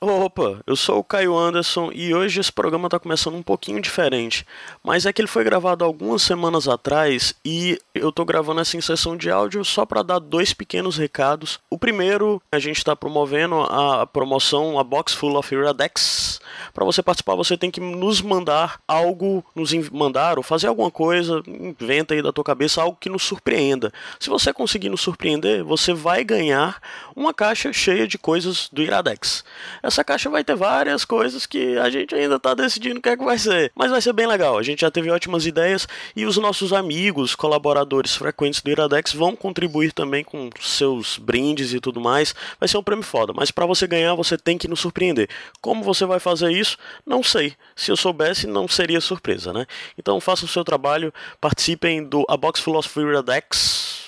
[0.00, 3.80] Hello, Opa, eu sou o Caio Anderson e hoje esse programa está começando um pouquinho
[3.80, 4.44] diferente.
[4.82, 9.16] Mas é que ele foi gravado algumas semanas atrás e eu estou gravando essa inserção
[9.16, 11.60] de áudio só para dar dois pequenos recados.
[11.70, 16.40] O primeiro, a gente está promovendo a promoção A Box Full of Iradex.
[16.74, 21.40] Para você participar, você tem que nos mandar algo, nos mandar ou fazer alguma coisa,
[21.46, 23.92] inventa aí da tua cabeça algo que nos surpreenda.
[24.18, 26.82] Se você conseguir nos surpreender, você vai ganhar
[27.14, 29.44] uma caixa cheia de coisas do Iradex.
[29.80, 33.16] Essa caixa vai ter várias coisas que a gente ainda está decidindo o que é
[33.16, 33.70] que vai ser.
[33.74, 34.56] Mas vai ser bem legal.
[34.56, 39.36] A gente já teve ótimas ideias e os nossos amigos, colaboradores frequentes do Iradex vão
[39.36, 42.34] contribuir também com seus brindes e tudo mais.
[42.58, 43.34] Vai ser um prêmio foda.
[43.36, 45.28] Mas para você ganhar, você tem que nos surpreender.
[45.60, 46.78] Como você vai fazer isso?
[47.04, 47.54] Não sei.
[47.76, 49.66] Se eu soubesse, não seria surpresa, né?
[49.98, 54.07] Então faça o seu trabalho, participem do A Box of Iradex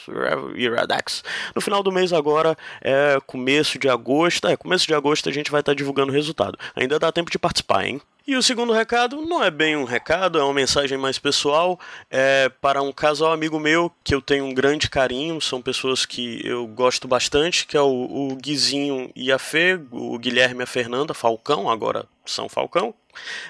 [0.55, 1.23] Iradex.
[1.55, 5.51] No final do mês agora, é começo de agosto, é começo de agosto a gente
[5.51, 6.59] vai estar divulgando o resultado.
[6.75, 8.01] Ainda dá tempo de participar, hein?
[8.31, 12.49] E o segundo recado não é bem um recado, é uma mensagem mais pessoal é
[12.49, 16.65] para um casal amigo meu que eu tenho um grande carinho, são pessoas que eu
[16.69, 21.13] gosto bastante, que é o, o Guizinho e a Fê, o Guilherme e a Fernanda,
[21.13, 22.95] Falcão, agora são Falcão.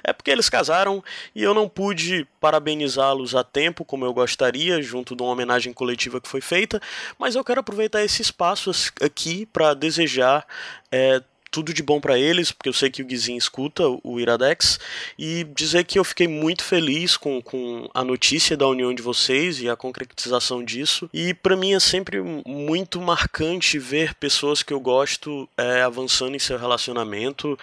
[0.03, 5.15] É porque eles casaram e eu não pude parabenizá-los a tempo como eu gostaria, junto
[5.15, 6.81] de uma homenagem coletiva que foi feita,
[7.19, 8.71] mas eu quero aproveitar esse espaço
[9.03, 10.47] aqui para desejar
[10.91, 14.79] é, tudo de bom para eles, porque eu sei que o Guizinho escuta o Iradex,
[15.19, 19.61] e dizer que eu fiquei muito feliz com, com a notícia da união de vocês
[19.61, 21.09] e a concretização disso.
[21.13, 26.39] E para mim é sempre muito marcante ver pessoas que eu gosto é, avançando em
[26.39, 27.59] seu relacionamento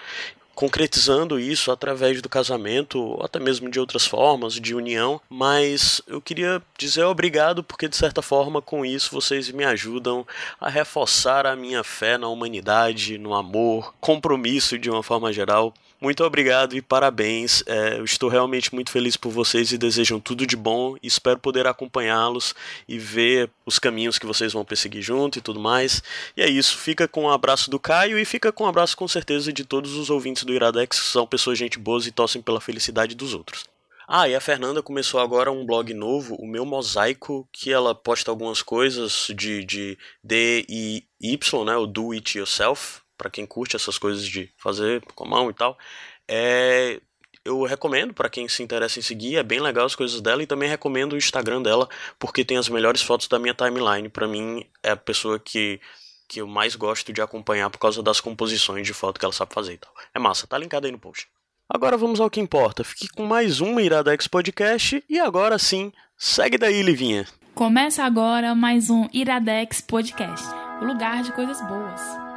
[0.58, 6.20] concretizando isso através do casamento, ou até mesmo de outras formas de união, mas eu
[6.20, 10.26] queria dizer obrigado porque de certa forma com isso vocês me ajudam
[10.60, 15.72] a reforçar a minha fé na humanidade, no amor, compromisso de uma forma geral.
[16.00, 17.64] Muito obrigado e parabéns.
[17.66, 20.96] É, eu estou realmente muito feliz por vocês e desejo tudo de bom.
[21.02, 22.54] Espero poder acompanhá-los
[22.86, 26.00] e ver os caminhos que vocês vão perseguir junto e tudo mais.
[26.36, 26.78] E é isso.
[26.78, 29.64] Fica com o um abraço do Caio e fica com um abraço com certeza de
[29.64, 33.34] todos os ouvintes do Iradex, que são pessoas gente boas e torcem pela felicidade dos
[33.34, 33.64] outros.
[34.06, 38.30] Ah, e a Fernanda começou agora um blog novo, o meu mosaico, que ela posta
[38.30, 41.76] algumas coisas de, de D e Y, né?
[41.76, 45.52] O Do It Yourself, para quem curte essas coisas de fazer com a mão e
[45.52, 45.76] tal.
[46.26, 47.00] É,
[47.44, 50.46] eu recomendo para quem se interessa em seguir, é bem legal as coisas dela e
[50.46, 54.08] também recomendo o Instagram dela porque tem as melhores fotos da minha timeline.
[54.08, 55.80] Para mim é a pessoa que
[56.28, 59.54] que eu mais gosto de acompanhar por causa das composições de foto que ela sabe
[59.54, 59.90] fazer e tal.
[60.12, 61.26] É massa, tá linkado aí no post.
[61.66, 62.84] Agora vamos ao que importa.
[62.84, 67.26] Fique com mais um Iradex Podcast e agora sim, segue daí, Livinha.
[67.54, 70.46] Começa agora mais um Iradex Podcast,
[70.82, 72.27] o lugar de coisas boas.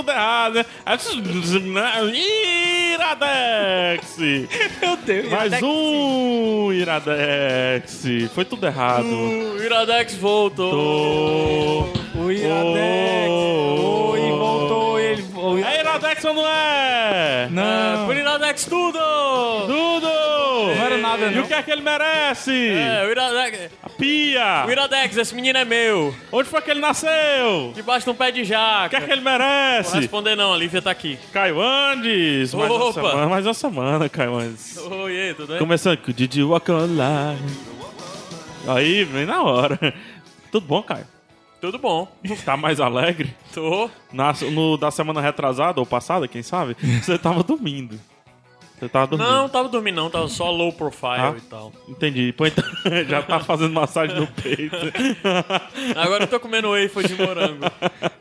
[0.00, 0.64] Tudo errado, né?
[2.94, 4.16] Iradex!
[4.80, 5.62] Meu Deus, Mais Iradex.
[5.62, 8.02] um Iradex!
[8.34, 9.04] Foi tudo errado.
[9.06, 11.92] O Iradex voltou.
[12.14, 13.28] O Iradex.
[13.28, 14.10] Oh.
[14.12, 14.98] Oi, voltou.
[15.00, 15.24] Ele.
[15.34, 17.48] O É Iradex ou não é?
[17.50, 18.06] Não.
[18.06, 18.98] Por Iradex tudo!
[19.66, 20.29] Tudo!
[20.74, 21.42] Não era nada, E não.
[21.44, 22.50] o que é que ele merece?
[22.70, 23.70] É, o Iradex.
[23.82, 24.64] A pia!
[24.66, 26.14] O Iradex, esse menino é meu.
[26.32, 27.72] Onde foi que ele nasceu?
[27.74, 28.88] Debaixo de um pé de O jaca.
[28.90, 29.96] que é que ele Vou merece?
[29.98, 31.18] responder não, a Lívia tá aqui.
[31.32, 32.54] Caio Andes!
[32.54, 32.92] Mais uma Opa!
[32.92, 34.76] semana, mais uma semana, Caio Andes.
[34.78, 35.58] Oi, tudo bem?
[35.58, 37.38] Começando com Did You Walk Online?
[38.66, 39.78] Aí, vem na hora.
[40.52, 41.06] Tudo bom, Caio?
[41.60, 42.08] Tudo bom.
[42.44, 43.34] Tá mais alegre?
[43.52, 43.90] Tô.
[44.12, 46.74] Na, no, da semana retrasada ou passada, quem sabe?
[47.02, 48.00] Você tava dormindo.
[48.80, 49.28] Você tava dormindo.
[49.30, 51.34] Não, tava dormindo não, tava só low profile Ah.
[51.36, 51.70] e tal.
[51.86, 52.32] Entendi.
[52.32, 52.64] Pô, então,
[53.06, 54.74] já tá fazendo massagem no peito.
[55.94, 57.60] Agora eu tô comendo wafer de morango.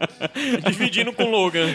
[0.69, 1.73] Dividindo com o Logan.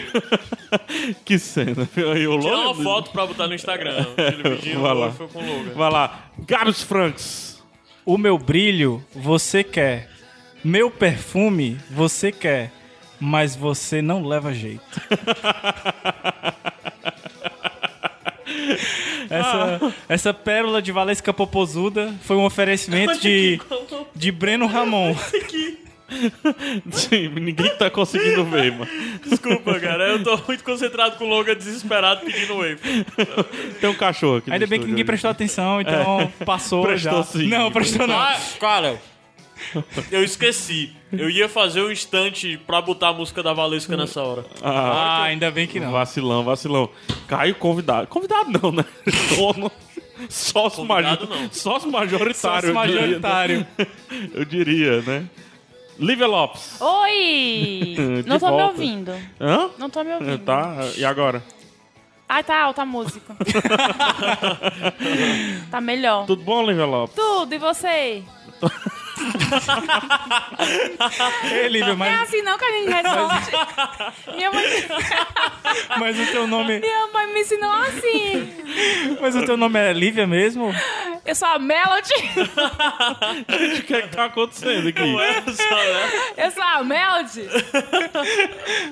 [1.25, 1.87] que cena.
[2.15, 4.05] E o Tirar uma foto pra botar no Instagram.
[4.43, 5.11] Dividindo Vai o lá.
[5.11, 5.71] com o Logan.
[5.73, 6.19] Vai lá.
[6.39, 7.63] Gabs Franks.
[8.05, 10.11] O meu brilho você quer.
[10.63, 12.71] Meu perfume você quer,
[13.19, 14.81] mas você não leva jeito.
[19.39, 23.59] Essa, essa pérola de Valesca Popozuda foi um oferecimento de,
[24.15, 25.15] de Breno Ramon.
[26.91, 28.87] Sim, ninguém tá conseguindo ver, mano.
[29.25, 30.07] Desculpa, cara.
[30.09, 32.79] Eu tô muito concentrado com o Logan desesperado pedindo wave.
[33.81, 34.51] Tem um cachorro aqui.
[34.51, 37.23] Ainda bem que ninguém prestou atenção, então passou Prestou já.
[37.23, 37.47] sim.
[37.47, 38.19] Não, prestou não.
[38.19, 38.99] Ah, cara,
[40.11, 40.93] eu esqueci.
[41.11, 44.45] Eu ia fazer um instante pra botar a música da Valesca nessa hora.
[44.61, 45.91] Ah, ainda bem que não.
[45.91, 46.89] Vacilão, vacilão.
[47.27, 48.07] Caio convidado.
[48.07, 48.83] Convidado não, né?
[49.37, 49.71] Dono.
[50.29, 51.41] Sócio, Convidado major...
[51.41, 51.51] não.
[51.51, 52.35] Sócio majoritário.
[52.35, 53.67] Sócio eu diria, majoritário.
[53.77, 53.87] né?
[54.33, 55.25] Eu diria, né?
[55.99, 56.79] Lívia Lopes.
[56.81, 57.95] Oi!
[58.23, 58.65] De Não tô me volta.
[58.67, 59.11] ouvindo.
[59.39, 59.69] Hã?
[59.77, 60.37] Não tô me ouvindo.
[60.39, 61.41] Tá, e agora?
[62.27, 63.35] Ai, tá alta a música.
[65.71, 66.25] tá melhor.
[66.25, 67.15] Tudo bom, Lívia Lopes?
[67.15, 68.23] Tudo, e você?
[71.51, 73.51] Ei, Lívia, Não é mas, assim não que a gente responde.
[74.35, 74.65] Minha mãe,
[75.99, 76.79] mas o teu nome.
[76.79, 78.53] minha mãe me ensinou assim.
[79.21, 80.73] Mas o teu nome é Lívia mesmo?
[81.25, 82.13] Eu sou a Melody.
[83.79, 85.15] O que é que tá acontecendo aqui?
[86.37, 87.47] Eu sou a Melody.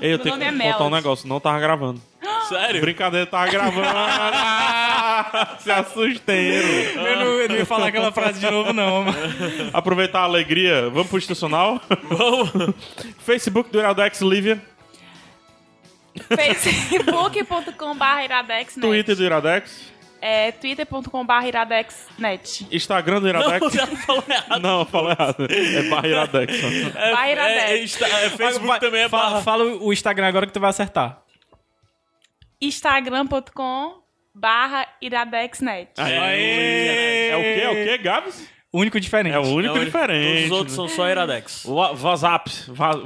[0.01, 0.95] Ei, eu tenho nome que é contar um Melody.
[0.95, 1.27] negócio.
[1.27, 2.01] Não tava gravando.
[2.49, 2.81] Sério?
[2.81, 3.87] Brincadeira, tava gravando.
[3.87, 6.67] Ah, Se assusteram.
[7.05, 9.03] Eu não, eu não ia falar aquela frase de novo, não.
[9.03, 9.15] mas-
[9.73, 10.89] Aproveitar a alegria.
[10.89, 11.81] Vamos pro institucional?
[12.03, 12.51] Vamos.
[13.19, 14.61] Facebook do Iradex Lívia.
[16.29, 18.81] facebook.com.br iradexnet.
[18.81, 19.91] Twitter do Iradex.
[20.25, 22.65] É twitter.com.br iradexnet.
[22.71, 23.59] Instagram do Iradex.
[23.61, 24.61] Não, já falou errado.
[24.61, 25.47] Não, eu falei errado.
[25.49, 26.53] É barra Iradex.
[26.95, 28.01] É, Barra Iradex.
[28.01, 29.41] é, é, é, Facebook Vai- também é fala, barra.
[29.41, 31.22] fala o Instagram agora que tu vai acertar.
[32.67, 34.01] instagram.com
[34.35, 35.89] barra iradexnet.
[35.97, 37.29] Aê!
[37.29, 37.61] É o quê?
[37.61, 38.51] É o quê, Gabs?
[38.75, 39.35] Único diferente.
[39.35, 40.25] É o único É o- diferente.
[40.31, 41.63] Todos os outros são só Iradex.
[41.65, 42.51] WhatsApp.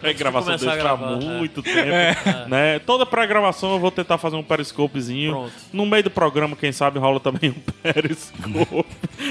[0.00, 1.38] pré-gravação começar desse a há gravar, é.
[1.38, 2.48] muito tempo.
[2.48, 2.78] Né?
[2.80, 5.32] Toda pré-gravação eu vou tentar fazer um periscopezinho.
[5.32, 5.52] Pronto.
[5.72, 8.86] No meio do programa, quem sabe, rola também um periscope.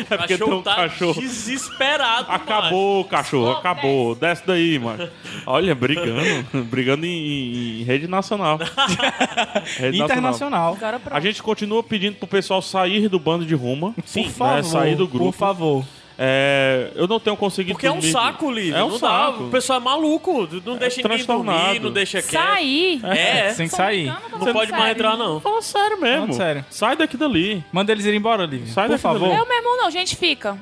[0.10, 1.22] é porque tem cachorro um tá cachorro.
[1.22, 2.32] desesperado.
[2.32, 3.60] Acabou, cachorro, Desce.
[3.60, 4.16] acabou.
[4.16, 5.10] Desce daí, mano.
[5.46, 6.64] Olha, brigando.
[6.66, 8.60] brigando em, em rede nacional.
[9.78, 10.76] Rede Internacional.
[10.76, 11.02] Pronto.
[11.12, 13.94] A gente continua pedindo pro pessoal sair do bando de Ruma.
[13.94, 14.56] Por favor.
[14.56, 15.32] né, sair do grupo.
[15.32, 15.86] Por favor.
[16.18, 18.12] É, eu não tenho conseguido Porque é um dormir.
[18.12, 18.78] saco, Lívia.
[18.78, 19.08] É um não dá.
[19.08, 19.44] saco.
[19.46, 20.48] O pessoal é maluco.
[20.66, 21.64] Não deixa ninguém transtornado.
[21.66, 22.42] dormir, não deixa quieto.
[22.44, 23.02] Sair.
[23.06, 24.06] É, Tem que sair.
[24.32, 25.40] não pode mais entrar, não.
[25.40, 26.20] Fala sério mesmo.
[26.28, 26.66] Falando sério.
[26.70, 27.64] Sai daqui dali.
[27.72, 28.72] Manda eles ir embora, Lívia.
[28.72, 29.28] Sai Por daqui favor.
[29.30, 29.40] dali.
[29.40, 30.58] Eu mesmo não, gente, fica.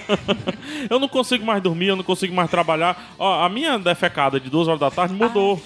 [0.90, 3.12] Eu não consigo mais dormir, eu não consigo mais trabalhar.
[3.18, 5.60] Ó, a minha defecada de duas horas da tarde mudou.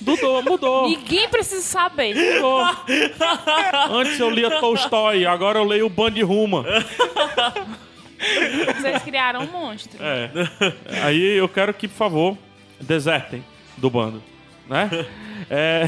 [0.00, 0.88] Mudou, mudou.
[0.88, 2.14] Ninguém precisa saber.
[2.14, 2.64] mudou.
[3.90, 6.64] Antes eu lia Tolstói, agora eu leio o Band Ruma.
[8.80, 9.98] Vocês criaram um monstro.
[10.02, 10.30] É.
[11.04, 12.38] Aí eu quero que, por favor,
[12.80, 13.44] desertem
[13.76, 14.22] do bando.
[14.68, 14.90] Né?
[15.48, 15.84] É,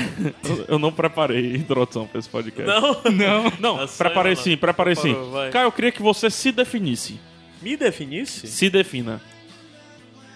[0.68, 2.66] eu não preparei introdução pra esse podcast.
[2.66, 3.52] Não, Não.
[3.58, 4.42] Não, Essa preparei eu não.
[4.42, 5.02] sim, preparei sim.
[5.12, 5.50] Preparou, vai.
[5.50, 7.20] Cara, eu queria que você se definisse.
[7.60, 8.46] me definisse?
[8.46, 9.20] Se defina.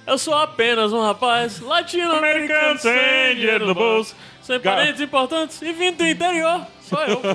[0.06, 5.96] Eu sou apenas um rapaz latino-americano sem dinheiro no bolso, sem parentes importantes e vindo
[5.98, 6.66] do interior.
[6.82, 7.28] Sou eu, pô.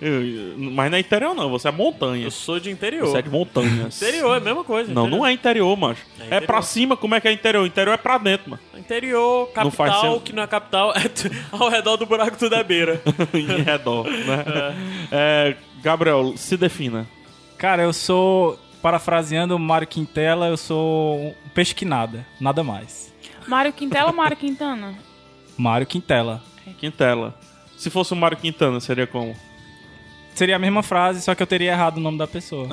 [0.00, 1.48] Eu- mas não é interior, não.
[1.50, 2.24] Você é montanha.
[2.26, 3.06] Eu sou de interior.
[3.08, 4.00] Você é de montanhas.
[4.02, 4.92] Interior é a mesma coisa.
[4.92, 6.02] Não, não é interior, macho.
[6.18, 6.46] É É, interior.
[6.46, 7.66] pra cima, como é que é interior?
[7.66, 8.62] Interior é pra dentro, mano.
[8.76, 12.36] Interior, Não faz capital, sen- que não é capital, é t- ao redor do buraco
[12.36, 13.00] tudo é beira.
[13.32, 14.74] em redor, né?
[15.12, 17.06] É, Gabriel, se defina.
[17.56, 22.26] Cara, eu sou, parafraseando o Mário Quintela, eu sou um peixe que nada.
[22.40, 23.12] Nada mais.
[23.46, 24.94] Mário Quintela ou Mário Quintana?
[25.56, 26.42] Mário Quintela.
[26.78, 27.34] Quintela.
[27.76, 29.34] Se fosse o Mário Quintana, seria como?
[30.40, 32.66] Seria a mesma frase, só que eu teria errado o nome da pessoa.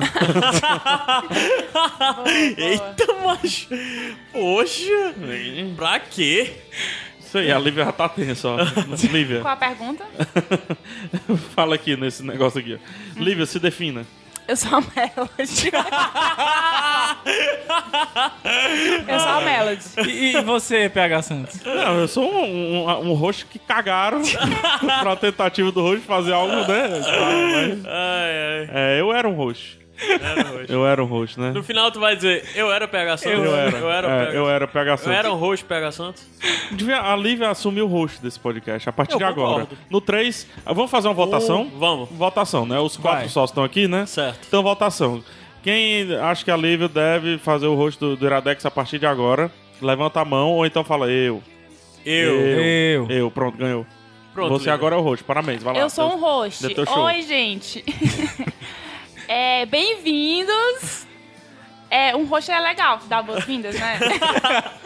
[2.56, 3.68] Eita, macho.
[4.32, 5.14] Poxa,
[5.76, 6.54] pra quê?
[7.20, 8.56] Isso aí, a Lívia já tá tensa, ó.
[9.12, 10.02] Lívia, Qual a pergunta?
[11.54, 12.80] fala aqui nesse negócio aqui.
[12.80, 13.20] ó.
[13.20, 14.06] Lívia, se defina.
[14.48, 15.68] Eu sou a Melody.
[19.06, 19.84] eu sou a Melody.
[20.08, 21.60] E, e você, PH Santos?
[21.62, 24.22] Não, eu sou um, um, um host que cagaram
[25.02, 26.88] pra tentativa do host fazer algo, né?
[26.88, 27.06] Mas,
[27.86, 28.70] Ai, ai.
[28.72, 29.78] é, eu era um host.
[30.00, 30.72] Era o host.
[30.72, 31.50] Eu era um host, né?
[31.50, 33.44] No final tu vai dizer, eu era o PH Santos.
[33.44, 33.76] Eu era.
[33.78, 35.12] Eu era o É, PH eu era o PH Eu Santos.
[35.18, 36.26] era um host PH Santos.
[36.70, 39.62] Devia- A Lívia assumiu o host desse podcast a partir Eu de agora.
[39.64, 39.78] concordo.
[39.90, 41.62] No 3, vamos fazer uma votação?
[41.62, 42.08] Um, vamos.
[42.10, 42.78] Votação, né?
[42.78, 43.28] Os quatro Vai.
[43.28, 44.06] sócios estão aqui, né?
[44.06, 44.38] Certo.
[44.46, 45.22] Então, votação.
[45.62, 49.06] Quem acha que a Lívia deve fazer o host do, do Iradex a partir de
[49.06, 49.50] agora,
[49.82, 51.42] levanta a mão ou então fala eu.
[52.06, 52.34] Eu.
[52.40, 52.60] Eu.
[52.62, 53.06] Eu.
[53.10, 53.84] Eu, pronto, ganhou.
[54.32, 54.74] Pronto, Você Lívia.
[54.74, 55.80] agora é o host, parabéns, vai lá.
[55.80, 56.64] Eu sou um host.
[56.64, 57.84] Oi, gente.
[59.28, 61.06] é, bem-vindos.
[61.90, 63.98] É, um host é legal, dar boas-vindas, né?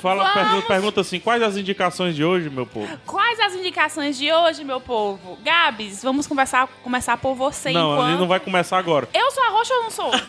[0.00, 0.64] Fala, Vamos.
[0.64, 2.88] pergunta, assim, quais as indicações de hoje, meu povo?
[3.04, 5.36] Quais as indicações de hoje, meu povo?
[5.42, 8.10] Gabs, vamos conversar, começar por você não, a enquanto...
[8.10, 9.06] gente não vai começar agora.
[9.12, 10.10] Eu sou a roxa ou não sou?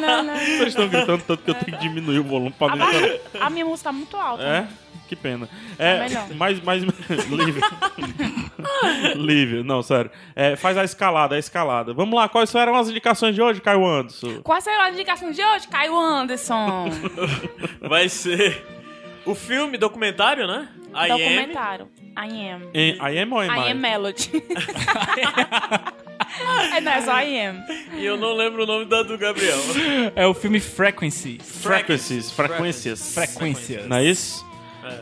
[0.00, 0.36] Não.
[0.36, 2.86] Vocês estão gritando tanto que eu tenho que diminuir o volume pra não
[3.40, 4.42] a minha música tá muito alta.
[4.42, 4.66] É?
[5.08, 5.48] Que pena.
[5.78, 6.26] É, melhor.
[6.34, 7.62] mas, mas, Lívia.
[9.14, 10.10] Lívia, não, sério.
[10.34, 11.94] É, faz a escalada, a escalada.
[11.94, 14.42] Vamos lá, quais eram as indicações de hoje, Caio Anderson?
[14.42, 16.90] Quais serão as indicações de hoje, Caio Anderson?
[17.80, 18.64] Vai ser
[19.24, 20.68] o filme documentário, né?
[20.94, 21.18] I Am.
[21.18, 21.88] Documentário.
[22.16, 22.62] I am.
[22.74, 23.70] I am ou am I I?
[23.72, 24.30] am Melody.
[26.72, 27.62] é, não, é só I am.
[27.94, 29.58] E eu não lembro o nome da do Gabriel.
[30.14, 31.38] É o filme Frequency.
[31.42, 33.14] Frequencies, frequências.
[33.14, 33.86] Frequências.
[33.86, 34.46] Não é isso?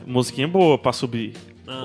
[0.06, 1.34] Musiquinha boa pra subir.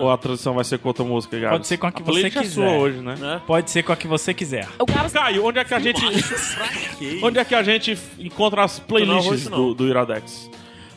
[0.01, 1.57] Ou a tradução vai ser com outra música, Gabs?
[1.57, 2.53] Pode ser com a que você playlist é quiser.
[2.53, 3.15] sua hoje, né?
[3.15, 3.41] Né?
[3.47, 4.67] Pode ser com a que você quiser.
[4.77, 6.01] O Gabs Caio, onde é que a gente...
[7.23, 10.49] onde é que a gente encontra as playlists Tu não, do, do Iradex?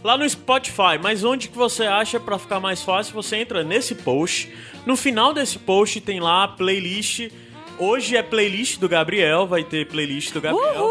[0.02, 3.14] Lá no Spotify, mas onde que você acha pra ficar mais fácil?
[3.14, 4.52] Você entra nesse post.
[4.84, 7.30] No final desse post tem lá a playlist.
[7.78, 10.90] Hoje é playlist do Gabriel, vai ter playlist do Gabriel.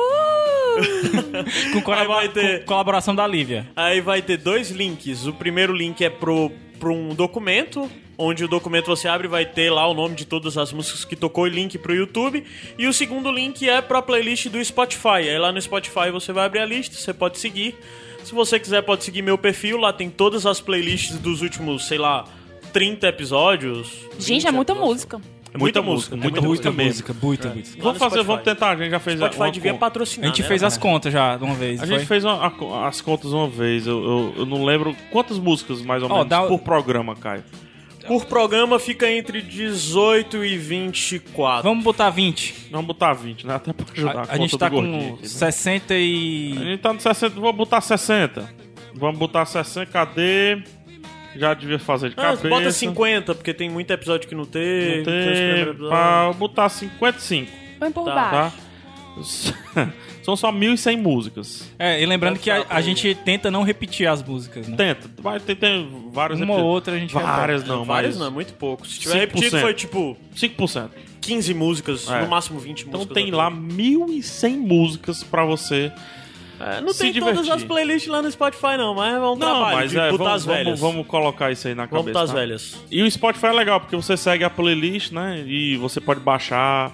[1.74, 3.68] Com, colabora- ter- com colaboração da Lívia.
[3.75, 5.25] Aí vai ter dois links.
[5.25, 9.70] O primeiro link é pro, pro um documento, onde o documento você abre vai ter
[9.72, 12.44] lá o nome de todas as músicas que tocou e link pro YouTube.
[12.78, 15.28] E o segundo link é pra playlist do Spotify.
[15.30, 17.75] Aí lá no Spotify você vai abrir a lista, você pode seguir.
[18.24, 19.78] Se você quiser, pode seguir meu perfil.
[19.78, 22.25] Lá tem todas as playlists dos últimos, sei lá,
[22.72, 23.88] 30 episódios.
[24.20, 24.94] Gente, 20 é muita episódios.
[24.96, 25.22] música.
[25.53, 26.91] É muita música, muita é música mesmo.
[26.91, 27.77] música, muita música.
[27.77, 30.27] Lá Vamos fazer, vamos tentar, a gente já fez a- Spotify devia con- A patrocinar.
[30.29, 30.48] gente né?
[30.48, 31.81] fez as contas já de uma vez.
[31.84, 31.98] A foi?
[31.98, 35.81] gente fez uma- a- as contas uma vez, eu, eu, eu não lembro quantas músicas
[35.81, 37.43] mais ou Ó, menos dá- por programa, Caio.
[38.08, 41.63] Por programa fica entre 18 e 24.
[41.63, 42.55] Vamos botar 20.
[42.72, 43.55] Vamos botar 20, né?
[43.55, 45.17] Até pra ajudar a, A, a gente tá com aqui, né?
[45.22, 46.53] 60 A e...
[46.58, 48.50] gente tá no 60, vou botar 60.
[48.96, 50.63] Vamos botar 60, cadê?
[51.36, 52.50] Já devia fazer de Ah, cabeça.
[52.50, 54.98] bota 50, porque tem muito episódio que não teve.
[54.98, 58.56] Não tem tem, pra botar 55, Põe por Tá, baixo.
[58.58, 59.90] tá?
[60.24, 61.68] São só 1.100 músicas.
[61.80, 64.78] É, e lembrando que a, a por gente tenta não repetir as músicas, né?
[64.78, 67.68] Tenta, vai, tem, tem vários Uma ou outra a gente Várias repete.
[67.78, 68.88] não, Vários mas não, é muito pouco.
[68.88, 69.20] Se tiver 5%.
[69.22, 70.90] repetido, foi tipo 5%.
[71.20, 72.22] 15 músicas, É.
[72.22, 73.16] no máximo 20 Então músicas.
[73.16, 73.62] tem ao lá todo.
[73.62, 75.92] 1.100 músicas pra você.
[76.62, 77.53] É, não se tem todas divertir.
[77.53, 80.24] as playlists lá no Spotify, não, mas é um Não, trabalho mas de é, botar
[80.24, 80.65] vamos, as velhas.
[80.65, 82.13] vamos, vamos colocar isso aí na Vamos cabeça.
[82.13, 82.36] botar as tá?
[82.36, 82.77] velhas.
[82.91, 85.44] E o Spotify é legal, porque você segue a playlist, né?
[85.46, 86.91] E você pode baixar.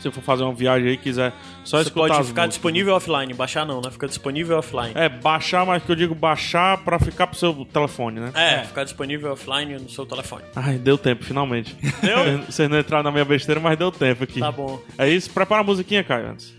[0.00, 1.30] Se for fazer uma viagem aí, quiser
[1.62, 3.34] só Você escutar pode as ficar disponível offline.
[3.34, 3.90] Baixar não, né?
[3.90, 4.92] Fica disponível offline.
[4.94, 8.30] É, baixar, mas que eu digo baixar pra ficar pro seu telefone, né?
[8.34, 10.42] É, ficar disponível offline no seu telefone.
[10.56, 11.76] Ai, deu tempo, finalmente.
[12.00, 12.38] Deu?
[12.48, 14.40] Vocês não entraram na minha besteira, mas deu tempo aqui.
[14.40, 14.80] Tá bom.
[14.96, 16.54] É isso, prepara a musiquinha, Caio, antes.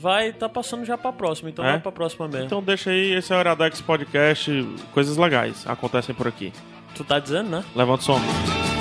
[0.00, 1.72] Vai tá passando já pra próxima, então É?
[1.72, 2.46] vai pra próxima mesmo.
[2.46, 4.50] Então deixa aí, esse é o Iradex Podcast.
[4.92, 6.52] Coisas legais acontecem por aqui.
[6.94, 7.64] Tu tá dizendo, né?
[7.74, 8.77] Levanta o som.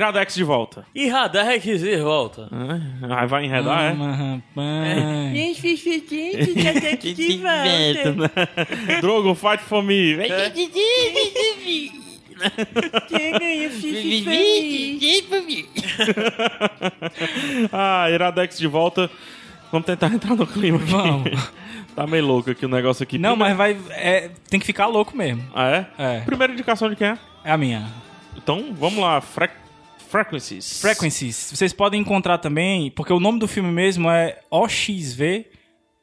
[0.00, 0.86] Iradex de volta.
[0.94, 2.48] E Radex de volta.
[3.02, 3.88] Ah, vai enredar, é?
[3.98, 4.60] Ah, rapaz.
[9.02, 10.14] Drogo, fight for me.
[10.14, 10.30] Vem.
[17.72, 19.10] Ah, Iradex de volta.
[19.70, 20.90] Vamos tentar entrar no clima aqui.
[20.90, 21.30] Vamos.
[21.94, 23.18] Tá meio louco aqui o negócio aqui.
[23.18, 23.96] Não, mas Primeiro- vai.
[23.98, 25.42] é, tem que ficar louco mesmo.
[25.52, 25.86] Ah, é?
[25.98, 26.20] É.
[26.20, 27.18] Primeira indicação de quem é?
[27.44, 27.84] É a minha.
[28.36, 29.20] Então, vamos lá.
[29.20, 29.50] Fre...
[30.10, 30.80] Frequencies.
[30.80, 31.52] Frequencies.
[31.54, 35.46] Vocês podem encontrar também, porque o nome do filme mesmo é OXV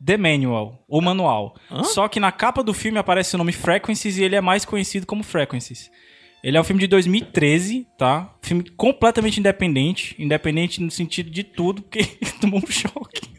[0.04, 1.56] The Manual, ou Manual.
[1.84, 5.06] Só que na capa do filme aparece o nome Frequencies e ele é mais conhecido
[5.06, 5.92] como Frequencies.
[6.42, 8.34] Ele é um filme de 2013, tá?
[8.42, 10.16] Filme completamente independente.
[10.18, 12.04] Independente no sentido de tudo, porque
[12.40, 13.37] tomou um choque.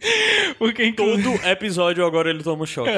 [0.58, 2.90] Porque inclu- Todo episódio agora ele toma um choque.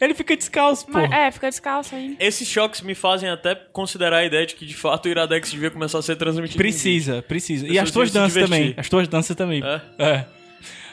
[0.00, 0.92] ele fica descalço, pô.
[0.92, 2.16] Mas, é, fica descalço aí.
[2.18, 5.70] Esses choques me fazem até considerar a ideia de que de fato o Iradex devia
[5.70, 6.56] começar a ser transmitido.
[6.58, 7.66] Precisa, precisa.
[7.66, 8.74] E as tuas danças também.
[8.76, 9.62] As tuas danças também.
[9.64, 9.80] É?
[10.04, 10.24] É.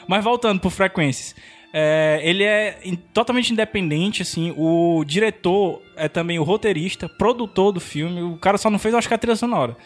[0.06, 1.34] Mas voltando pro Frequências.
[1.72, 4.52] é, ele é in- totalmente independente, assim.
[4.56, 8.22] O diretor é também o roteirista, produtor do filme.
[8.22, 9.76] O cara só não fez, acho que a trilha sonora.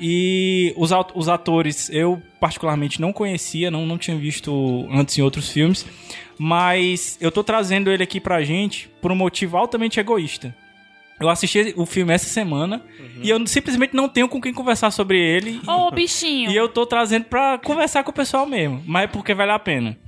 [0.00, 5.50] E os, os atores eu particularmente não conhecia, não, não tinha visto antes em outros
[5.50, 5.86] filmes.
[6.38, 10.56] Mas eu tô trazendo ele aqui pra gente por um motivo altamente egoísta.
[11.20, 12.82] Eu assisti o filme essa semana
[13.22, 15.60] e eu simplesmente não tenho com quem conversar sobre ele.
[15.66, 16.50] Ô, bichinho.
[16.50, 18.82] E eu tô trazendo pra conversar com o pessoal mesmo.
[18.86, 19.98] Mas é porque vale a pena.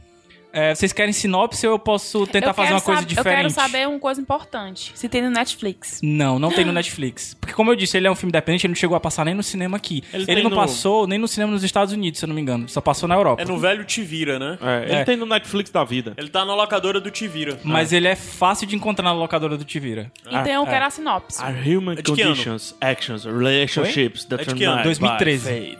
[0.52, 3.28] É, vocês querem sinopse ou eu posso tentar Eu fazer uma coisa diferente?
[3.28, 4.92] Eu quero saber uma coisa importante.
[4.94, 6.00] Se tem no Netflix.
[6.02, 7.34] Não, não tem no Netflix.
[7.40, 9.34] Porque, como eu disse, ele é um filme independente, ele não chegou a passar nem
[9.34, 10.04] no cinema aqui.
[10.12, 12.42] Ele Ele, não no- passou nem no cinema nos Estados Unidos, se eu não me
[12.42, 12.68] engano.
[12.68, 13.40] Só passou na Europa.
[13.40, 14.58] É no velho Tivira, né?
[14.60, 15.04] É, ele É.
[15.04, 16.12] tem no Netflix da vida.
[16.18, 17.58] Ele tá na locadora do Tivira.
[17.64, 20.12] Mas ele é fácil de encontrar na locadora do Tivira.
[20.26, 21.42] Então eu quero a sinopse.
[21.42, 24.44] Are human É conditions, actions, relationships É ano?
[24.44, 25.78] determined 2013.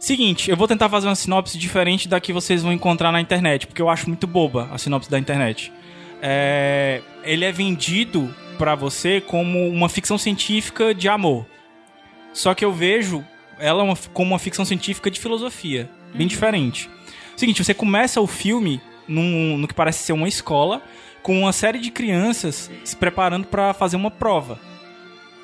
[0.00, 3.66] Seguinte, eu vou tentar fazer uma sinopse diferente da que vocês vão encontrar na internet,
[3.66, 5.70] porque eu acho muito boba a sinopse da internet.
[6.22, 11.44] É, ele é vendido pra você como uma ficção científica de amor.
[12.32, 13.22] Só que eu vejo
[13.58, 16.88] ela uma- como uma ficção científica de filosofia, bem diferente.
[17.36, 20.82] Seguinte, você começa o filme num- no que parece ser uma escola,
[21.22, 24.58] com uma série de crianças se preparando pra fazer uma prova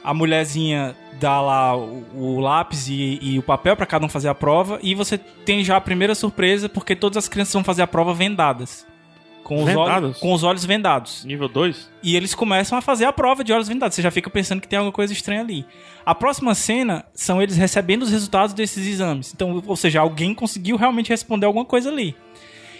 [0.02, 4.28] a mulherzinha dá lá o, o lápis e, e o papel pra cada um fazer
[4.28, 7.82] a prova e você tem já a primeira surpresa porque todas as crianças vão fazer
[7.82, 8.86] a prova vendadas.
[9.42, 11.24] Com os, olhos, com os olhos vendados.
[11.24, 11.88] Nível 2?
[12.02, 13.94] E eles começam a fazer a prova de olhos vendados.
[13.94, 15.64] Você já fica pensando que tem alguma coisa estranha ali.
[16.04, 19.32] A próxima cena são eles recebendo os resultados desses exames.
[19.32, 22.16] Então, ou seja, alguém conseguiu realmente responder alguma coisa ali.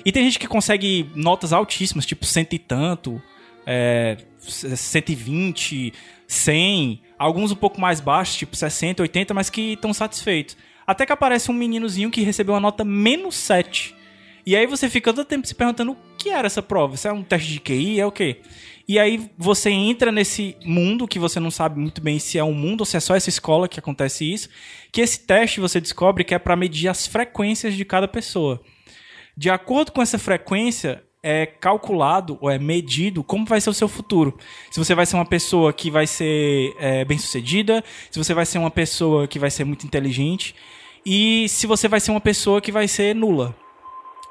[0.05, 3.23] E tem gente que consegue notas altíssimas, tipo cento e tanto,
[3.65, 5.93] é, 120,
[6.27, 10.57] 100, alguns um pouco mais baixos, tipo 60, 80, mas que estão satisfeitos.
[10.87, 13.95] Até que aparece um meninozinho que recebeu a nota menos 7.
[14.47, 16.95] E aí você fica todo tempo se perguntando o que era essa prova.
[16.95, 17.99] Isso é um teste de QI?
[17.99, 18.41] É o quê?
[18.89, 22.55] E aí você entra nesse mundo que você não sabe muito bem se é um
[22.55, 24.49] mundo ou se é só essa escola que acontece isso.
[24.93, 28.63] Que esse teste você descobre que é para medir as frequências de cada pessoa.
[29.37, 33.89] De acordo com essa frequência, é calculado ou é medido como vai ser o seu
[33.89, 34.39] futuro.
[34.71, 38.47] Se você vai ser uma pessoa que vai ser é, bem sucedida, se você vai
[38.47, 40.55] ser uma pessoa que vai ser muito inteligente
[41.05, 43.57] e se você vai ser uma pessoa que vai ser nula.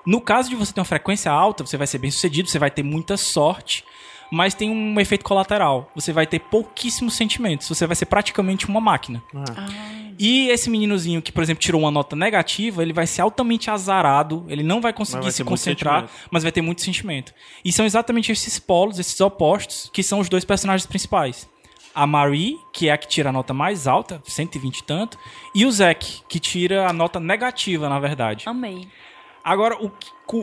[0.05, 2.71] No caso de você ter uma frequência alta, você vai ser bem sucedido, você vai
[2.71, 3.83] ter muita sorte,
[4.31, 5.91] mas tem um efeito colateral.
[5.95, 9.23] Você vai ter pouquíssimos sentimentos, você vai ser praticamente uma máquina.
[10.17, 14.45] E esse meninozinho que, por exemplo, tirou uma nota negativa, ele vai ser altamente azarado,
[14.47, 17.33] ele não vai conseguir vai se concentrar, mas vai ter muito sentimento.
[17.63, 21.49] E são exatamente esses polos, esses opostos, que são os dois personagens principais.
[21.93, 25.17] A Marie, que é a que tira a nota mais alta, 120 e tanto,
[25.53, 28.43] e o Zack, que tira a nota negativa, na verdade.
[28.47, 28.87] Amei.
[29.45, 29.91] Agora, o,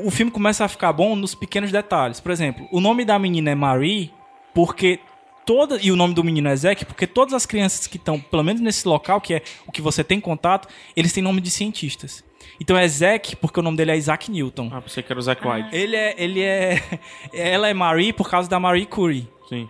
[0.07, 2.21] o filme começa a ficar bom nos pequenos detalhes.
[2.21, 4.13] Por exemplo, o nome da menina é Marie
[4.55, 5.01] porque
[5.45, 8.45] toda e o nome do menino é Zack porque todas as crianças que estão, pelo
[8.45, 12.23] menos nesse local, que é o que você tem contato, eles têm nome de cientistas.
[12.61, 14.71] Então é Zack porque o nome dele é Isaac Newton.
[14.73, 15.71] Ah, pensei que era o Zack White.
[15.73, 16.81] Ele é, ele é,
[17.35, 19.29] ela é Marie por causa da Marie Curie.
[19.49, 19.67] Sim.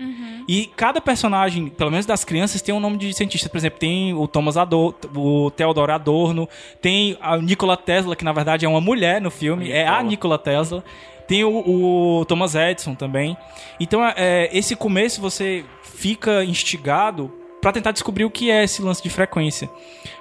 [0.49, 3.49] E cada personagem, pelo menos das crianças, tem um nome de cientista.
[3.49, 6.49] Por exemplo, tem o Thomas Adorno, o Theodore Adorno,
[6.81, 10.39] tem a Nikola Tesla, que na verdade é uma mulher no filme, é a Nikola
[10.39, 10.85] Tesla.
[11.27, 13.37] Tem o, o Thomas Edison também.
[13.81, 19.03] Então, é, esse começo você fica instigado pra tentar descobrir o que é esse lance
[19.03, 19.71] de frequência.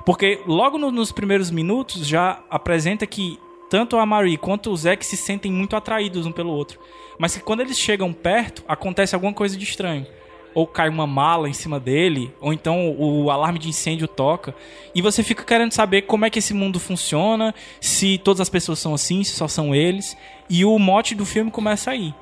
[0.06, 5.04] Porque logo no- nos primeiros minutos já apresenta que tanto a Marie quanto o Zack
[5.06, 6.80] se sentem muito atraídos um pelo outro.
[7.22, 10.08] Mas que quando eles chegam perto, acontece alguma coisa de estranho.
[10.56, 14.54] ou cai uma mala em cima dele, ou então o alarme de incêndio toca,
[14.94, 18.78] e você fica querendo saber como é que esse mundo funciona, se todas as pessoas
[18.80, 20.18] são assim, se só são eles,
[20.50, 22.14] e o mote do filme começa aí.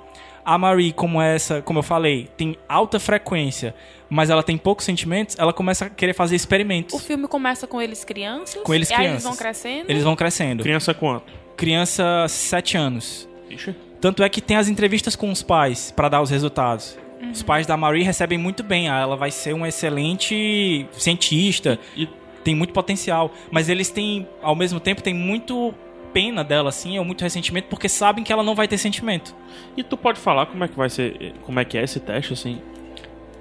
[0.46, 3.74] A Marie, como essa, como eu falei, tem alta frequência,
[4.08, 6.94] mas ela tem poucos sentimentos, ela começa a querer fazer experimentos.
[6.94, 8.62] O filme começa com eles crianças.
[8.62, 9.24] Com eles e aí crianças.
[9.24, 9.90] eles vão crescendo.
[9.90, 10.62] Eles vão crescendo.
[10.62, 11.34] Criança quanto?
[11.58, 13.28] Criança 7 anos.
[13.50, 13.89] Ixi.
[14.02, 16.98] Tanto é que tem as entrevistas com os pais pra dar os resultados.
[17.22, 17.32] Uhum.
[17.32, 18.90] Os pais da Marie recebem muito bem.
[18.90, 22.08] ah, Ela vai ser um excelente cientista E
[22.44, 23.32] tem muito potencial.
[23.52, 25.74] Mas eles têm, ao mesmo tempo, tem muito
[26.14, 29.36] pena dela, assim, ou muito ressentimento, porque sabem que ela não vai ter sentimento.
[29.78, 32.34] E tu pode falar como é que vai ser, como é que é esse teste,
[32.34, 32.60] assim?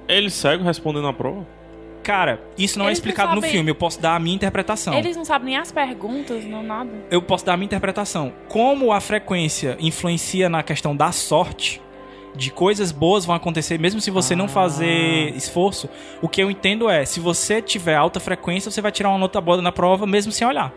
[0.06, 1.46] Ele segue respondendo a prova?
[2.08, 4.34] Cara, isso não é Eles não explicado no sabem- filme, eu posso dar a minha
[4.34, 4.94] interpretação.
[4.94, 6.88] Eles não sabem nem as perguntas, não nada.
[7.10, 8.32] eu posso dar a minha interpretação.
[8.48, 11.82] Como a frequência influencia na questão da sorte,
[12.34, 14.48] de coisas boas vão acontecer mesmo se você não Ah.
[14.48, 15.86] fazer esforço,
[16.22, 19.38] o que eu entendo é, se você tiver alta frequência, você vai tirar uma nota
[19.38, 20.72] boa na prova mesmo sem olhar.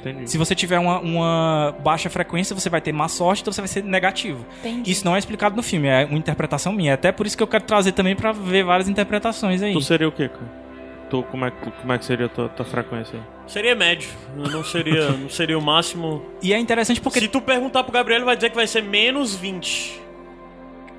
[0.00, 0.30] Entendi.
[0.30, 3.68] Se você tiver uma, uma baixa frequência, você vai ter má sorte, então você vai
[3.68, 4.44] ser negativo.
[4.60, 4.90] Entendi.
[4.90, 6.94] Isso não é explicado no filme, é uma interpretação minha.
[6.94, 9.72] Até por isso que eu quero trazer também pra ver várias interpretações aí.
[9.72, 10.66] Tu seria o quê, cara?
[11.08, 13.22] Tu, como, é, que- como é que seria a tua, tua frequência aí?
[13.46, 14.08] Seria médio.
[14.36, 16.20] Não seria, não seria o máximo.
[16.42, 18.82] E é interessante porque Se tu perguntar pro Gabriel, ele vai dizer que vai ser
[18.82, 20.02] menos 20.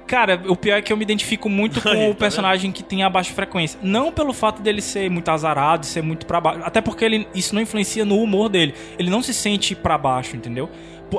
[0.07, 2.81] Cara, o pior é que eu me identifico muito com Aí, o tá personagem que
[2.81, 3.79] tem a baixa frequência.
[3.83, 6.61] Não pelo fato dele ser muito azarado, ser muito pra baixo.
[6.63, 8.73] Até porque ele, isso não influencia no humor dele.
[8.97, 10.69] Ele não se sente pra baixo, entendeu?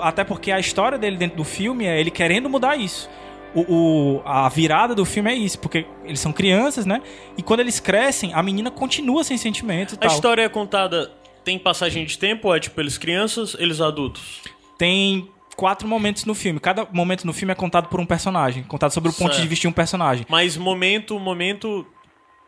[0.01, 3.09] Até porque a história dele dentro do filme é ele querendo mudar isso.
[3.55, 3.61] O,
[4.17, 7.01] o- a virada do filme é isso, porque eles são crianças, né?
[7.37, 10.11] E quando eles crescem, a menina continua sem sentimento e A tal.
[10.11, 11.11] história é contada.
[11.45, 14.43] Tem passagem de tempo, é tipo eles crianças, eles adultos.
[14.77, 16.61] Tem quatro momentos no filme.
[16.61, 18.63] Cada momento no filme é contado por um personagem.
[18.63, 19.43] Contado sobre o ponto Certo.
[19.43, 20.25] de vista de um personagem.
[20.29, 21.85] Mas momento, momento,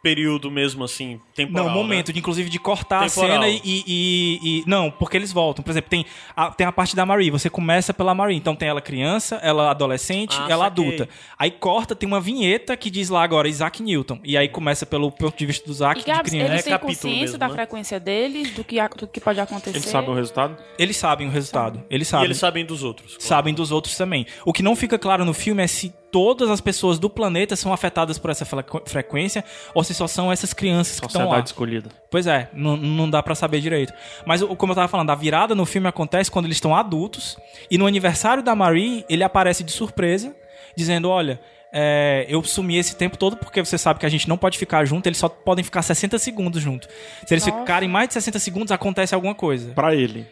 [0.03, 1.67] período mesmo assim, temporal.
[1.67, 2.13] Não, momento, né?
[2.15, 3.31] de, inclusive, de cortar Temporal.
[3.31, 5.63] a cena e, e- e- e- Não, porque eles voltam.
[5.63, 7.31] Por exemplo, tem a, tem a parte da Marie.
[7.31, 8.37] Você começa pela Marie.
[8.37, 10.85] Então tem ela criança, ela adolescente, Ah, ela saquei.
[10.85, 11.09] adulta.
[11.39, 14.19] Aí corta, tem uma vinheta que diz lá agora Isaac Newton.
[14.25, 16.49] E aí começa pelo ponto de vista do Isaac E de Gabs, criança.
[16.53, 17.55] eles É têm capítulo consciência mesmo, da né?
[17.55, 19.77] frequência deles, do que, a- do que pode acontecer.
[19.77, 20.57] Ele sabe o resultado?
[20.79, 21.83] Eles sabem o resultado.
[21.91, 22.25] Eles E sabem.
[22.27, 23.17] eles sabem dos outros.
[23.19, 24.27] sabem dos outros também.
[24.45, 27.73] O que não fica claro no filme é se todas as pessoas do planeta são
[27.73, 29.45] afetadas por essa frequ- frequência
[29.75, 31.41] ou se só são essas crianças que estão lá.
[31.41, 31.89] Escolhida.
[32.11, 33.93] Pois é, não, não dá pra saber direito.
[34.27, 37.37] Mas o- como eu tava falando, a virada no filme acontece quando eles estão adultos
[37.71, 40.35] e no aniversário da Marie, ele aparece de surpresa,
[40.77, 41.41] dizendo: Olha,
[41.73, 44.85] é, eu sumi esse tempo todo porque você sabe que a gente não pode ficar
[44.85, 46.89] junto, eles só podem ficar 60 segundos junto.
[47.27, 47.61] Se eles Nossa.
[47.61, 49.71] ficarem mais de 60 segundos, acontece alguma coisa.
[49.73, 50.27] Pra ele.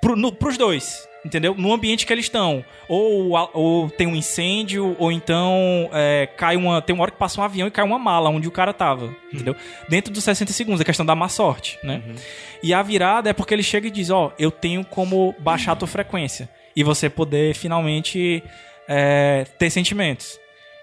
[0.00, 1.54] Pro, no, pros dois, entendeu?
[1.56, 2.64] No ambiente que eles estão.
[2.88, 6.80] Ou, ou tem um incêndio, ou então é, cai uma.
[6.80, 9.14] Tem uma hora que passa um avião e cai uma mala onde o cara tava.
[9.32, 9.56] Entendeu?
[9.88, 12.02] Dentro dos 60 segundos, a questão da má sorte, né?
[12.62, 15.76] E a virada é porque ele chega e diz: Ó, eu tenho como baixar a
[15.76, 16.48] tua frequência.
[16.76, 18.42] E você poder finalmente
[18.88, 20.38] é, ter sentimentos.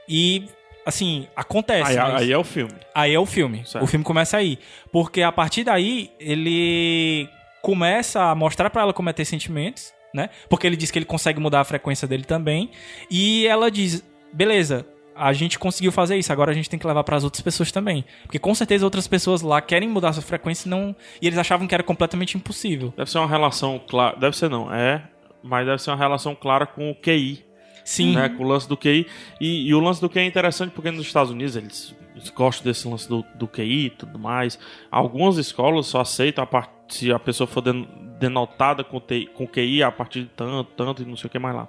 [0.10, 0.46] E.
[0.86, 1.92] Assim, acontece.
[1.92, 2.74] Aí, mas- aí é o filme.
[2.94, 3.66] Aí é o filme.
[3.66, 3.84] Certo.
[3.84, 4.60] O filme começa aí.
[4.92, 7.28] Porque a partir daí, ele
[7.66, 10.30] começa a mostrar pra ela como é ter sentimentos, né?
[10.48, 12.70] Porque ele diz que ele consegue mudar a frequência dele também.
[13.10, 14.86] E ela diz: beleza.
[15.18, 17.72] A gente conseguiu fazer isso, agora a gente tem que levar para as outras pessoas
[17.72, 18.04] também.
[18.24, 21.66] Porque com certeza outras pessoas lá querem mudar sua frequência e não, e eles achavam
[21.66, 22.94] que era completamente impossível.
[22.98, 24.18] Deve ser uma relação clara.
[24.18, 25.02] Deve ser não, é.
[25.42, 27.46] Mas deve ser uma relação clara com o QI.
[27.86, 28.14] Sim.
[28.14, 29.08] Né, com o lance do QI.
[29.40, 31.96] E, e o lance do QI é interessante porque nos Estados Unidos eles,
[32.36, 34.58] gostam desse lance do, do QI e tudo mais.
[34.92, 36.70] Algumas escolas só aceitam a part...
[36.90, 37.88] se a pessoa for den-
[38.20, 41.40] denotada com, TI com QI a partir de tanto, tanto e não sei o que
[41.40, 41.68] mais lá.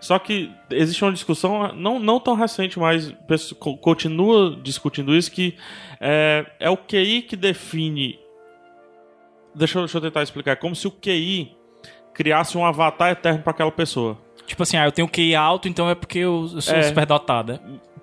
[0.00, 3.14] Só que existe uma discussão, não, não tão recente, mas
[3.82, 5.54] continua discutindo isso, que
[6.00, 8.18] é, é o QI que define.
[9.54, 10.52] Deixa eu, deixa eu tentar explicar.
[10.52, 11.54] É como se o QI
[12.14, 14.16] criasse um avatar eterno para aquela pessoa.
[14.46, 16.82] Tipo assim, ah, eu tenho QI alto, então é porque eu, eu sou É.
[16.82, 17.60] superdotada.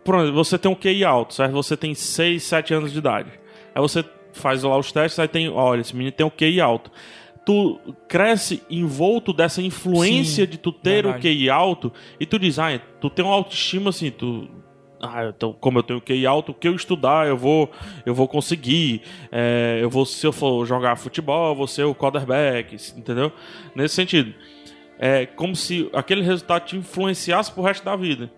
[0.07, 1.51] Pronto, você tem um QI alto, certo?
[1.51, 3.29] Você tem 6, 7 anos de idade.
[3.75, 6.89] Aí você faz lá os testes, aí tem, olha, esse menino tem um QI alto.
[7.45, 11.35] Tu cresce envolto dessa influência Sim, de tu ter o verdade.
[11.35, 14.47] QI alto e tu diz, ah, tu tem uma autoestima assim, tu
[15.01, 17.69] ah, então, como eu tenho QI alto, o que eu estudar, eu vou,
[18.05, 19.01] eu vou conseguir.
[19.29, 23.29] É, eu vou, se eu for jogar futebol, eu vou ser o quarterback, entendeu?
[23.75, 24.33] Nesse sentido.
[24.97, 28.31] É como se aquele resultado te influenciasse pro resto da vida.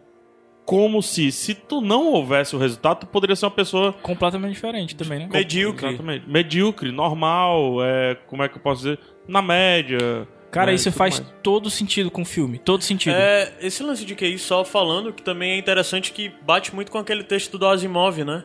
[0.69, 4.95] Como se, se tu não houvesse o resultado, tu poderia ser uma pessoa Completamente diferente
[4.95, 5.27] também, né?
[5.31, 5.87] Medíocre.
[5.87, 6.29] Exatamente.
[6.29, 8.99] Medíocre, normal, é, como é que eu posso dizer?
[9.27, 10.27] Na média.
[10.51, 11.33] Cara, né, e isso faz mais.
[11.41, 12.59] todo sentido com o filme.
[12.59, 13.15] Todo sentido.
[13.15, 16.99] É, esse lance de QI só falando que também é interessante que bate muito com
[16.99, 18.43] aquele texto do Asimov, né?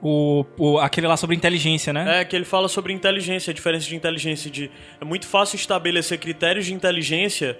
[0.00, 2.20] O, o- aquele lá sobre inteligência, né?
[2.20, 4.48] É, que ele fala sobre inteligência, a diferença de inteligência.
[4.50, 7.58] De, é muito fácil estabelecer critérios de inteligência.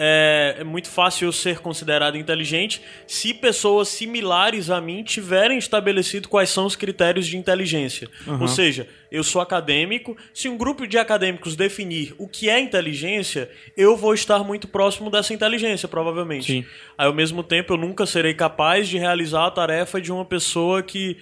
[0.00, 6.28] É, é muito fácil eu ser considerado inteligente se pessoas similares a mim tiverem estabelecido
[6.28, 8.08] quais são os critérios de inteligência.
[8.40, 10.16] Ou seja, eu sou acadêmico.
[10.32, 15.10] Se um grupo de acadêmicos definir o que é inteligência, eu vou estar muito próximo
[15.10, 16.46] dessa inteligência, provavelmente.
[16.46, 16.64] Sim.
[16.96, 20.82] Aí, ao mesmo tempo, eu nunca serei capaz de realizar a tarefa de uma pessoa
[20.82, 21.16] que.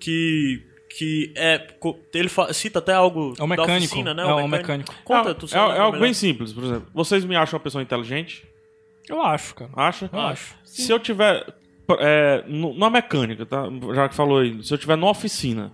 [0.00, 1.58] que que é.
[1.58, 3.84] co- Ele cita até algo É um da mecânico.
[3.86, 4.22] oficina, né?
[4.22, 4.94] É um mecânico.
[5.04, 6.86] Conta, é, tu é, sabe é algo bem simples, por exemplo.
[6.94, 8.44] Vocês me acham uma pessoa inteligente?
[9.08, 9.70] Eu acho, cara.
[9.76, 10.08] Acha?
[10.12, 10.54] Eu acho.
[10.64, 11.44] Se eu tiver
[11.98, 13.64] é, numa mecânica, tá?
[13.94, 15.72] Já que falou aí, se eu tiver numa oficina,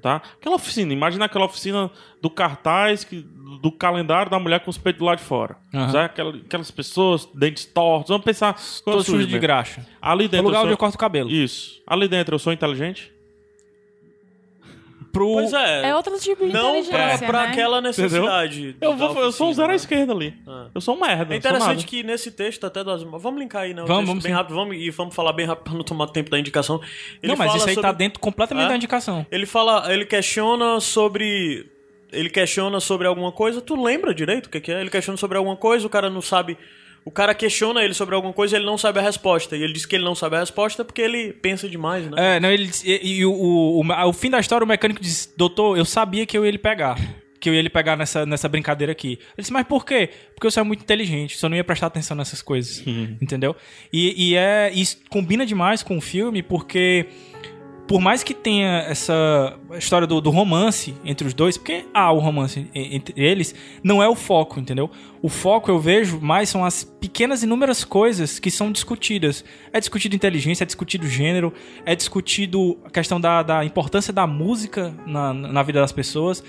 [0.00, 0.22] tá?
[0.40, 1.90] Aquela oficina, imagina aquela oficina
[2.22, 3.20] do cartaz, que,
[3.62, 5.56] do calendário da mulher com os peitos do lado de fora.
[5.72, 5.98] Sabe?
[6.06, 8.54] Aquela- aquelas pessoas, dentes tortos, vamos pensar...
[8.84, 9.40] Todo sujo de mesmo.
[9.40, 9.86] graxa.
[10.00, 10.74] Ali É o dentro lugar eu onde sou...
[10.74, 11.30] eu corto o cabelo.
[11.30, 11.82] Isso.
[11.86, 13.12] Ali dentro eu sou inteligente?
[15.14, 15.32] Pro...
[15.34, 15.90] Pois é.
[15.90, 17.48] É outro tipo de não pra, inteligência, pra né?
[17.48, 18.76] aquela necessidade.
[18.80, 19.76] Eu, da vou, eu sou um oficina, zero à né?
[19.76, 20.34] esquerda ali.
[20.46, 20.66] Ah.
[20.74, 21.32] Eu sou um merda.
[21.32, 21.82] É interessante nada.
[21.84, 23.22] que nesse texto até do Asimov...
[23.22, 23.82] Vamos linkar aí, né?
[23.82, 24.36] o Vamos, texto vamos bem sim.
[24.36, 24.54] rápido.
[24.56, 26.80] Vamos, e vamos falar bem rápido pra não tomar tempo da indicação.
[27.22, 27.88] Ele Não, mas fala isso aí sobre...
[27.88, 28.68] tá dentro completamente É?
[28.68, 29.24] da indicação.
[29.30, 29.92] Ele fala...
[29.92, 31.64] Ele questiona sobre...
[32.12, 33.60] Ele questiona sobre alguma coisa.
[33.60, 34.80] Tu lembra direito o que, que é?
[34.80, 36.58] Ele questiona sobre alguma coisa, o cara não sabe...
[37.04, 39.56] O cara questiona ele sobre alguma coisa e ele não sabe a resposta.
[39.56, 42.36] E ele diz que ele não sabe a resposta porque ele pensa demais, né?
[42.36, 45.28] É, não, ele e, e o, o, o, ao fim da história o mecânico disse,
[45.36, 46.98] doutor, eu sabia que eu ia ele pegar.
[47.38, 49.12] Que eu ia ele pegar nessa, nessa brincadeira aqui.
[49.12, 50.08] Ele disse, mas por quê?
[50.34, 52.82] Porque eu sou muito inteligente, só não ia prestar atenção nessas coisas.
[53.20, 53.54] Entendeu?
[53.92, 54.72] E, e é.
[54.72, 57.06] Isso combina demais com o filme, porque.
[57.86, 62.18] Por mais que tenha essa história do, do romance entre os dois, porque há o
[62.18, 64.90] romance entre eles, não é o foco, entendeu?
[65.20, 69.44] O foco eu vejo mais são as pequenas inúmeras coisas que são discutidas.
[69.70, 71.52] É discutido inteligência, é discutido gênero,
[71.84, 76.42] é discutido a questão da, da importância da música na, na vida das pessoas.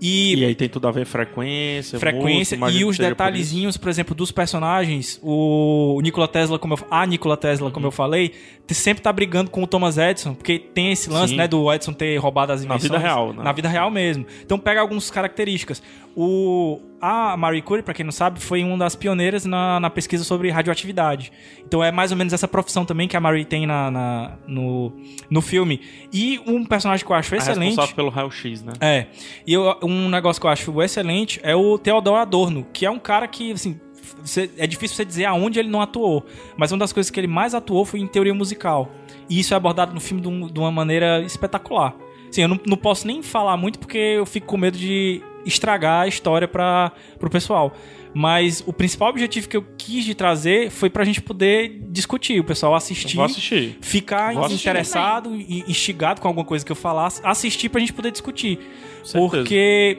[0.00, 4.30] E aí tem tudo a ver frequência, frequência música, e os detalhezinhos, por, exemplo, dos
[4.30, 5.18] personagens.
[5.22, 7.72] O Nikola Tesla, como eu, a Nikola Tesla, Uhum.
[7.72, 8.32] como eu falei,
[8.68, 11.36] sempre tá brigando com o Thomas Edison, porque tem esse lance, Sim.
[11.36, 12.82] né, do Edison ter roubado as Na invenções.
[12.92, 13.42] vida real, né?
[13.42, 14.26] Na vida real mesmo.
[14.44, 15.82] Então pega algumas características.
[16.14, 20.24] O a Marie Curie, pra quem não sabe, foi uma das pioneiras na, na pesquisa
[20.24, 21.32] sobre radioatividade.
[21.64, 24.92] Então é mais ou menos essa profissão também que a Marie tem na, na- no,
[25.30, 25.80] no filme.
[26.12, 27.66] E um personagem que eu acho É excelente.
[27.68, 28.72] responsável pelo raio-x, né?
[28.80, 29.06] É.
[29.46, 32.98] E eu- um negócio que eu acho excelente é o Theodor Adorno, que é um
[32.98, 33.80] cara que, assim,
[34.56, 36.24] é difícil você dizer aonde ele não atuou.
[36.56, 38.90] Mas uma das coisas que ele mais atuou foi em teoria musical.
[39.28, 41.94] E isso é abordado no filme de, de uma maneira espetacular.
[42.28, 46.02] Assim, eu não, não posso nem falar muito porque eu fico com medo de estragar
[46.02, 47.74] a história para pro pessoal.
[48.12, 52.44] Mas o principal objetivo que eu quis de trazer foi pra gente poder discutir, o
[52.44, 53.76] pessoal assistir assistir.
[53.80, 57.92] ficar Vou assistir interessado e instigado com alguma coisa que eu falasse, assistir pra gente
[57.92, 58.58] poder discutir.
[59.12, 59.98] Porque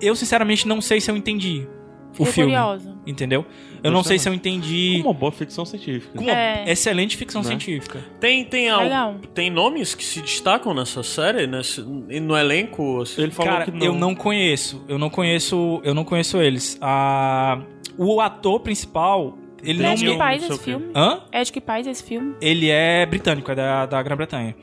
[0.00, 1.66] eu, sinceramente, não sei se eu entendi
[2.12, 2.52] o Fiquei filme.
[2.52, 2.94] curiosa.
[3.06, 3.44] Entendeu?
[3.82, 5.00] Eu não sei se eu entendi.
[5.04, 6.16] Uma boa ficção científica.
[6.16, 6.64] Com uma É.
[6.70, 7.48] excelente ficção Né?
[7.48, 8.00] científica.
[8.20, 9.16] Tem, tem, al- Legal.
[9.34, 13.02] tem nomes que se destacam nessa série, nesse, no elenco?
[13.02, 13.22] assim?
[13.22, 13.86] Ele falou Cara, que não.
[13.86, 14.84] eu não conheço.
[14.88, 15.80] Eu não conheço.
[15.82, 16.78] Eu não conheço eles.
[16.80, 17.60] Ah,
[17.98, 20.12] o ator principal, ele É não de me.
[20.12, 20.70] que país não sei esse o quê.
[20.78, 20.92] filme?
[20.94, 21.20] Hã?
[21.32, 22.34] É de que país esse filme?
[22.40, 24.54] Ele é britânico, é da, da Grã-Bretanha.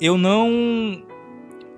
[0.00, 1.02] Eu não.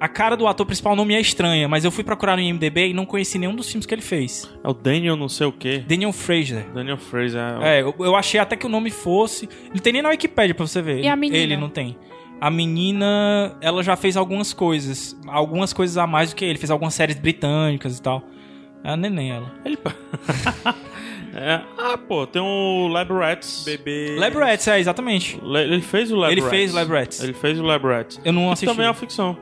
[0.00, 2.88] A cara do ator principal não me é estranha, mas eu fui procurar no IMDB
[2.90, 4.48] e não conheci nenhum dos filmes que ele fez.
[4.62, 5.82] É o Daniel não sei o quê.
[5.86, 6.66] Daniel Fraser.
[6.72, 7.40] Daniel Fraser.
[7.62, 9.48] É, eu, eu achei até que o nome fosse.
[9.72, 11.00] Não tem nem na Wikipedia pra você ver.
[11.02, 11.42] E a menina?
[11.42, 11.96] Ele não tem.
[12.40, 15.18] A menina, ela já fez algumas coisas.
[15.26, 16.58] Algumas coisas a mais do que ele.
[16.58, 18.22] Fez algumas séries britânicas e tal.
[18.84, 19.52] É a neném, ela.
[19.64, 19.76] Ele...
[21.34, 21.60] é.
[21.76, 23.64] Ah, pô, tem o Lab Rats.
[23.64, 24.14] Bebê.
[24.16, 25.40] Lab Rats, é, exatamente.
[25.42, 26.50] Le- Ele fez o Lab Ele Rats.
[26.50, 27.20] fez o Lab Rats.
[27.22, 28.20] Ele fez o Lab Rats.
[28.24, 28.66] Eu não assisti.
[28.66, 29.36] também é uma ficção.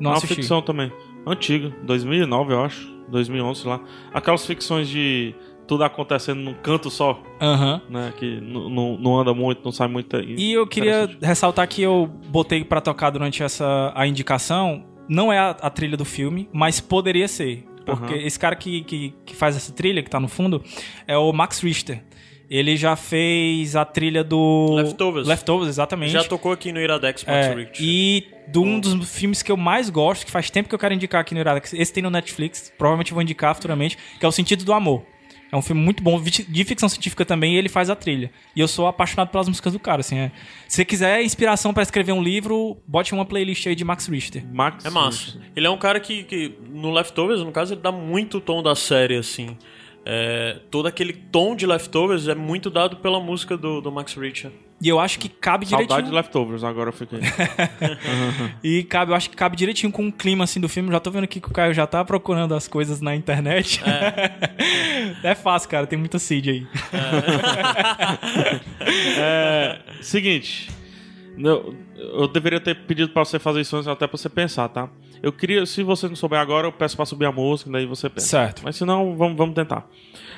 [0.00, 0.92] Não é ficção também.
[1.26, 1.72] Antiga.
[1.82, 2.94] 2009, eu acho.
[3.08, 3.80] 2011, sei lá.
[4.12, 5.34] Aquelas ficções de
[5.66, 7.80] tudo acontecendo num canto só, Aham.
[7.90, 8.12] né?
[8.16, 10.16] Que não- anda muito, não sai muito.
[10.20, 14.84] E eu queria ressaltar que eu botei pra tocar durante essa a indicação.
[15.08, 17.64] Não é a, a trilha do filme, mas poderia ser.
[17.84, 18.22] Porque Aham.
[18.26, 20.60] esse cara que, que, que faz essa trilha, que tá no fundo,
[21.06, 22.02] é o Max Richter.
[22.48, 24.74] Ele já fez a trilha do.
[24.74, 25.26] Leftovers.
[25.26, 26.12] Leftovers, exatamente.
[26.12, 27.78] Já tocou aqui no Iradex Max É, Rich.
[27.82, 30.94] e de um dos filmes que eu mais gosto, que faz tempo que eu quero
[30.94, 34.32] indicar aqui no Iradex, esse tem no Netflix, provavelmente vou indicar futuramente, que é O
[34.32, 35.04] Sentido do Amor.
[35.50, 38.32] É um filme muito bom, de ficção científica também, e ele faz a trilha.
[38.54, 40.18] E eu sou apaixonado pelas músicas do cara, assim.
[40.18, 40.32] É.
[40.66, 44.44] Se você quiser inspiração pra escrever um livro, bote uma playlist aí de Max Richter.
[44.52, 45.40] Max É massa.
[45.54, 48.74] Ele é um cara que, que, no Leftovers, no caso, ele dá muito tom da
[48.74, 49.56] série, assim.
[50.08, 54.52] É, todo aquele tom de Leftovers é muito dado pela música do, do Max Richter.
[54.80, 56.14] E eu acho que cabe Saudade de direitinho.
[56.14, 57.18] Leftovers, agora eu fiquei.
[58.62, 60.92] E cabe, eu acho que cabe direitinho com o clima assim do filme.
[60.92, 63.82] Já tô vendo aqui que o Caio já tá procurando as coisas na internet.
[65.24, 65.88] É, fácil, cara.
[65.88, 66.66] Tem muita seed aí.
[69.18, 70.70] É, seguinte.
[71.38, 74.88] Eu, eu deveria ter pedido pra você fazer isso antes, até pra você pensar, tá?
[75.22, 78.08] Eu queria, se você não souber agora, eu peço pra subir a música, daí você
[78.08, 78.26] pensa.
[78.26, 78.62] Certo.
[78.64, 79.88] Mas se não, vamos, vamos tentar.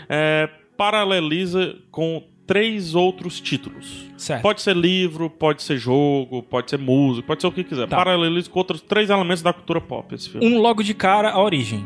[0.09, 4.07] É, paraleliza com três outros títulos.
[4.17, 4.43] Certo.
[4.43, 7.87] Pode ser livro, pode ser jogo, pode ser música, pode ser o que quiser.
[7.87, 7.97] Tá.
[7.97, 10.47] Paraleliza com outros três elementos da cultura pop, esse filme.
[10.47, 11.85] Um logo de cara, a origem.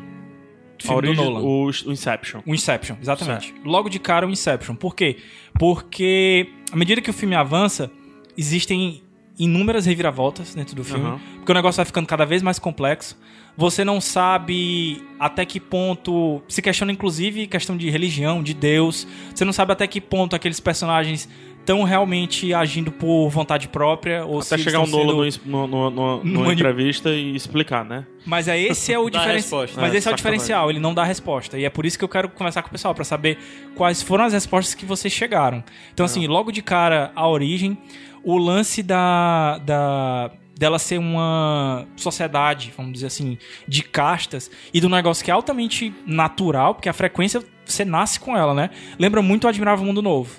[0.78, 1.40] a Filme origem, do Nolan.
[1.44, 2.42] o, o Inception.
[2.46, 3.52] O Inception, exatamente.
[3.64, 4.76] Logo de cara, o Inception.
[4.76, 5.16] Por quê?
[5.58, 7.90] Porque à medida que o filme avança,
[8.36, 9.02] existem
[9.38, 11.04] inúmeras reviravoltas dentro do filme.
[11.06, 11.20] Aham.
[11.36, 13.16] Porque o negócio vai ficando cada vez mais complexo.
[13.56, 16.42] Você não sabe até que ponto.
[16.48, 19.06] Se questiona, inclusive, questão de religião, de Deus.
[19.34, 21.28] Você não sabe até que ponto aqueles personagens
[21.60, 24.24] estão realmente agindo por vontade própria.
[24.24, 27.84] Ou Até chegar o estão Nolan sendo- no, no, no, numa mani- entrevista e explicar,
[27.84, 28.06] né?
[28.24, 29.60] Mas é esse é o diferencial.
[29.60, 29.80] resposta.
[29.80, 31.58] Mas É, esse é o diferencial, ele não dá a resposta.
[31.58, 33.38] E é por isso que eu quero conversar com o pessoal, pra saber
[33.76, 35.62] quais foram as respostas que vocês chegaram.
[35.92, 37.76] Então, assim, logo de cara, a origem,
[38.24, 39.58] o lance da.
[39.58, 45.34] da dela ser uma sociedade, vamos dizer assim, de castas e do negócio que é
[45.34, 48.70] altamente natural, porque a frequência você nasce com ela, né?
[48.96, 50.30] Lembra muito o Admirável Mundo Novo.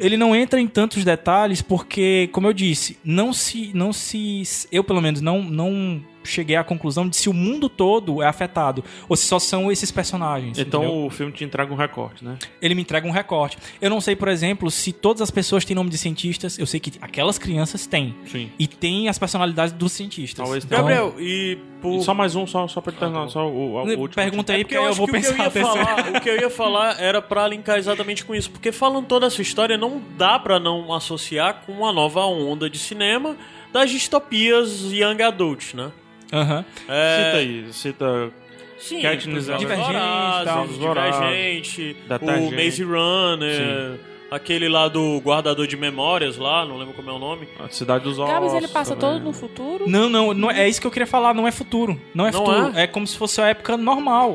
[0.00, 4.82] Ele não entra em tantos detalhes porque, como eu disse, não se, não se, eu
[4.82, 9.16] pelo menos não, não cheguei à conclusão de se o mundo todo é afetado ou
[9.16, 10.58] se só são esses personagens.
[10.58, 11.06] Então entendeu?
[11.06, 12.38] o filme te entrega um recorte, né?
[12.60, 13.58] ele me entrega um recorte.
[13.80, 16.58] Eu não sei, por exemplo, se todas as pessoas têm nome de cientistas.
[16.58, 18.50] Eu sei que aquelas crianças têm Sim.
[18.58, 20.42] e tem as personalidades dos cientistas.
[20.42, 20.80] Talvez tenha.
[20.80, 22.00] Gabriel, e por...
[22.00, 24.14] Só mais um, só, só pra terminar, só o, o, o último.
[24.14, 25.44] Pergunta aí, É porque aí eu acho vou que o que pensar.
[25.44, 29.06] eu falar, o que eu ia falar era pra linkar exatamente com isso, porque falando
[29.06, 33.36] toda essa história não dá pra não associar com uma nova onda de cinema
[33.70, 35.92] das distopias young adult, né?
[36.34, 36.64] Aham.
[36.88, 38.32] É, Cita aí, cita
[38.78, 42.50] Sim, Katniss Divergente, Vorazes, Divergente, o.
[42.50, 47.48] Maze Runner, aquele lá do guardador de memórias lá, não lembro como é o nome.
[47.58, 48.34] a Cidade dos Ossos.
[48.34, 49.18] Gabs, ele passa também.
[49.18, 49.88] todo no futuro?
[49.88, 51.98] Não, não, não, é isso que eu queria falar, não é futuro.
[52.14, 52.72] Não é Não futuro.
[52.76, 52.82] é?
[52.82, 52.86] É?
[52.86, 54.34] como se fosse a época normal.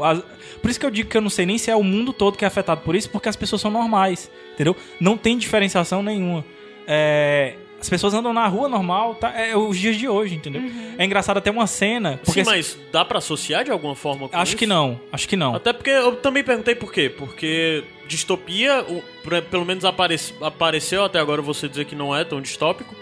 [0.62, 2.38] Por isso que eu digo que eu não sei nem se é o mundo todo
[2.38, 4.76] que é afetado por isso, porque as pessoas são normais, entendeu?
[5.00, 6.44] Não tem diferenciação nenhuma.
[6.88, 9.30] É, As pessoas andam na rua normal, tá?
[9.40, 10.62] É os dias de hoje, entendeu?
[10.98, 12.20] É engraçado até uma cena.
[12.24, 14.58] Porque Sim, mas dá pra associar de alguma forma com Acho isso?
[14.58, 15.56] que não, acho que não.
[15.56, 17.10] Até porque eu também perguntei por quê.
[17.10, 19.02] Porque distopia, o-
[19.50, 22.94] pelo menos aparece- apareceu até agora você dizer que não é tão distópico.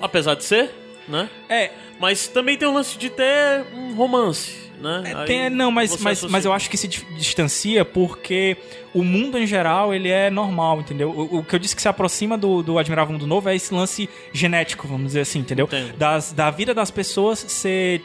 [0.00, 0.70] Apesar de ser,
[1.08, 1.28] né?
[1.48, 5.02] É, Mas também tem o lance de ter um romance, né?
[5.04, 6.28] É, tem- não, mas, mas, associa.
[6.30, 8.56] mas eu acho que se di- distancia porque
[8.94, 11.10] o mundo em geral ele é normal, entendeu?
[11.10, 13.72] O, o que eu disse que se aproxima do, do Admirável Mundo Novo é esse
[13.74, 15.66] lance genético, vamos dizer assim, entendeu?
[15.66, 15.96] Entendo.
[15.96, 18.02] Das, da vida das pessoas ser.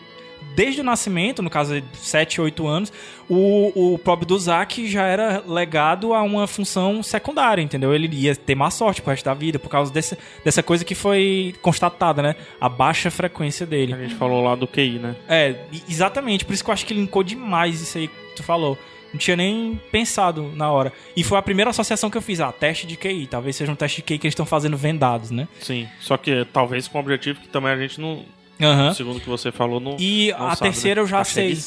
[0.55, 2.93] Desde o nascimento, no caso de 7, 8 anos,
[3.29, 7.93] o, o próprio do Zack já era legado a uma função secundária, entendeu?
[7.93, 10.93] Ele ia ter má sorte pro resto da vida por causa desse, dessa coisa que
[10.93, 12.35] foi constatada, né?
[12.59, 13.93] A baixa frequência dele.
[13.93, 15.15] A gente falou lá do QI, né?
[15.27, 15.55] É,
[15.89, 16.43] exatamente.
[16.43, 18.77] Por isso que eu acho que linkou demais isso aí que tu falou.
[19.11, 20.93] Não tinha nem pensado na hora.
[21.15, 22.39] E foi a primeira associação que eu fiz.
[22.39, 23.27] Ah, teste de QI.
[23.27, 25.47] Talvez seja um teste de QI que eles estão fazendo vendados, né?
[25.59, 25.87] Sim.
[25.99, 28.23] Só que talvez com o objetivo que também a gente não.
[28.61, 28.93] Aham.
[28.93, 29.97] Segundo que você falou, não.
[29.99, 31.03] E não a sabe, terceira né?
[31.03, 31.57] eu já Tá sei.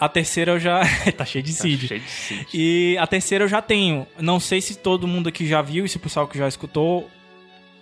[0.00, 0.80] A terceira eu já.
[1.16, 1.80] tá cheio de Tá seed.
[1.86, 2.46] cheio de seed.
[2.52, 4.06] E a terceira eu já tenho.
[4.18, 7.08] Não sei se todo mundo aqui já viu e se o pessoal que já escutou.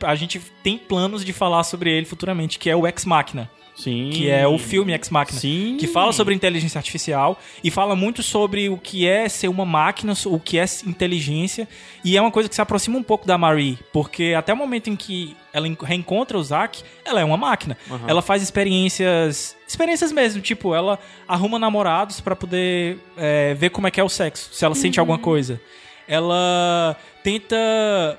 [0.03, 3.49] A gente tem planos de falar sobre ele futuramente, que é o Ex Machina.
[3.75, 4.11] Sim.
[4.13, 5.41] que é o filme Ex Machina.
[5.41, 5.77] Sim.
[5.81, 10.13] Que fala sobre inteligência artificial e fala muito sobre o que é ser uma máquina,
[10.27, 11.67] o que é inteligência.
[12.05, 14.89] E é uma coisa que se aproxima um pouco da Marie, porque até o momento
[14.91, 17.77] em que ela en- reencontra o Zack, ela é uma máquina.
[18.07, 19.57] Ela faz experiências.
[19.67, 24.09] Experiências mesmo, tipo, ela arruma namorados pra poder é, ver como é que é o
[24.09, 25.61] sexo, se ela sente alguma coisa.
[26.07, 27.57] Ela tenta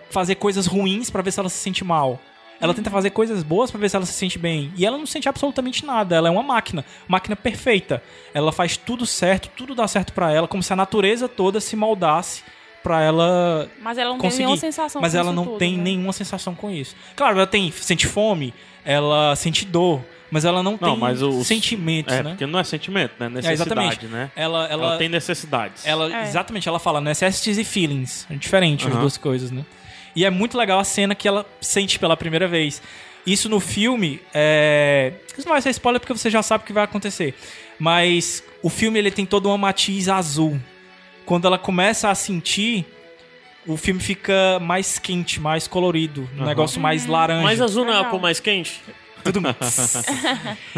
[0.10, 2.20] fazer coisas ruins pra ver se ela se sente mal.
[2.62, 4.72] Ela tenta fazer coisas boas pra ver se ela se sente bem.
[4.78, 6.16] E ela não sente absolutamente nada.
[6.16, 6.86] Ela é uma máquina.
[7.08, 8.02] Máquina perfeita.
[8.34, 11.76] Ela faz tudo certo, tudo dá certo pra ela, como se a natureza toda se
[11.76, 12.42] moldasse
[12.82, 14.38] pra ela Mas ela não conseguir.
[14.38, 15.84] tem nenhuma sensação Mas com ela isso não tudo, tem né?
[15.84, 16.96] nenhuma sensação com isso.
[17.16, 21.44] Claro, ela tem sente fome, ela sente dor, mas ela não, Não, tem mas o-
[21.46, 22.30] sentimentos, É, né?
[22.32, 23.28] porque não é sentimento, né?
[23.28, 24.06] É, Necessidade, exatamente.
[24.08, 24.32] né?
[24.36, 25.86] Ela, ela, Ela, tem necessidades.
[25.88, 26.24] ela- É.
[26.24, 28.28] Exatamente, ela fala necessities e feelings.
[28.30, 29.00] É diferente as Aham.
[29.02, 29.64] duas coisas, né?
[30.16, 32.82] E é muito legal a cena que ela sente pela primeira vez.
[33.26, 35.14] Isso no filme, é...
[35.38, 37.34] Isso não vai ser spoiler porque você já sabe o que vai acontecer.
[37.80, 40.60] Mas o filme, ele tem todo uma matiz azul.
[41.26, 42.86] quando ela começa a sentir,
[43.66, 47.44] o filme fica mais quente, mais colorido, um negócio mais laranja.
[47.44, 48.82] Mas azul não é a cor mais quente?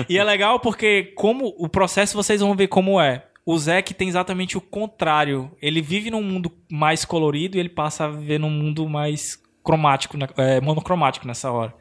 [0.07, 3.23] E é legal porque, como o processo vocês vão ver como é.
[3.45, 5.51] O Zack tem exatamente o contrário.
[5.61, 10.17] Ele vive num mundo mais colorido e ele passa a viver num mundo mais cromático,
[10.37, 11.73] é, monocromático nessa hora.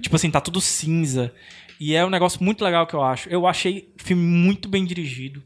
[0.00, 1.32] Tipo assim, tá tudo cinza.
[1.80, 3.28] E é um negócio muito legal que eu acho.
[3.28, 5.42] Eu achei o filme muito bem dirigido.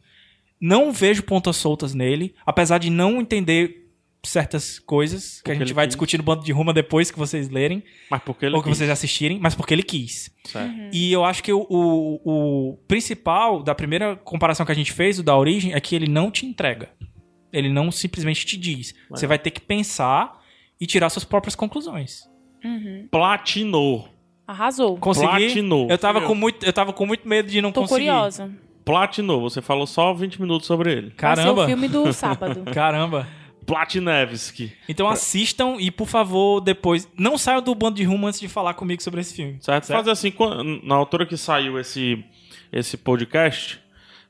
[0.61, 3.80] Não vejo pontas soltas nele, apesar de não entender
[4.23, 5.95] certas coisas que Porque a gente vai quis.
[5.95, 8.79] discutir no Bando de Ruma depois que vocês lerem Mas porque ele ou que quis.
[8.79, 10.31] vocês assistirem, mas porque ele quis.
[10.45, 10.75] Certo.
[10.93, 15.19] E eu acho que o, o, o principal da primeira comparação que a gente fez,
[15.19, 16.91] o da origem, é que ele não te entrega.
[17.53, 18.95] Ele não simplesmente te diz.
[19.09, 20.39] Você vai ter que pensar
[20.81, 22.29] e tirar suas próprias conclusões.
[23.11, 24.09] Platinou.
[24.47, 24.97] Arrasou.
[24.99, 25.29] Consegui.
[25.29, 25.89] Platinou.
[25.89, 28.01] Eu tava, com muito, eu tava com muito medo de não Tô conseguir.
[28.07, 28.51] curiosa.
[28.85, 29.41] Platinou.
[29.43, 31.01] Você falou só 20 minutos sobre ele.
[31.03, 31.65] Vai ser Caramba.
[31.65, 32.63] o filme do sábado.
[32.73, 33.29] Caramba.
[33.71, 34.73] Platinevski.
[34.89, 37.09] Então assistam e, por favor, depois.
[37.17, 39.59] Não saiam do bando de rumo antes de falar comigo sobre esse filme.
[39.61, 39.87] Certo?
[39.87, 40.33] Fazer assim,
[40.83, 42.25] na altura que saiu esse,
[42.73, 43.81] esse podcast,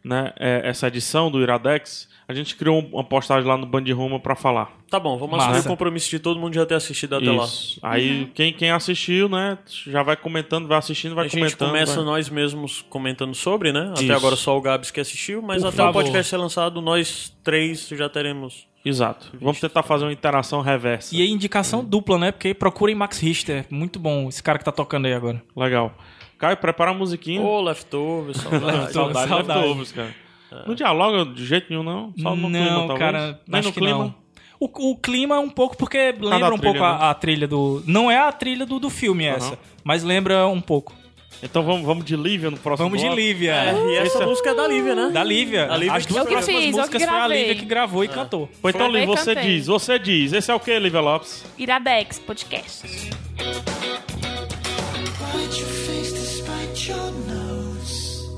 [0.05, 4.21] né, é, essa edição do Iradex, a gente criou uma postagem lá no Band Ruma
[4.21, 4.79] pra falar.
[4.89, 5.51] Tá bom, vamos Massa.
[5.51, 7.45] assumir o compromisso de todo mundo já ter assistido até lá.
[7.45, 7.79] Isso.
[7.83, 11.69] Aí quem, quem assistiu, né, já vai comentando, vai assistindo, vai A gente comentando.
[11.69, 13.89] começa vai- nós mesmos comentando sobre, né?
[13.93, 14.13] Até Isso.
[14.13, 16.03] agora só o Gabs que assistiu, mas Por até o favor.
[16.05, 18.69] podcast ser lançado, nós três já teremos.
[18.85, 19.31] Exato.
[19.41, 21.15] Vamos tentar fazer uma interação reversa.
[21.15, 22.33] E a indicação dupla, né?
[22.33, 23.67] Porque procurem Max Richter.
[23.71, 25.43] Muito bom esse cara que tá tocando aí agora.
[25.55, 25.93] Legal.
[26.39, 27.43] Caio, prepara a musiquinha.
[27.43, 28.93] Ô, Leftovers, saudade.
[28.95, 29.61] Saudade, saudade.
[29.61, 30.15] Leftovers, cara.
[30.67, 32.13] Não dialoga de jeito nenhum, não.
[32.19, 32.99] Só no não, clima, talvez.
[32.99, 33.99] cara, Nem no clima.
[33.99, 34.15] não.
[34.59, 37.05] O, o clima é um pouco porque lembra um trilha, pouco a, né?
[37.05, 37.83] a trilha do.
[37.87, 40.95] Não é a trilha do, do filme essa, mas lembra um pouco.
[41.43, 43.19] Então vamos, vamos de Lívia no próximo Vamos de bloco?
[43.21, 43.55] Lívia.
[43.55, 45.09] É, e essa Esse é- música é da Lívia, né?
[45.11, 45.73] Da Lívia.
[45.73, 47.27] A Lívia As que duas próximas fiz, músicas foi a.
[47.29, 48.47] Lívia que gravou e cantou.
[48.63, 49.57] Ou então, Lívia, você cantei.
[49.57, 50.33] diz, você diz.
[50.35, 51.43] Esse é o que, Lívia Lopes?
[51.57, 52.87] Iradex Podcast.
[52.87, 53.17] Despite
[55.61, 58.29] your face, despite your nose.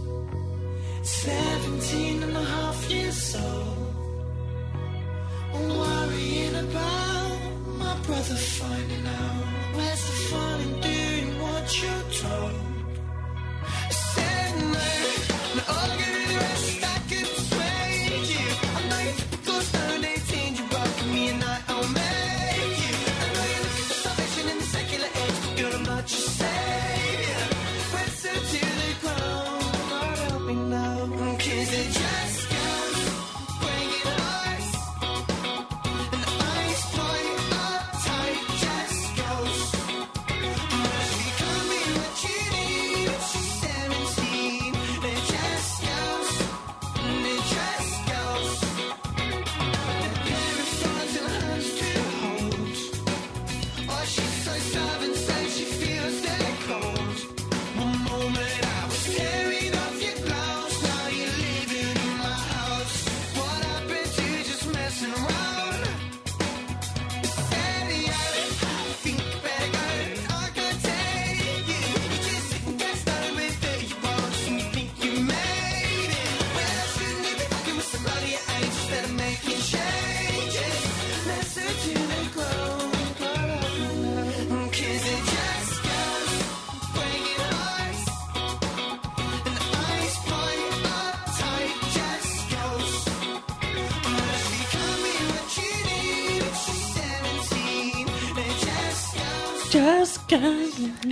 [1.02, 3.42] Seventeen and a half years old.
[5.54, 7.38] Worrying about
[7.78, 9.44] my brother finding out.
[9.74, 12.52] Where's the fun in doing what you're told?
[14.52, 17.11] Said no, no, I'll give you the rest I could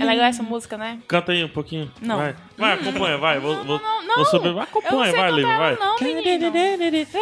[0.01, 0.99] É legal essa música, né?
[1.07, 1.91] Canta aí um pouquinho.
[2.01, 2.17] Não.
[2.17, 3.39] Vai, vai acompanha, vai.
[3.39, 4.15] Vou, vou, Não, não.
[4.15, 4.51] vou subir.
[4.53, 5.75] Não acompanha, vai, Lívia, vai.
[5.75, 5.95] Não.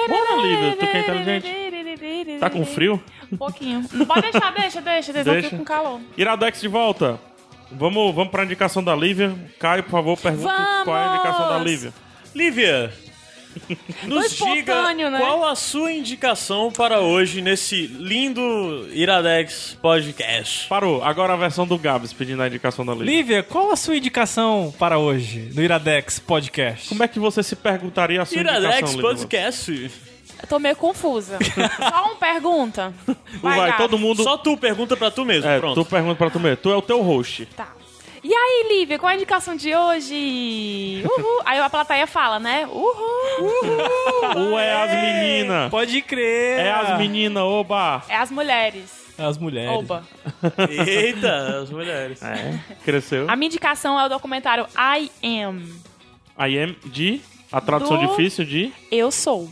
[0.08, 2.40] Bora, Lívia, tu que é inteligente.
[2.40, 3.04] Tá com frio?
[3.32, 3.86] Um pouquinho.
[3.92, 5.14] Não pode deixar, deixa, deixa.
[5.14, 5.58] Deixa, eu Deixa.
[5.58, 6.00] com calor.
[6.18, 7.20] Iradex de volta.
[7.72, 9.36] Vamos, vamos pra indicação da Lívia.
[9.60, 11.58] Caio, por favor, pergunta qual é a indicação da!
[11.60, 11.94] Lívia.
[12.34, 12.94] Lívia,
[14.08, 15.20] nos diga espontâneo, né?
[15.20, 20.68] qual a sua indicação para hoje nesse lindo Iradex Podcast.
[20.68, 21.04] Parou.
[21.04, 23.06] Agora a versão do Gabs pedindo a indicação da Lívia.
[23.06, 26.90] Lívia, qual a sua indicação para hoje no Iradex Podcast?
[26.90, 29.10] Como é que você se perguntaria a sua Iradex indicação, Lívia?
[29.10, 29.92] Podcast.
[30.42, 31.38] Eu tô meio confusa.
[31.78, 32.94] Só uma pergunta.
[33.42, 33.78] Vai, Gabi.
[33.78, 34.24] todo mundo...
[34.24, 35.84] Só tu pergunta pra tu mesmo, É, pronto.
[35.84, 36.58] tu pergunta pra tu mesmo.
[36.58, 37.46] Tu é o teu host.
[37.58, 37.74] Tá.
[38.30, 41.02] E aí, Lívia, qual a indicação de hoje?
[41.04, 41.42] Uhul.
[41.46, 42.68] Aí a plateia fala, né?
[42.68, 43.50] Uhul.
[44.38, 45.72] Ou é as meninas?
[45.72, 46.60] Pode crer.
[46.60, 48.04] É as meninas, oba!
[48.08, 49.04] É as mulheres.
[49.18, 49.72] As mulheres.
[49.76, 50.04] Oba.
[50.86, 52.22] Eita, as mulheres.
[52.22, 53.26] É, cresceu.
[53.28, 55.64] A minha indicação é o documentário I Am.
[56.38, 57.22] I am de...
[57.52, 58.72] A tradução Do- difícil de...
[58.92, 59.50] Eu sou.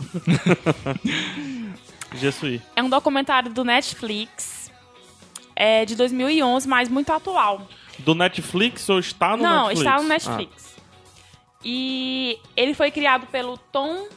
[2.14, 2.62] Jesuí.
[2.76, 4.57] É um documentário do Netflix.
[5.60, 7.68] É de 2011, mas muito atual.
[8.00, 9.80] Do Netflix ou está no Não, Netflix?
[9.80, 10.76] está no Netflix.
[11.66, 14.08] E ele foi criado pelo Tom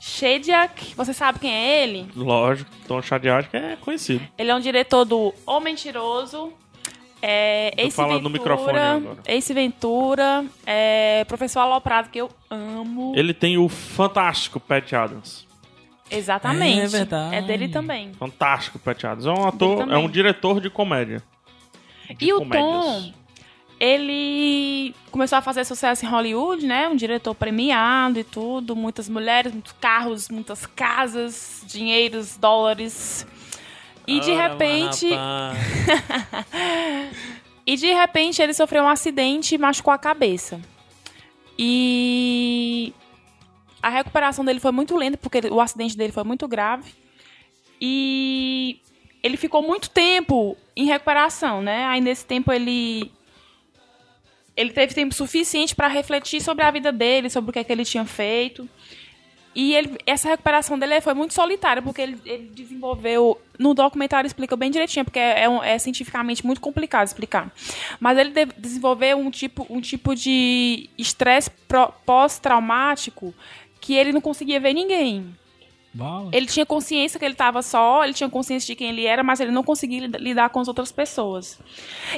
[0.00, 0.94] Shedyak.
[0.96, 2.08] Você sabe quem é ele?
[2.10, 4.26] Ah, lógico, Tom Chadiac é conhecido.
[4.36, 6.52] Ele é um diretor do O Mentiroso,
[7.22, 9.16] é, Ace fala Ventura, no microfone agora.
[9.26, 13.12] Ace Ventura, é, Professor Aloprado, que eu amo.
[13.16, 15.46] Ele tem o fantástico Pat Adams.
[16.10, 16.80] Exatamente.
[16.80, 17.36] É verdade.
[17.36, 18.12] É dele também.
[18.14, 19.26] Fantástico Pat Adams.
[19.26, 21.22] É um ator, é um diretor de comédia.
[22.16, 22.62] De E o comédias.
[22.62, 23.12] Tom,
[23.78, 26.88] ele começou a fazer sucesso em Hollywood, né?
[26.88, 28.74] Um diretor premiado e tudo.
[28.74, 33.26] Muitas mulheres, muitos carros, muitas casas, dinheiros, dólares.
[34.06, 35.06] E de Ora, repente.
[37.68, 40.58] E de repente ele sofreu um acidente e machucou a cabeça.
[41.58, 42.94] E
[43.88, 46.92] a recuperação dele foi muito lenta, porque o acidente dele foi muito grave.
[47.80, 48.80] E
[49.22, 51.84] ele ficou muito tempo em recuperação, né?
[51.86, 53.10] Aí nesse tempo ele
[54.56, 57.70] ele teve tempo suficiente para refletir sobre a vida dele, sobre o que, é que
[57.70, 58.68] ele tinha feito.
[59.54, 63.40] E ele- essa recuperação dele foi muito solitária, porque ele, ele desenvolveu.
[63.58, 67.52] No documentário explica bem direitinho, porque é, é é cientificamente muito complicado explicar.
[68.00, 71.50] Mas ele de- desenvolveu um tipo, um tipo de estresse
[72.04, 73.32] pós-traumático
[73.80, 75.34] que ele não conseguia ver ninguém.
[75.94, 76.30] Bala.
[76.32, 79.40] Ele tinha consciência que ele estava só, ele tinha consciência de quem ele era, mas
[79.40, 81.58] ele não conseguia lida- lidar com as outras pessoas.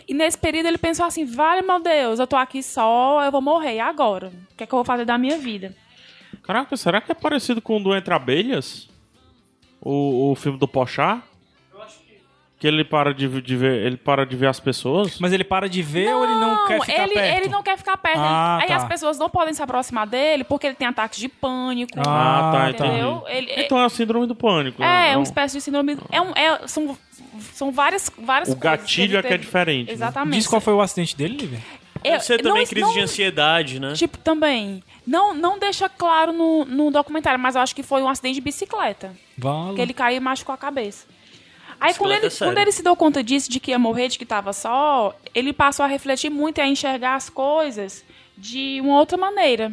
[0.09, 3.41] E nesse período ele pensou assim: vale, meu Deus, eu tô aqui só, eu vou
[3.41, 4.33] morrer, e agora?
[4.53, 5.75] O que é que eu vou fazer da minha vida?
[6.43, 8.89] Caraca, será que é parecido com o do Entre Abelhas?
[9.81, 11.23] O, o filme do Pochá?
[12.61, 15.19] Que ele para de, de ver, ele para de ver as pessoas?
[15.19, 17.37] Mas ele para de ver ou ele não quer ficar ele, perto?
[17.39, 18.19] ele não quer ficar perto.
[18.21, 18.77] Ah, Ele- aí tá.
[18.77, 21.99] as pessoas não podem se aproximar dele porque ele tem ataques de pânico.
[21.99, 23.23] Ah, tá, entendeu?
[23.31, 23.51] entendi.
[23.53, 24.83] Ele, Então é a síndrome do pânico.
[24.83, 25.09] é, né?
[25.09, 25.21] é Não.
[25.21, 25.97] uma espécie de síndrome.
[26.13, 26.95] É um, é- são,
[27.55, 29.93] são várias, várias O gatilho é que é diferente, né?
[29.95, 30.37] Exatamente.
[30.41, 31.61] Diz qual foi o acidente dele, Lívia?
[32.03, 33.95] Deve ser também não- crise não- de ansiedade, né?
[33.95, 34.83] Tipo, também.
[35.07, 38.41] Não, não deixa claro no, no documentário, mas eu acho que foi um acidente de
[38.43, 39.15] bicicleta.
[39.39, 39.75] Vala.
[39.75, 41.07] Que ele caiu e machucou a cabeça.
[41.81, 44.19] Aí quando ele, é quando ele se deu conta disso, de que ia morrer, de
[44.19, 48.05] que estava só, ele passou a refletir muito e a enxergar as coisas
[48.37, 49.73] de uma outra maneira.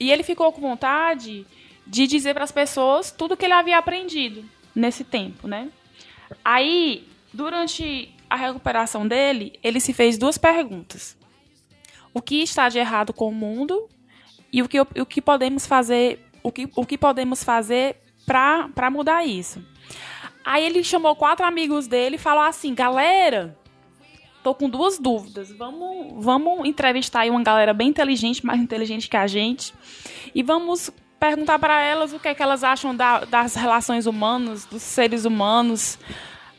[0.00, 1.46] E ele ficou com vontade
[1.86, 4.42] de dizer para as pessoas tudo que ele havia aprendido
[4.74, 5.68] nesse tempo, né?
[6.42, 11.16] Aí, durante a recuperação dele, ele se fez duas perguntas.
[12.12, 13.88] O que está de errado com o mundo
[14.50, 19.26] e o que, o que podemos fazer, o que, o que podemos fazer para mudar
[19.26, 19.62] isso?
[20.44, 23.56] Aí ele chamou quatro amigos dele e falou assim: galera,
[24.42, 25.50] tô com duas dúvidas.
[25.56, 29.72] Vamos, vamos entrevistar aí uma galera bem inteligente, mais inteligente que a gente,
[30.34, 34.66] e vamos perguntar para elas o que é que elas acham da- das relações humanas,
[34.66, 35.98] dos seres humanos.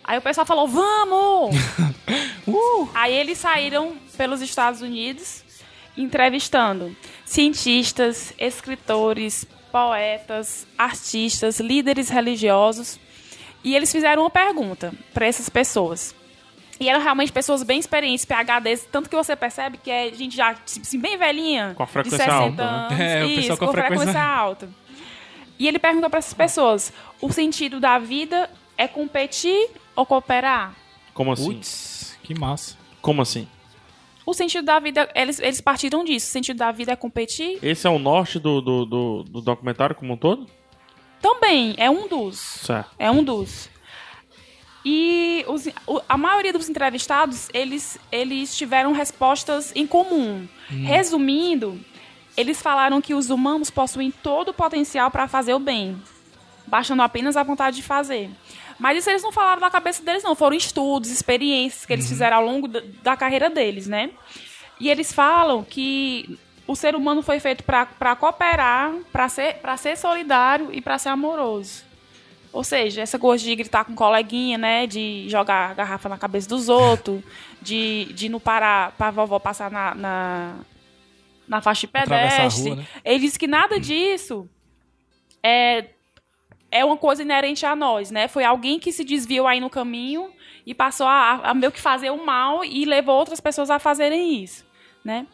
[0.04, 1.56] Aí o pessoal falou: vamos!
[2.48, 2.88] Uh!
[2.94, 5.44] Aí eles saíram pelos Estados Unidos
[5.98, 13.00] entrevistando cientistas, escritores, poetas, artistas, líderes religiosos.
[13.66, 16.16] E eles fizeram uma pergunta para essas pessoas.
[16.80, 20.54] E eram realmente pessoas bem experientes, PHDs, tanto que você percebe que é gente já
[20.54, 22.86] tipo assim, bem velhinha, Com a de frequência 60 alta, né?
[22.88, 24.70] anos, É, o isso, com com, a frequência- frequência alta.
[25.58, 30.76] E ele perguntou para essas pessoas: o sentido da vida é competir ou cooperar?
[31.14, 31.46] Como assim?
[31.46, 32.78] Putz, que massa.
[33.02, 33.48] Como assim?
[34.26, 36.28] O sentido da vida, eles, eles partiram disso.
[36.28, 37.58] O sentido da vida é competir?
[37.64, 40.46] Esse é o norte do, do, do, do documentário como um todo?
[41.26, 42.38] Também, é um dos.
[42.38, 42.92] Certo.
[43.00, 43.68] É um dos.
[44.86, 45.68] E os-
[46.08, 50.48] a maioria dos entrevistados, eles, eles tiveram respostas em comum.
[50.70, 51.80] Resumindo,
[52.38, 56.00] eles falaram que os humanos possuem todo o potencial para fazer o bem,
[56.68, 58.30] baixando apenas a vontade de fazer.
[58.78, 60.36] Mas isso eles não falaram da cabeça deles, não.
[60.36, 64.12] Foram estudos, experiências que eles fizeram ao longo da, da carreira deles, né?
[64.80, 66.38] E eles falam que
[66.68, 71.10] o ser humano foi feito para cooperar, para ser, pra ser solidário e para ser
[71.10, 71.84] amoroso.
[72.52, 74.88] Ou seja, essa coisa de gritar com coleguinha, né?
[74.88, 77.22] De jogar garrafa na cabeça dos outros,
[77.62, 80.56] de, de não parar pra vovó passar na, na,
[81.48, 82.70] na faixa de a pedestre.
[82.70, 82.88] rua, né?
[83.04, 84.50] Ele disse que nada disso
[85.44, 85.90] é,
[86.72, 88.30] é uma coisa inerente a nós, né?
[88.30, 90.32] Foi alguém que se desviou aí no caminho
[90.66, 94.42] e passou a, a meio que fazer o mal e levou outras pessoas a fazerem
[94.42, 94.66] isso,
[95.04, 95.28] né?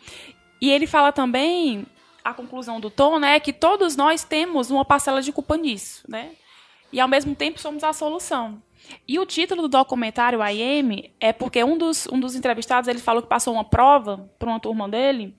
[0.62, 1.86] E ele fala também,
[2.24, 6.32] a conclusão do Tom, né, que todos nós temos uma parcela de culpa nisso, né?
[6.94, 8.62] E ao mesmo tempo somos a solução.
[9.08, 13.00] E o título do documentário I Am é porque um dos, um dos entrevistados ele
[13.00, 15.36] falou que passou uma prova para uma turma dele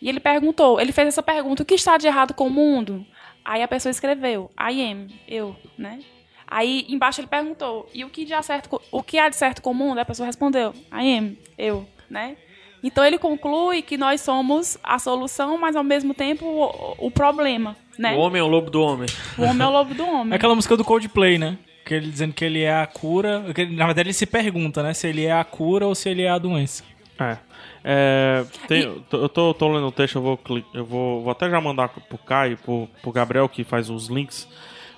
[0.00, 3.06] e ele perguntou, ele fez essa pergunta: o que está de errado com o mundo?
[3.44, 6.00] Aí a pessoa escreveu I am, eu, né?
[6.46, 9.94] Aí embaixo ele perguntou, e o que, de certo, o que há de certo comum?
[9.94, 12.36] Daí a pessoa respondeu, I am, eu, né?
[12.84, 17.74] Então ele conclui que nós somos a solução, mas ao mesmo tempo o, o problema,
[17.98, 18.14] né?
[18.14, 19.08] O homem é o lobo do homem.
[19.38, 20.34] O homem é o lobo do É homem.
[20.34, 21.56] aquela música do Coldplay, né?
[21.86, 23.42] Que ele dizendo que ele é a cura.
[23.54, 24.92] que ele- na verdade, ele se pergunta, né?
[24.92, 26.84] Se ele é a cura ou se ele é a doença.
[27.18, 27.38] É.
[27.86, 31.30] É, tem- tô- eu tô, tô lendo o texto, eu vou, cli- eu vou, vou
[31.30, 34.48] até já mandar pro Caio, pro, pro Gabriel que faz os links.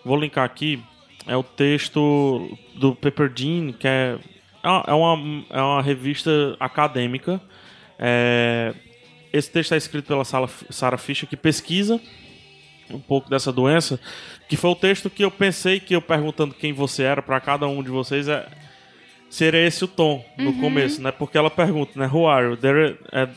[0.04, 0.82] Vou linkar aqui.
[1.26, 4.16] É o texto do Pepperdine, que é,
[4.86, 6.30] é uma, é uma revista
[6.60, 7.40] acadêmica.
[7.98, 8.74] É,
[9.32, 12.00] esse texto é escrito pela Sarah Fisher, que pesquisa
[12.90, 13.98] um pouco dessa doença.
[14.48, 17.66] Que foi o texto que eu pensei que eu perguntando quem você era para cada
[17.66, 18.46] um de vocês é,
[19.28, 21.10] seria esse o tom no começo, né?
[21.10, 22.08] Porque ela pergunta, né?
[22.12, 22.56] Who are you?
[22.56, 23.28] There, é,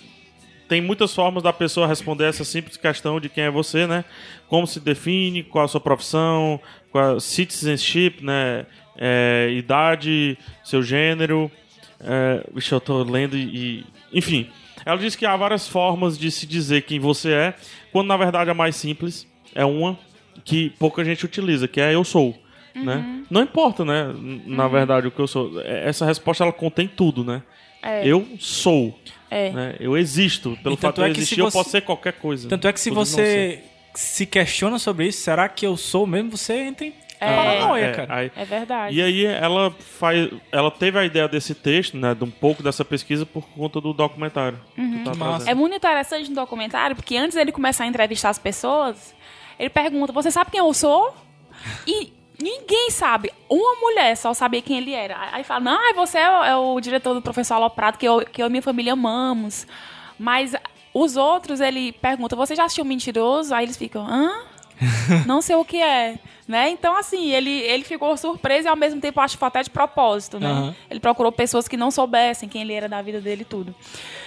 [0.67, 4.05] tem muitas formas da pessoa responder essa simples questão de quem é você, né?
[4.47, 8.65] Como se define, qual a sua profissão, qual a citizenship, né?
[8.95, 11.51] É, idade, seu gênero.
[11.99, 13.83] É, vixe, eu tô lendo e-
[14.13, 14.49] Enfim,
[14.85, 17.53] ela diz que há várias formas de se dizer quem você é,
[17.91, 19.97] quando na verdade a mais simples é uma
[20.45, 22.37] que pouca gente utiliza, que é eu sou.
[22.75, 23.23] Né?
[23.29, 24.13] Não importa, né?
[24.45, 25.59] Na verdade, o que eu sou.
[25.61, 27.41] É- Essa resposta ela contém tudo, né?
[27.81, 28.07] É.
[28.07, 28.97] Eu sou.
[29.29, 29.51] É.
[29.51, 29.75] Né?
[29.79, 30.57] Eu existo.
[30.63, 32.47] Pelo E fato de é eu existir, eu você- posso ser qualquer coisa.
[32.47, 36.37] Tanto é que se você se questiona sobre isso, será que eu sou mesmo?
[36.37, 37.35] Você entra em É.
[37.35, 38.15] paranoia, É, cara.
[38.15, 38.95] aí- É verdade.
[38.95, 42.85] E aí ela faz, ela teve a ideia desse texto, né, de um pouco dessa
[42.85, 44.59] pesquisa por conta do documentário.
[44.75, 45.11] que tá.
[45.45, 49.13] É muito interessante no documentário, porque antes dele começar a entrevistar as pessoas,
[49.59, 51.13] ele pergunta: Você sabe quem eu sou?
[51.85, 53.31] E ninguém sabe.
[53.49, 55.17] Uma mulher só sabia quem ele era.
[55.33, 58.41] Aí fala: Não, você é o, é o diretor do professor Aloprado, que eu, que
[58.41, 59.67] eu e minha família amamos.
[60.17, 60.55] Mas
[60.93, 63.53] os outros, ele pergunta: Você já assistiu Mentiroso?
[63.53, 64.31] Aí eles ficam: Hã?
[65.25, 66.17] Não sei o que é.
[66.47, 66.69] Né?
[66.69, 69.69] Então, assim, ele, ele ficou surpreso e ao mesmo tempo acho que foi até de
[69.69, 70.49] propósito, né?
[70.49, 70.75] Aham.
[70.89, 73.75] Ele procurou pessoas que não soubessem quem ele era da vida dele e tudo.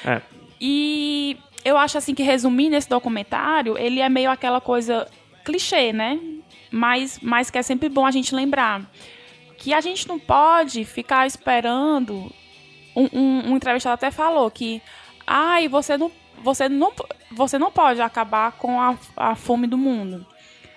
[0.04, 0.22] É.
[0.60, 5.08] E eu acho assim que resumindo esse documentário, ele é meio aquela coisa
[5.44, 6.18] clichê, né?
[6.70, 8.88] Mas, mas que é sempre bom a gente lembrar
[9.62, 12.32] que a gente não pode ficar esperando.
[12.96, 14.82] Um, um, um entrevistado até falou que,
[15.24, 16.10] ai, você não,
[16.42, 16.92] você não,
[17.30, 20.26] você não pode acabar com a, a fome do mundo.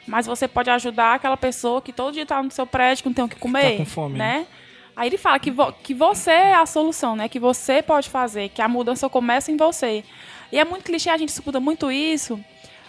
[0.08, 3.14] Mas você pode ajudar aquela pessoa que todo dia tá no seu prédio, que não
[3.14, 3.78] tem o que comer.
[3.78, 4.48] com fome, né?
[4.96, 7.28] Aí ele fala que, vo- que você é a solução, né?
[7.28, 10.04] Que você pode fazer, que a mudança começa em você.
[10.52, 12.40] E é muito clichê, a gente escuta muito isso,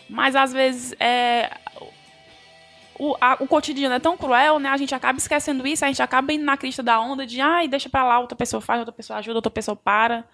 [0.08, 1.50] mas às vezes é,
[2.98, 4.68] o, a- o cotidiano é tão cruel, né?
[4.68, 7.68] A gente acaba esquecendo isso, a gente acaba indo na crista da onda de, ai,
[7.68, 10.24] deixa pra lá, outra pessoa faz, outra pessoa ajuda, outra pessoa para.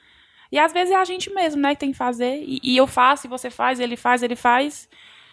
[0.51, 2.43] E às vezes é a gente mesmo, né, que tem que fazer.
[2.47, 4.89] E, e eu faço, e você faz, ele faz, ele faz.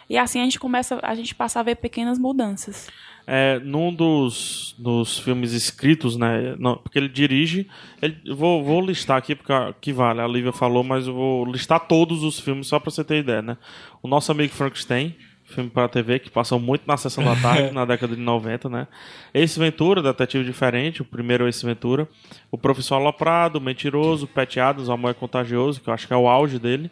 [0.10, 2.90] E assim a gente começa, a gente passa a ver pequenas mudanças.
[3.28, 6.56] É, num dos, dos filmes escritos, né?
[6.58, 7.68] não, porque ele dirige.
[8.02, 11.82] Ele, vou, vou listar aqui, porque que vale, a Lívia falou, mas eu vou listar
[11.82, 13.58] todos os filmes, só pra você ter ideia, né?
[14.02, 17.86] O nosso amigo Frankenstein, filme para TV, que passou muito na sessão da tarde, na
[17.86, 18.88] década de 90, né?
[19.32, 22.08] Ace Ventura, Detetive Diferente, o primeiro Ace Ventura.
[22.50, 26.18] O Professor Aloprado, Mentiroso, Pet Adams, O Amor é Contagioso, que eu acho que é
[26.18, 26.90] o auge dele.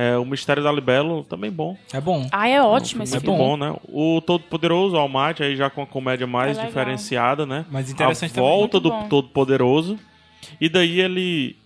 [0.00, 1.76] É, o Mistério da Libelo, também bom.
[1.92, 2.28] É bom.
[2.30, 3.36] Ah, é ótimo esse É filme.
[3.36, 3.74] bom, né?
[3.88, 7.64] O Todo Poderoso, All Might, aí já com a comédia mais É diferenciada, né?
[7.68, 8.48] Mas interessante A também.
[8.48, 9.08] volta do bom.
[9.08, 9.98] Todo Poderoso.
[10.60, 11.56] E daí ele,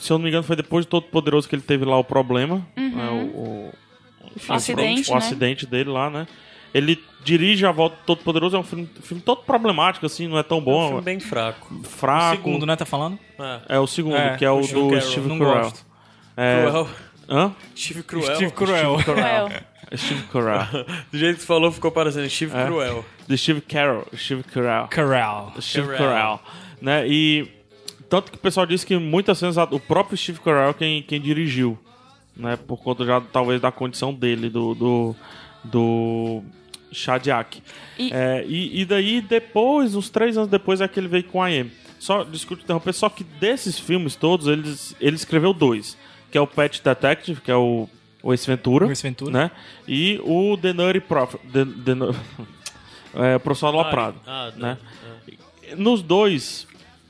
[0.00, 2.02] se eu não me engano, foi depois do Todo Poderoso que ele teve lá o
[2.02, 2.66] problema.
[2.76, 3.08] né?
[3.08, 3.72] O, o-
[4.36, 4.54] enfim, Uhum.
[4.54, 5.18] O acidente, o né?
[5.18, 6.26] acidente dele lá, né?
[6.74, 10.36] Ele dirige a volta do Todo Poderoso, é um filme, filme todo problemático, assim, não
[10.38, 10.86] é tão É um bom.
[10.88, 11.72] filme bem fraco.
[11.84, 12.36] fraco.
[12.36, 12.74] Segundo, né?
[12.74, 13.16] Tá falando?
[13.38, 13.76] É.
[13.76, 15.00] É o segundo, É, que é o o do.
[15.00, 15.72] Steve Carell.
[16.36, 16.64] É.
[17.28, 17.52] hã?
[17.76, 18.34] Steve Cruel.
[18.36, 18.96] Steve Cruel.
[19.04, 19.50] Cruel.
[19.96, 20.66] Steve Carell.
[21.12, 22.66] Do jeito que você falou, ficou parecendo Steve É.
[22.66, 23.04] Cruel.
[23.28, 24.06] Do Steve Carell.
[24.16, 24.88] Steve Carell.
[24.92, 25.52] Corral.
[25.60, 25.98] Steve Carell.
[26.08, 26.40] Carell.
[26.82, 27.08] Né?
[27.08, 27.48] E
[28.08, 31.20] tanto que o pessoal disse que muitas vezes a- o próprio Steve Carell quem, quem
[31.20, 31.78] dirigiu,
[32.36, 32.56] né?
[32.56, 35.16] Por conta já talvez da condição dele, do do,
[35.64, 36.42] do
[36.92, 37.62] Shadiak.
[37.98, 41.42] E- É, e, e daí depois, uns três anos depois, é que ele veio com
[41.42, 41.70] a AM.
[41.98, 45.96] Só, desculpe interromper, só que desses filmes todos, eles, ele escreveu dois.
[46.30, 47.88] Que é o Pet Detective, que é o,
[48.22, 48.86] o Ace Ventura.
[48.86, 49.32] O Ace Ventura.
[49.32, 49.50] Né?
[49.86, 51.40] E o The Nutty Prophet.
[51.52, 51.92] The, The,
[53.32, 54.20] é, o Professor Aloprado.
[54.26, 54.78] Ah, né?
[55.70, 55.74] é.
[55.76, 56.66] Nos dois,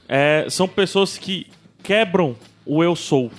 [0.09, 1.47] é, são pessoas que
[1.83, 3.31] quebram o eu sou.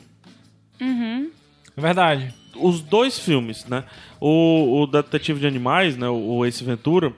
[1.75, 2.33] É verdade.
[2.55, 3.83] Os dois filmes, né?
[4.19, 6.09] O, o Detetive de Animais, né?
[6.09, 7.13] O, Ace Ventura,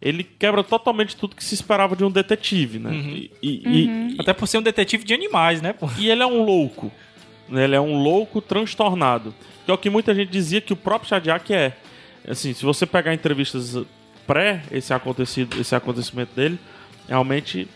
[0.00, 2.92] ele quebra totalmente tudo que se esperava de um detetive, né?
[2.94, 3.62] E, e-
[4.12, 5.88] e- Até por ser um detetive de animais, né, pô?
[5.98, 6.92] e ele é um louco.
[7.52, 7.64] Né?
[7.64, 9.34] Ele é um louco transtornado.
[9.64, 11.76] Que é o que muita gente dizia que o próprio Shadiak é.
[12.26, 13.76] Assim, se você pegar entrevistas
[14.26, 16.58] pré esse acontecido, esse acontecimento dele,
[17.08, 17.68] realmente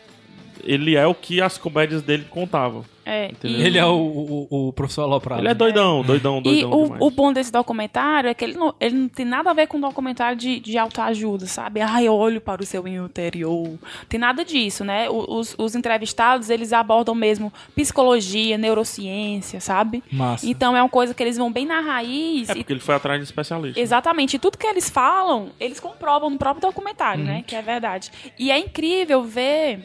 [0.65, 2.85] ele é o que as comédias dele contavam.
[3.09, 5.41] É, e- Ele é o, o, o professor Aloprado.
[5.41, 7.03] Ele é doidão, doidão, E doidão o, demais.
[7.03, 9.79] o bom desse documentário é que ele não, ele não tem nada a ver com
[9.81, 11.81] documentário de, de autoajuda, sabe?
[11.81, 13.79] Ai, olho para o seu interior.
[14.09, 15.09] Tem nada disso, né?
[15.09, 20.03] O- Os, os entrevistados, eles abordam mesmo psicologia, neurociência, sabe?
[20.11, 20.47] Massa.
[20.49, 22.49] Então é uma coisa que eles vão bem na raiz.
[22.49, 23.79] É e- porque ele foi atrás de especialista.
[23.81, 24.35] Exatamente.
[24.37, 27.45] E tudo que eles falam, eles comprovam no próprio documentário, né?
[27.47, 28.11] Que é verdade.
[28.39, 29.81] E é incrível ver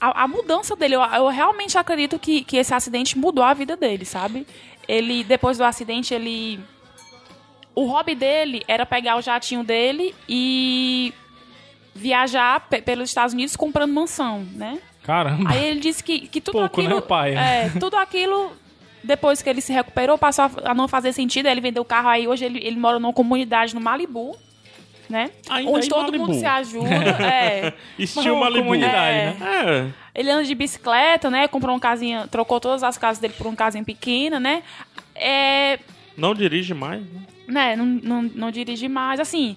[0.00, 0.94] a, a mudança dele.
[0.96, 4.46] Eu, eu realmente acredito que, que esse acidente mudou a vida dele, sabe?
[4.88, 6.58] Ele, depois do acidente, ele.
[7.74, 11.12] O hobby dele era pegar o jatinho dele e
[11.94, 14.78] viajar pe- pelos Estados Unidos comprando mansão, né?
[15.02, 15.50] Caramba.
[15.50, 16.96] Aí ele disse que, que tudo Pouco, aquilo.
[16.96, 17.34] né, pai?
[17.36, 18.52] É, tudo aquilo.
[19.02, 21.46] Depois que ele se recuperou, passou a- a não fazer sentido.
[21.46, 22.08] Aí ele vendeu o carro.
[22.08, 24.36] Aí hoje ele, ele mora numa comunidade no Malibu,
[25.10, 25.30] né?
[25.48, 26.26] Ainda onde todo Malibu.
[26.28, 26.88] mundo se ajuda.
[27.24, 27.72] é.
[27.98, 28.62] Estilo uma Malibu.
[28.64, 29.34] comunidade, É.
[29.38, 29.92] né?
[30.14, 30.20] É.
[30.20, 31.46] Ele anda de bicicleta, né?
[31.48, 34.62] Comprou uma casinha, trocou todas as casas dele por uma casinha pequena, né?
[35.14, 35.78] É,
[36.16, 37.20] Não dirige mais, né?
[37.46, 39.18] né, não, não, não dirige mais.
[39.20, 39.56] Assim,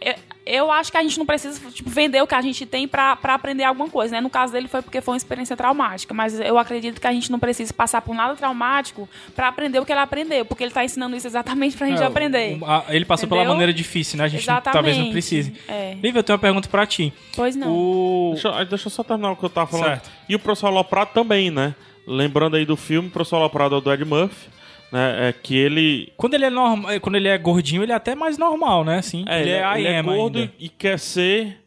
[0.00, 0.14] eu,
[0.46, 3.14] eu acho que a gente não precisa tipo, vender o que a gente tem pra,
[3.16, 4.20] pra aprender alguma coisa, né?
[4.20, 7.30] No caso dele foi porque foi uma experiência traumática, mas eu acredito que a gente
[7.30, 10.84] não precisa passar por nada traumático pra aprender o que ele aprendeu, porque ele tá
[10.84, 12.58] ensinando isso exatamente pra gente É, aprender.
[12.60, 13.54] o- a- ele passou pela Entendeu?
[13.54, 14.24] maneira difícil, né?
[14.24, 15.52] A gente não- talvez não precise.
[15.68, 15.94] É.
[16.02, 17.12] Lívia, eu tenho uma pergunta pra ti.
[17.36, 17.68] Pois não.
[17.70, 18.30] O...
[18.32, 19.86] Deixa, eu- deixa eu só terminar o que eu tava falando.
[19.86, 20.10] Certo.
[20.28, 21.74] E o professor Aloprado também, né?
[22.06, 24.48] Lembrando aí do filme, o professor Aloprado é o do Ed Murphy,
[24.92, 25.28] né?
[25.28, 26.12] É que ele.
[26.16, 28.98] Quando ele é normal, quando ele é gordinho, ele é até mais normal, né?
[28.98, 30.52] Assim, É, ele, é, I ele é am gordo ainda.
[30.58, 31.58] e quer ser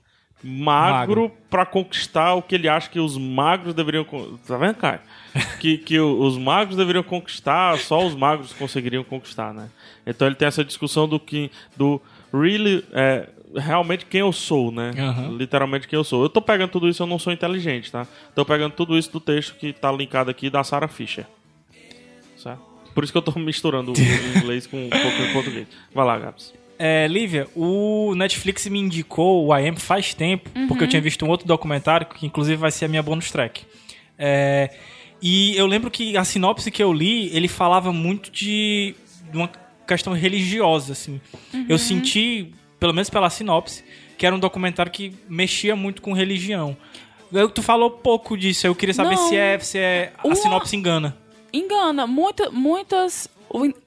[0.44, 4.06] magro, pra conquistar o que ele acha que os magros deveriam.
[4.46, 5.02] Tá vendo, cara?
[5.60, 9.70] que que os magros deveriam conquistar, só os magros conseguiriam conquistar, né?
[10.06, 11.50] Então ele tem essa discussão do que.
[11.78, 12.02] do
[12.34, 12.84] really.
[12.92, 14.92] é, realmente quem eu sou, né?
[14.98, 15.38] Aham.
[15.38, 16.24] Literalmente quem eu sou.
[16.24, 18.06] Eu tô pegando tudo isso, eu não sou inteligente, tá?
[18.36, 21.26] Tô pegando tudo isso do texto que tá linkado aqui da Sarah Fisher.
[22.36, 22.73] Certo?
[22.94, 25.68] Por isso que eu tô misturando o inglês com um pouco de português.
[25.94, 26.54] Vai lá, Gabs.
[26.80, 31.24] É, Lívia, o Netflix me indicou o I Am faz tempo, porque eu tinha visto
[31.26, 33.62] um outro documentário, que inclusive vai ser a minha bonus track.
[34.18, 34.70] É,
[35.22, 38.96] e eu lembro que a sinopse que eu li, ele falava muito de,
[39.32, 39.50] de uma
[39.88, 41.22] questão religiosa, assim.
[41.70, 43.84] Eu senti, pelo menos pela sinopse,
[44.18, 46.76] que era um documentário que mexia muito com religião.
[47.32, 49.30] Eu- Tu falou pouco disso, eu queria saber Não.
[49.30, 51.16] se é, se é a Uma- sinopse engana.
[51.54, 52.08] Engana.
[52.08, 53.30] Muita, muitas.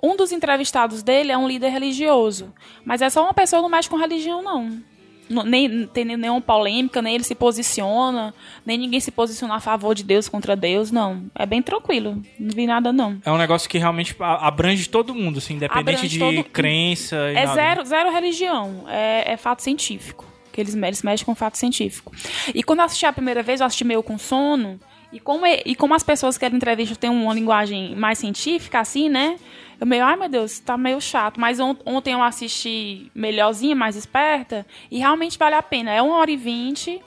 [0.02, 2.52] Um dos entrevistados dele é um líder religioso.
[2.84, 4.80] Mas é só uma pessoa que não mexe com religião, não.
[5.28, 8.32] Não- nem não tem nenhuma polêmica, nem ele se posiciona,
[8.64, 11.24] nem ninguém se posiciona a favor de Deus contra Deus, não.
[11.34, 12.22] É bem tranquilo.
[12.38, 13.18] Não vi nada, não.
[13.24, 17.36] É um negócio que realmente abrange todo mundo, assim, independente Abrange de todo- crença e
[17.36, 17.54] É nada.
[17.54, 18.84] zero, zero religião.
[18.88, 20.24] É, é fato científico.
[20.52, 22.12] Que eles, eles mexem com fato científico.
[22.54, 24.78] E quando eu assisti a primeira vez, eu assisti meio com sono.
[25.16, 28.80] E como, e, e como as pessoas que ele entrevista têm uma linguagem mais científica,
[28.80, 29.38] assim, né?
[29.80, 31.40] Eu meio, ai meu Deus, tá meio chato.
[31.40, 34.66] Mas on- ontem eu assisti melhorzinha, mais esperta.
[34.90, 35.90] E realmente vale a pena.
[35.90, 37.00] É uma hora e vinte.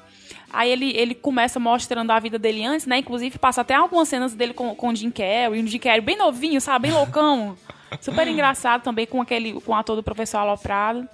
[0.52, 2.98] Aí ele, ele começa mostrando a vida dele antes, né?
[2.98, 5.62] Inclusive passa até algumas cenas dele com, com o Jim Carrey.
[5.64, 6.88] Um Jim Carrey bem novinho, sabe?
[6.88, 7.56] Bem loucão.
[8.02, 11.08] Super engraçado também com aquele com o ator do professor Aloprado.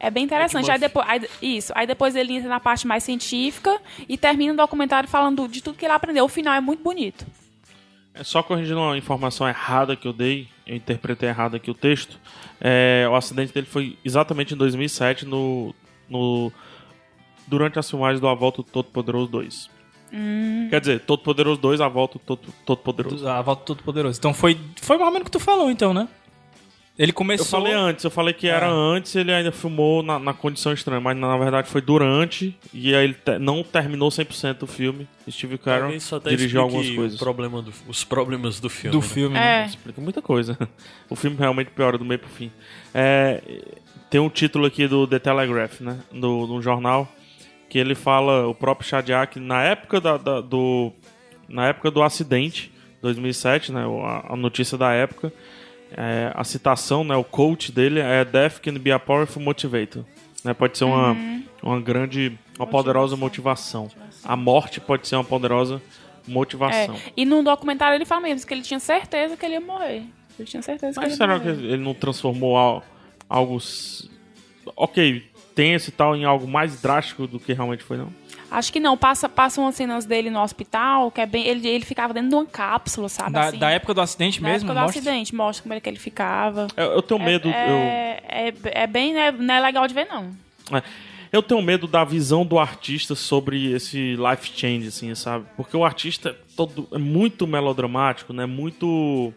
[0.00, 0.70] É bem interessante.
[0.70, 1.72] Aí depois, aí- isso.
[1.74, 5.76] Aí depois ele entra na parte mais científica e termina o documentário falando de tudo
[5.76, 6.24] que ele aprendeu.
[6.24, 7.26] O final é muito bonito.
[8.14, 12.18] É só corrigindo uma informação errada que eu dei, eu interpretei errado aqui o texto.
[12.60, 15.72] É, o acidente dele foi exatamente em 2007, no,
[16.08, 16.50] no,
[17.46, 19.70] durante as filmagens do A Volta do Todo-Poderoso 2.
[20.70, 23.28] Quer dizer, Todo-Poderoso 2, A Volta do Todo- Todo-Poderoso.
[23.28, 24.18] A volta do Todo Poderoso.
[24.18, 26.08] Então foi, foi mais ou menos o que tu falou, então, né?
[26.98, 27.46] Ele começou.
[27.46, 28.70] Eu falei antes, eu falei que era É.
[28.70, 33.04] antes, ele ainda filmou na, na condição estranha, mas na verdade foi durante, e aí
[33.04, 35.06] ele te- não terminou 100% o filme.
[35.30, 35.96] Steve Carell
[36.26, 37.14] dirigiu algumas coisas.
[37.16, 38.90] o problema do- os problemas do filme.
[38.98, 39.08] do né?
[39.08, 39.34] filme.
[39.34, 39.62] né?
[39.62, 39.66] É.
[39.66, 40.58] Explica muita coisa.
[41.08, 42.50] O filme realmente piora do meio pro fim.
[42.92, 43.40] É,
[44.10, 46.00] tem um título aqui do The Telegraph, né?
[46.12, 47.10] Do, do jornal,
[47.68, 50.92] que ele fala, o próprio Shadiak, na época da, da- do.
[51.48, 52.70] Na época do acidente,
[53.00, 53.84] 2007, né?
[54.04, 55.32] A, a notícia da época.
[55.96, 57.16] É, a citação, né?
[57.16, 60.04] O coach dele é Death can be a powerful motivator.
[60.44, 61.16] Né, pode ser uma,
[61.60, 63.90] uma grande, uma poderosa motivação.
[64.24, 65.82] A morte pode ser uma poderosa
[66.26, 66.30] É.
[66.30, 66.94] motivação.
[67.16, 70.04] E no documentário ele fala mesmo que ele tinha certeza que ele ia morrer.
[70.38, 71.64] Ele tinha certeza que Mas ele será ia que morrer.
[71.72, 72.84] ele não transformou al-
[73.28, 73.58] algo.
[74.76, 75.24] Ok,
[75.54, 78.12] tem esse tal em algo mais drástico do que realmente foi, não?
[78.50, 78.96] Acho que não.
[78.96, 81.46] Passa, passa umas cenas dele no hospital, que é bem.
[81.46, 83.32] Ele, ele ficava dentro de uma cápsula, sabe?
[83.32, 83.58] Da, assim.
[83.58, 84.66] da época do acidente Na mesmo?
[84.70, 85.00] época do mostra?
[85.00, 86.66] acidente, mostra como é que ele ficava.
[86.76, 87.48] Eu, eu tenho medo.
[87.48, 89.12] eu- É, é, é bem.
[89.12, 90.30] Né, não é legal de ver, não.
[90.72, 90.82] é,
[91.30, 95.44] Eu tenho medo da visão do artista sobre esse life change, assim, sabe?
[95.56, 98.46] Porque o artista é, todo, é muito melodramático, né?
[98.46, 99.32] Muito.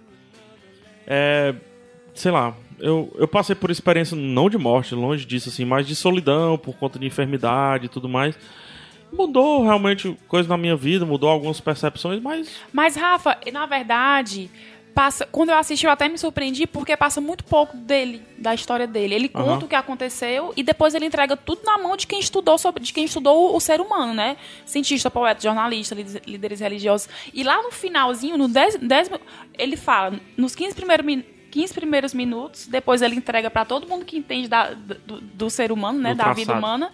[1.05, 1.53] É.
[2.13, 2.53] Sei lá.
[2.79, 6.75] Eu, eu passei por experiência não de morte, longe disso, assim, mas de solidão por
[6.77, 8.35] conta de enfermidade e tudo mais.
[9.11, 14.49] Mudou realmente coisa na minha vida, mudou algumas percepções, mas Mas, Rafa, na verdade,
[14.95, 18.87] passa, quando eu assisti, eu até me surpreendi porque passa muito pouco dele, da história
[18.87, 19.13] dele.
[19.15, 19.65] Ele conta Aham.
[19.65, 22.91] o que aconteceu e depois ele entrega tudo na mão de quem estudou sobre, de
[22.93, 24.37] quem estudou o, o ser humano, né?
[24.65, 25.95] Cientista, poeta, jornalista,
[26.25, 27.09] líderes, religiosos.
[27.33, 29.19] E lá no finalzinho, no 10, 10 mi-
[29.57, 34.05] ele fala, nos 15 primeiros min- 15 primeiros minutos, depois ele entrega pra todo mundo
[34.05, 36.91] que entende da- do, do ser humano, né, Do da vida humana.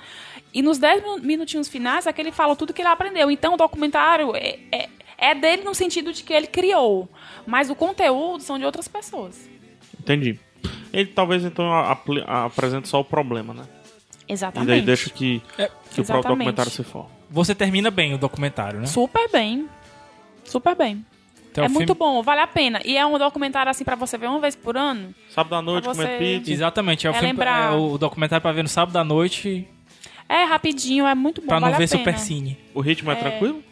[0.53, 3.29] E nos 10 minu- minutinhos finais é que ele fala tudo que ele aprendeu.
[3.29, 7.07] Então o documentário é, é, é dele no sentido de que ele criou,
[7.45, 9.47] mas o conteúdo são de outras pessoas.
[9.99, 10.39] entendi.
[10.91, 11.69] Ele talvez então
[12.25, 13.63] apresente só o problema, né?
[14.27, 14.67] E Exatamente.
[14.69, 17.09] daí deixa que, É, que o próprio documentário se forme.
[17.29, 18.87] Você termina bem o documentário, né?
[18.87, 19.69] Super bem.
[20.45, 21.05] Super bem.
[21.57, 22.79] Então, é muito filme- bom, vale a pena.
[22.85, 25.13] E é um documentário assim pra você ver uma vez por ano.
[25.29, 26.51] Sábado à noite, comer você- pizza.
[26.51, 29.67] Exatamente, é o, É filme, lembrar- é o documentário pra ver no sábado à noite,
[30.29, 31.99] É rapidinho, é muito bom, pra não vale ver a pena.
[31.99, 32.57] Super Cine.
[32.73, 33.63] O ritmo é, tranquilo?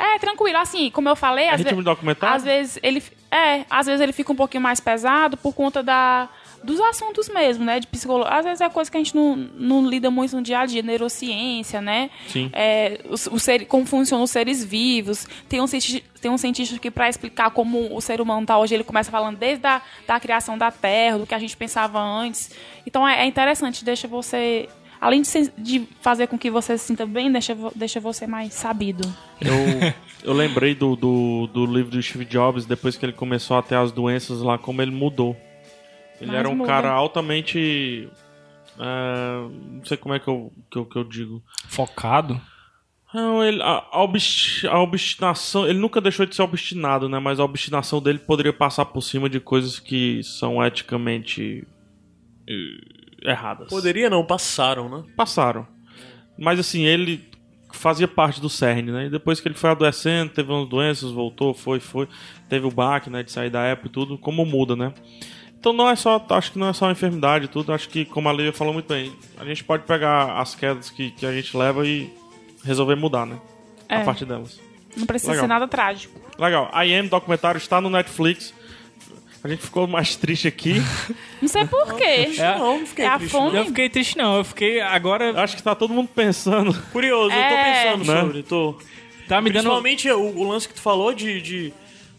[0.00, 2.34] É, tranquilo, assim, como eu falei, É às, ritmo ve- de documentário?
[2.36, 6.28] às vezes ele é, às vezes ele fica um pouquinho mais pesado por conta da
[6.62, 8.32] dos assuntos mesmo, né, de psicologia.
[8.32, 10.82] Às vezes é coisa que a gente não, não lida muito no dia a dia,
[10.82, 12.10] neurociência, né?
[12.28, 12.50] Sim.
[12.52, 15.26] É, os, os ser- como funcionam os seres vivos.
[15.48, 18.74] Tem um cientista, tem um cientista que para explicar como o ser humano tá hoje,
[18.74, 22.50] ele começa falando desde a da criação da Terra, do que a gente pensava antes.
[22.86, 24.68] Então é, é interessante, deixa você
[25.02, 29.02] Além de, de fazer com que você se sinta bem, deixa, deixa você mais sabido.
[29.40, 29.52] Eu,
[30.22, 33.74] eu lembrei do, do, do livro do Steve Jobs, depois que ele começou a ter
[33.74, 35.36] as doenças lá, como ele mudou.
[36.22, 36.68] Ele era um muda.
[36.68, 38.08] cara altamente.
[38.78, 41.42] é, não sei como é que eu, que eu, que eu digo.
[41.68, 42.40] Focado.
[43.14, 45.68] Não, ele, a, a, obsti- a obstinação.
[45.68, 47.18] Ele nunca deixou de ser obstinado, né?
[47.18, 51.66] Mas a obstinação dele poderia passar por cima de coisas que são eticamente.
[52.48, 53.68] eh, erradas.
[53.68, 55.04] Poderia não, passaram, né?
[55.16, 55.66] passaram.
[56.38, 57.22] Mas assim, ele
[57.70, 59.06] fazia parte do CERN, né?
[59.06, 62.08] E depois que ele foi adoecendo, teve umas doenças, voltou, foi, foi.
[62.48, 63.22] Teve o baque, né?
[63.22, 64.92] De sair da época e tudo, como muda, né?
[65.62, 68.04] Então não é só, acho que não é só uma enfermidade e tudo, acho que,
[68.04, 71.32] como a Lívia falou muito bem, a gente pode pegar as quedas que, que a
[71.32, 72.12] gente leva e
[72.64, 73.38] resolver mudar, né?
[73.88, 74.04] A É.
[74.04, 74.58] partir delas.
[74.96, 75.44] Não precisa Legal.
[75.44, 76.20] ser nada trágico.
[76.36, 78.52] Legal, I Am documentário está no Netflix.
[79.44, 80.74] A gente ficou mais triste aqui.
[81.40, 82.32] Não sei porquê.
[82.36, 82.58] É.
[82.58, 83.30] Não, não fiquei É a triste.
[83.32, 83.56] fome.
[83.56, 84.36] Eu fiquei triste, não.
[84.38, 84.80] Eu fiquei.
[84.80, 86.72] Agora Acho que tá todo mundo pensando.
[86.92, 87.82] Curioso, eu tô É.
[87.92, 88.20] pensando Né?
[88.20, 88.42] sobre.
[88.42, 88.78] Tô...
[89.28, 89.62] tá me dando.
[89.62, 91.72] Principalmente o, o lance que tu falou de, de-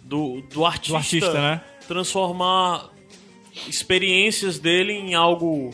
[0.03, 1.61] do, do artista, Do artista, né?
[1.87, 2.89] transformar
[3.67, 5.71] experiências dele em algo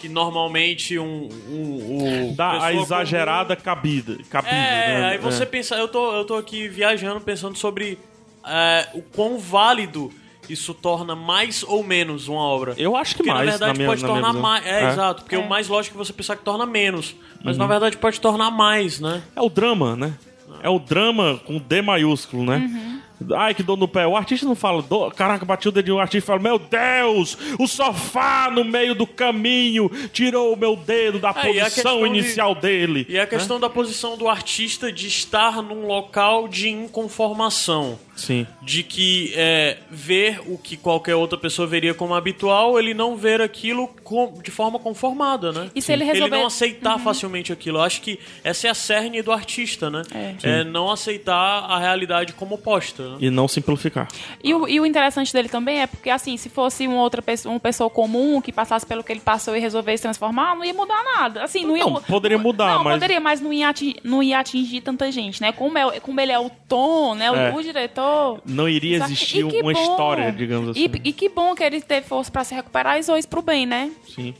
[0.00, 4.16] que normalmente um, um, o Dá a exagerada cabida.
[4.30, 5.08] cabida comum- É, né?
[5.10, 5.46] aí você É.
[5.46, 7.98] pensa, eu tô, eu tô aqui viajando pensando sobre
[8.46, 10.10] é, o quão válido
[10.48, 12.74] isso torna mais ou menos uma obra.
[12.78, 14.66] Eu acho que Porque mais, na verdade na minha- pode na tornar mais.
[14.66, 14.88] É, É.
[14.88, 15.22] exato.
[15.22, 15.38] Porque É.
[15.38, 17.14] o mais lógico é você pensar que torna menos.
[17.44, 17.62] Mas Uhum.
[17.62, 19.22] na verdade pode tornar mais, né?
[19.36, 20.14] É o drama, né?
[20.62, 22.99] É o drama com D maiúsculo, né?
[23.36, 24.06] Ai, que dor no pé.
[24.06, 25.96] O artista não fala, "Dor- caraca, bati o dedinho.
[25.96, 31.18] O artista fala, meu Deus, o sofá no meio do caminho tirou o meu dedo
[31.18, 33.06] da É, posição questão de- inicial dele.
[33.08, 37.98] E a questão da posição do artista de estar num local de inconformação.
[38.16, 38.46] Sim.
[38.60, 43.40] De que é, ver o que qualquer outra pessoa veria como habitual, ele não ver
[43.40, 45.70] aquilo com- de forma conformada, né?
[45.74, 47.78] E se ele resolver- não aceitar facilmente aquilo.
[47.78, 50.02] Eu acho que essa é a cerne do artista, né?
[50.14, 50.60] É.
[50.60, 53.09] É não aceitar a realidade como posta.
[53.18, 54.06] E não simplificar.
[54.44, 57.52] E o, e o interessante dele também é porque, assim, se fosse uma outra pessoa,
[57.52, 61.02] uma pessoa comum que passasse pelo que ele passou e resolvesse transformar, não ia mudar
[61.16, 61.42] nada.
[61.44, 64.38] Assim, não ia Não, poderia mudar, não, mas- poderia, mas não ia, atingir, não ia
[64.38, 65.52] atingir tanta gente, né?
[65.52, 67.30] Como, é, como ele é o Tom, né?
[67.30, 67.54] O, É.
[67.54, 68.40] o diretor.
[68.46, 69.12] Não iria Sabe?
[69.12, 69.70] existir uma bom.
[69.72, 70.80] história, digamos assim.
[71.04, 73.42] E, e que bom que ele teve força pra se recuperar e usou isso pro
[73.42, 73.90] bem, né?
[74.14, 74.34] Sim.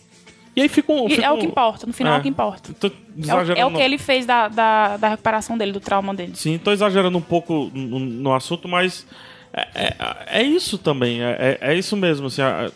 [0.60, 1.08] E aí fica um.
[1.08, 2.72] Fica é o que importa, no final é, o que importa.
[2.78, 5.80] Tô É o, exagerando é o que ele fez da, da, da recuperação dele, do
[5.80, 6.32] trauma dele.
[6.34, 9.06] Sim, tô exagerando um pouco no, no assunto, mas
[9.52, 9.96] é, é,
[10.40, 11.22] é isso também.
[11.22, 12.26] É, é, é isso mesmo.
[12.28, 12.70] Assim, a-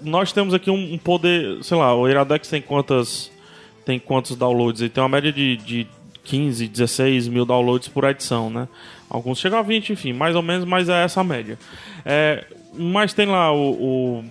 [0.00, 3.30] nós temos aqui um, um poder, sei lá, o Iradex tem quantas
[3.84, 4.80] tem quantos downloads?
[4.80, 5.86] Ele tem uma média de, de
[6.24, 8.68] 15, 16 mil downloads por edição, né?
[9.08, 11.58] Alguns chegam a 20, enfim, mais ou menos, mas é essa a média.
[12.04, 14.24] É, mas tem lá o, o,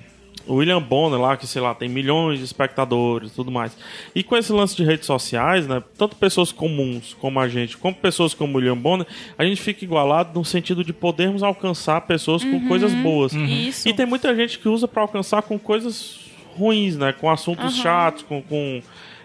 [0.47, 3.75] o William Bonner lá, que sei lá, tem milhões de espectadores e tudo mais.
[4.13, 5.81] E com esse lance de redes sociais, né?
[5.97, 9.05] Tanto pessoas comuns como a gente, como pessoas como o William Bonner,
[9.37, 13.33] a gente fica igualado no sentido de podermos alcançar pessoas com coisas boas.
[13.33, 13.87] Isso.
[13.87, 16.19] E tem muita gente que usa pra alcançar com coisas
[16.55, 17.13] ruins, né?
[17.13, 18.41] Com assuntos chatos, com.
[18.41, 18.81] com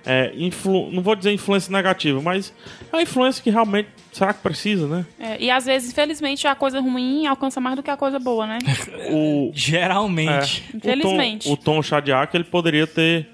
[0.06, 2.52] é, influ- não vou dizer influência negativa, mas
[2.92, 5.04] é uma influência que realmente, será que precisa, né?
[5.18, 8.46] É, e às vezes, infelizmente, a coisa ruim alcança mais do que a coisa boa,
[8.46, 8.58] né?
[9.10, 10.64] O, Geralmente.
[10.72, 11.48] é, Infelizmente.
[11.48, 13.28] O Tom, o Tom Shadyac, ele poderia ter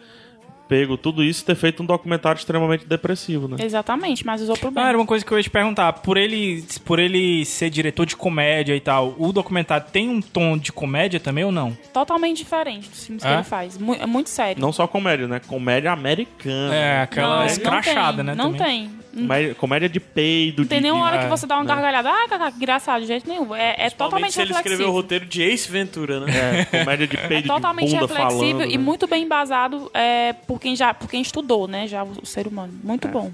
[0.73, 3.59] pego tudo isso e ter feito um documentário extremamente depressivo, né?
[3.61, 4.83] Exatamente, mas usou pro bem.
[4.83, 5.93] Ah, era uma coisa que eu ia te perguntar.
[5.93, 10.57] Por ele, por ele ser diretor de comédia e tal, o documentário tem um tom
[10.57, 11.77] de comédia também ou não?
[11.93, 13.35] Totalmente diferente dos filmes que É?
[13.35, 13.77] ele faz.
[13.77, 14.63] Mu- É muito sério.
[14.63, 15.41] Não só comédia, né?
[15.47, 16.75] Comédia americana.
[16.75, 18.35] É, aquela não, escrachada, não tem, né?
[18.35, 18.89] Não também.
[18.89, 19.02] tem.
[19.13, 21.57] Não Comédia, comédia de peido, Não tem de, nenhuma de- hora é, que você dá
[21.57, 21.69] uma né?
[21.69, 22.09] gargalhada.
[22.11, 23.55] Ah, cacá, que engraçado, de jeito nenhum.
[23.55, 24.93] É, é totalmente se ele escreveu o reflexivo.
[24.93, 26.61] roteiro de Ace Ventura, né?
[26.73, 28.71] É, comédia de É peido totalmente de bunda reflexivo falando.
[28.73, 28.83] e né?
[28.83, 31.87] muito bem embasado é, por, quem já, por quem estudou, né?
[31.87, 32.73] Já o, o ser humano.
[32.83, 33.11] Muito É.
[33.11, 33.31] bom.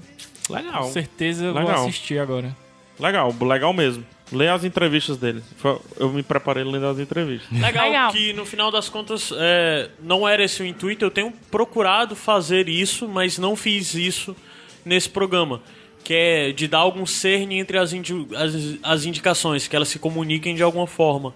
[0.49, 0.83] Legal.
[0.83, 1.83] Com certeza eu vou Legal.
[1.83, 2.53] assistir agora.
[2.99, 4.03] Legal, legal mesmo.
[4.31, 5.41] Leia as entrevistas dele.
[5.97, 7.49] Eu me preparei lendo as entrevistas.
[7.57, 8.11] Legal, Legal.
[8.11, 11.03] que no final das contas é, não era esse o intuito.
[11.05, 14.35] Eu tenho procurado fazer isso, mas não fiz isso
[14.89, 15.61] nesse programa.
[16.03, 19.99] Que é de dar algum cerne entre as, indi- as, as indicações, que elas se
[19.99, 21.33] comuniquem de alguma forma.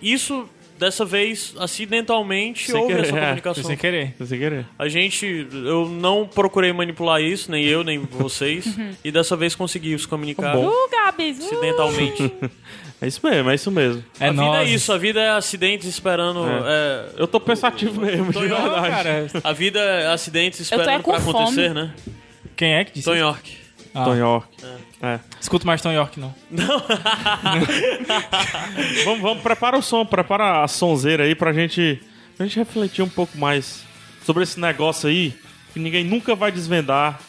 [0.00, 3.64] Isso, dessa vez, acidentalmente, Sem houve querer, essa é, comunicação.
[3.68, 4.14] Sem querer.
[4.24, 4.66] Sem querer.
[4.78, 8.64] A gente, eu não procurei manipular isso, nem eu, nem vocês.
[9.04, 10.68] e dessa vez conseguimos comunicar Bom.
[10.68, 11.38] Uh, Gabs!
[11.38, 11.44] Uh!
[11.46, 12.32] acidentalmente.
[13.00, 14.04] É isso mesmo, é isso mesmo.
[14.20, 14.68] É a vida nóis.
[14.70, 16.44] é isso, a vida é acidentes esperando.
[16.64, 18.90] é, Eu tô pensativo mesmo, de Tonho, verdade.
[18.90, 19.26] cara.
[19.42, 21.82] A vida é acidentes tô é esperando pra acontecer, fome.
[21.82, 21.94] né?
[22.56, 23.04] Quem é que disse?
[23.04, 23.20] Tom isso?
[23.20, 23.56] York.
[23.94, 24.48] Ah, Tom York.
[25.02, 25.20] É.
[25.40, 26.34] Escuto mais Tom York, não.
[29.04, 32.00] Vamos, vamos, prepara o som, prepara a sonzeira aí pra gente,
[32.36, 33.84] pra gente refletir um pouco mais
[34.24, 35.34] sobre esse negócio aí,
[35.72, 37.20] que ninguém nunca vai desvendar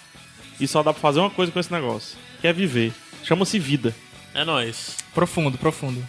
[0.59, 2.93] e só dá pra fazer uma coisa com esse negócio, que é viver.
[3.23, 3.93] Chama-se vida.
[4.33, 4.97] É nóis.
[5.13, 6.03] Profundo, profundo.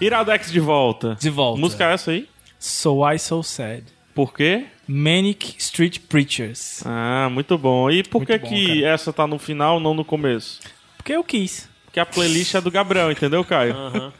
[0.00, 1.16] Iradex de volta.
[1.20, 1.60] De volta.
[1.60, 2.28] Música é essa aí?
[2.60, 3.99] So I So Sad.
[4.14, 4.64] Por quê?
[4.88, 6.82] Manic Street Preachers.
[6.84, 7.90] Ah, muito bom.
[7.90, 10.60] E por Muito que bom, que essa tá no final, não no começo?
[10.96, 11.68] Porque eu quis.
[11.86, 13.74] Porque a playlist é do Gabriel, entendeu, Caio?
[13.74, 14.12] Aham.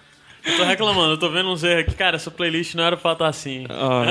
[0.43, 1.95] Eu tô reclamando, eu tô vendo uns erros aqui.
[1.95, 3.66] Cara, essa playlist não era pra estar assim.
[3.68, 4.03] Ah,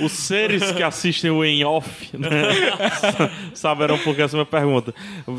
[0.06, 2.28] os seres que assistem o em off né,
[3.54, 4.92] saberão por que essa é a minha pergunta.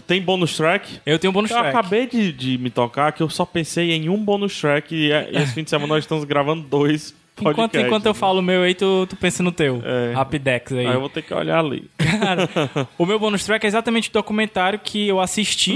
[0.07, 1.01] Tem bônus track?
[1.05, 1.75] Eu tenho um bônus Eu track.
[1.77, 5.29] acabei de, de me tocar que eu só pensei em um bônus track e, é-
[5.33, 7.87] e esse fim de semana nós estamos gravando dois Enquanto, podcasts.
[7.87, 9.81] enquanto eu falo o meu aí, tu, tu pensa no teu.
[9.85, 10.13] É.
[10.13, 10.87] Rapidex aí.
[10.87, 11.89] Aí eu vou ter que olhar ali.
[11.97, 12.49] Cara,
[12.97, 15.75] o meu bônus track é exatamente o documentário que eu assisti.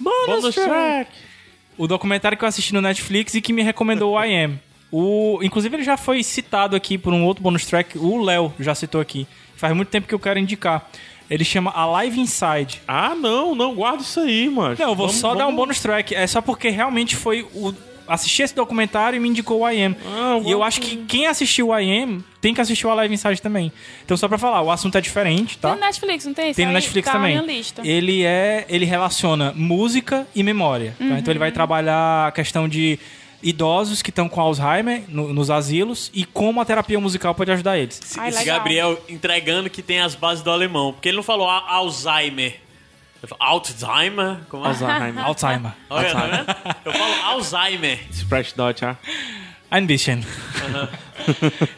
[0.00, 1.10] Bônus track!
[1.76, 4.58] O documentário que eu assisti no Netflix e que me recomendou o I Am.
[4.90, 7.98] O, inclusive, ele já foi citado aqui por um outro bônus track.
[7.98, 9.26] O Léo já citou aqui.
[9.56, 10.88] Faz muito tempo que eu quero indicar.
[11.30, 12.80] Ele chama Alive Inside.
[12.88, 14.76] Ah, não, não, guarda isso aí, mano.
[14.78, 16.14] Não, eu vou Vamos- só dar um vamos- bônus track.
[16.14, 17.74] É só porque realmente foi o.
[18.08, 19.96] Assisti esse documentário e me indicou o I Am.
[20.06, 23.12] Ah, e eu acho que quem assistiu o I Am tem que assistir o Alive
[23.14, 23.70] Inside também.
[24.04, 25.70] Então, só pra falar, o assunto é diferente, tá?
[25.70, 26.54] Tem no Netflix, não tem?
[26.54, 27.36] Tem no Netflix tá também.
[27.36, 27.82] Na minha lista.
[27.86, 30.94] Ele é, ele relaciona música e memória.
[30.98, 31.04] tá?
[31.04, 31.24] Então Uhum.
[31.28, 32.98] ele vai trabalhar a questão de
[33.42, 37.78] idosos que estão com Alzheimer no- nos asilos e como a terapia musical pode ajudar
[37.78, 38.00] eles.
[38.18, 38.56] Ai, Esse legal.
[38.58, 40.92] Gabriel entregando que tem as bases do alemão.
[40.92, 42.56] Porque ele não falou a- Alzheimer.
[43.38, 44.38] Alzheimer?
[44.48, 44.68] Como é?
[44.68, 45.24] Alzheimer.
[45.24, 45.72] Alzheimer.
[45.90, 46.56] Olha, tá vendo?
[46.84, 47.98] Eu falo Alzheimer.
[48.10, 48.96] Spread dot, ah.
[49.70, 50.24] Ein bisschen.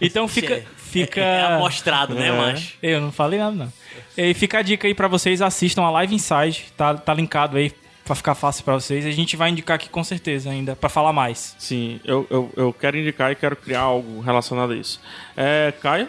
[0.00, 1.20] então fica, Fica.
[1.20, 2.32] É amostrado, né, É.
[2.32, 2.74] macho?
[2.82, 3.72] Eu não falei nada, não.
[4.16, 7.72] E fica a dica aí pra vocês, assistam a Live Inside, tá, tá linkado aí
[8.04, 9.06] pra ficar fácil pra vocês.
[9.06, 11.54] A gente vai indicar aqui com certeza ainda, pra falar mais.
[11.58, 15.00] Sim, eu, eu, eu quero indicar e quero criar algo relacionado a isso.
[15.36, 16.08] É, Caio?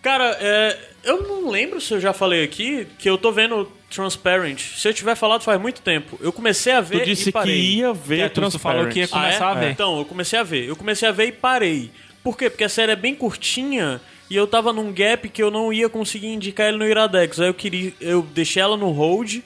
[0.00, 4.58] Cara, é, eu não lembro se eu já falei aqui que eu tô vendo Transparent.
[4.60, 6.18] Se eu tiver falado faz muito tempo.
[6.20, 7.54] Eu comecei a ver Tu disse e parei.
[7.54, 9.60] que ia Que ver a tu falou que ia começar Ah, a é?
[9.66, 9.70] ver.
[9.72, 10.66] Então, eu comecei a ver.
[10.68, 11.90] Eu comecei a ver e parei.
[12.22, 12.50] Por quê?
[12.50, 15.88] Porque a série é bem curtinha e eu tava num gap que eu não ia
[15.88, 17.40] conseguir indicar ele no Iradex.
[17.40, 17.92] Aí eu queria.
[18.00, 19.38] Eu deixei ela no hold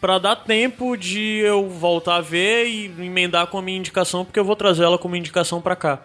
[0.00, 4.38] pra dar tempo de eu voltar a ver e emendar com a minha indicação, porque
[4.38, 6.04] eu vou trazer ela como indicação pra cá.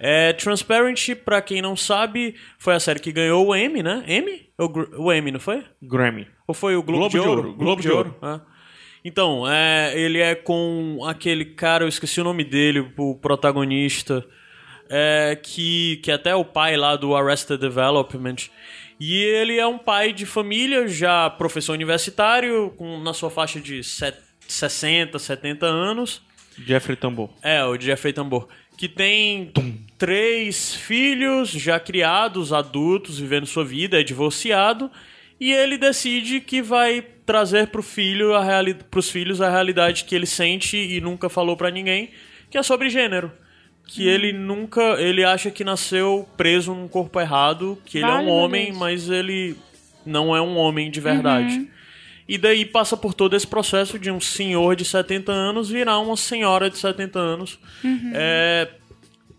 [0.00, 4.02] É, Transparent, pra quem não sabe, foi a série que ganhou o Emmy, né?
[4.08, 4.48] Emmy?
[4.58, 5.64] O, o Emmy, não foi?
[5.82, 6.26] Grammy.
[6.48, 7.40] Ou foi o Globo, Globo de de Ouro?
[7.42, 8.16] Ouro, Globo de Ouro.
[8.22, 8.40] Ah.
[9.04, 14.26] Então, é, ele é com aquele cara, eu esqueci o nome dele, o protagonista,
[14.88, 18.36] é, que, que até é o pai lá do Arrested Development.
[18.98, 23.84] E ele é um pai de família, já professor universitário, com, na sua faixa de
[23.84, 24.18] set-
[24.48, 26.22] 60, 70 anos.
[26.66, 27.28] Jeffrey Tambor.
[27.42, 28.48] É, o Jeffrey Tambor.
[28.76, 29.52] Que tem
[29.96, 34.90] três filhos já criados, adultos, vivendo sua vida, é divorciado.
[35.40, 40.14] E ele decide que vai trazer pro filho a reali pros filhos a realidade que
[40.14, 42.10] ele sente e nunca falou pra ninguém,
[42.50, 43.30] que é sobre gênero.
[43.86, 44.82] Que ele nunca.
[45.00, 48.78] Ele acha que nasceu preso num corpo errado, que ele é Vale, um homem, Deus.
[48.78, 49.56] mas ele
[50.04, 51.70] não é um homem de verdade.
[52.28, 56.16] E daí passa por todo esse processo de um senhor de 70 anos virar uma
[56.18, 57.58] senhora de 70 anos.
[58.12, 58.68] É,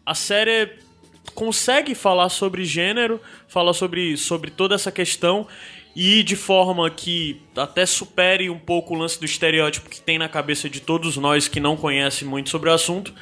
[0.04, 0.72] a série
[1.36, 5.48] consegue falar sobre gênero, fala sobre, sobre toda essa questão
[5.96, 10.30] e de forma que até supere um pouco o lance do estereótipo que tem na
[10.30, 13.14] cabeça de todos nós que não conhecem muito sobre o assunto,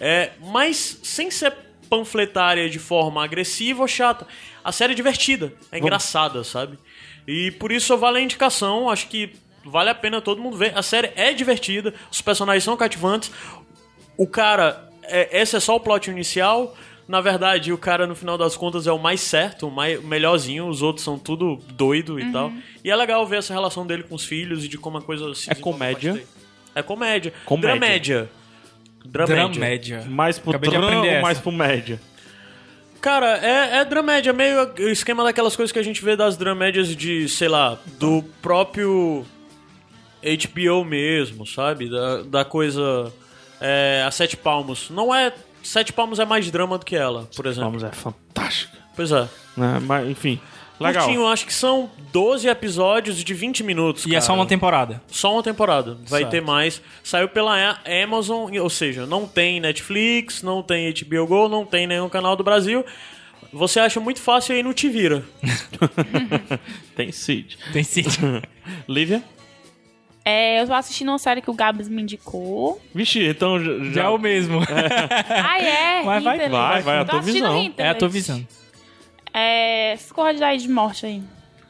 [0.00, 1.52] é, mas sem ser
[1.88, 4.26] panfletária de forma agressiva ou chata.
[4.62, 6.78] A série é divertida, é engraçada, sabe?
[7.26, 9.32] E por isso vale a indicação, acho que
[9.64, 10.76] vale a pena todo mundo ver.
[10.76, 13.32] A série é divertida, os personagens são cativantes,
[14.16, 16.76] o cara, é, esse é só o plot inicial.
[17.10, 20.06] Na verdade, o cara, no final das contas, é o mais certo, o, mais, o
[20.06, 20.68] melhorzinho.
[20.68, 22.52] Os outros são tudo doido e tal.
[22.84, 25.34] E é legal ver essa relação dele com os filhos e de como a coisa
[25.34, 26.22] se É comédia?
[26.72, 27.32] É comédia.
[27.44, 27.80] Comédia.
[27.80, 28.30] Dramédia.
[29.04, 29.48] Dramédia.
[29.48, 30.04] Dramédia.
[30.08, 31.20] Mais pro Acabei aprender ou essa.
[31.20, 32.00] mais pro média?
[33.00, 36.94] Cara, é, é dramédia, meio o esquema daquelas coisas que a gente vê das dramédias
[36.94, 39.26] de, sei lá, do próprio
[40.22, 41.90] HBO mesmo, sabe?
[41.90, 43.12] Da, da coisa.
[43.60, 44.90] É, a Sete Palmos.
[44.90, 45.32] Não é.
[45.62, 47.70] Sete Palmos é mais drama do que ela, por exemplo.
[47.70, 48.78] Vamos, é fantástica.
[48.96, 49.28] Pois é.
[49.56, 49.80] Né?
[49.82, 50.40] Mas, enfim,
[50.78, 51.04] legal.
[51.04, 54.06] Curtinho, acho que são 12 episódios de 20 minutos.
[54.06, 55.00] E é só uma temporada.
[55.08, 55.96] Só uma temporada.
[56.06, 56.30] Vai Certo.
[56.30, 56.82] ter mais.
[57.02, 62.08] Saiu pela Amazon, ou seja, não tem Netflix, não tem HBO Go, não tem nenhum
[62.08, 62.84] canal do Brasil.
[63.52, 65.24] Você acha muito fácil aí no Te Vira.
[66.94, 67.58] Tem Cid.
[67.72, 68.04] Tem sim.
[68.88, 69.24] Lívia?
[70.24, 72.80] É, eu tô assistindo uma série que o Gabs me indicou.
[72.94, 73.92] Vixe, então já...
[73.92, 74.60] Já é o mesmo.
[74.62, 76.02] Ah, é?
[76.04, 77.72] Vai, vai, vai, vai, a tua visão.
[77.76, 78.46] É a tua visão.
[79.32, 81.22] É, escorra de de morte aí.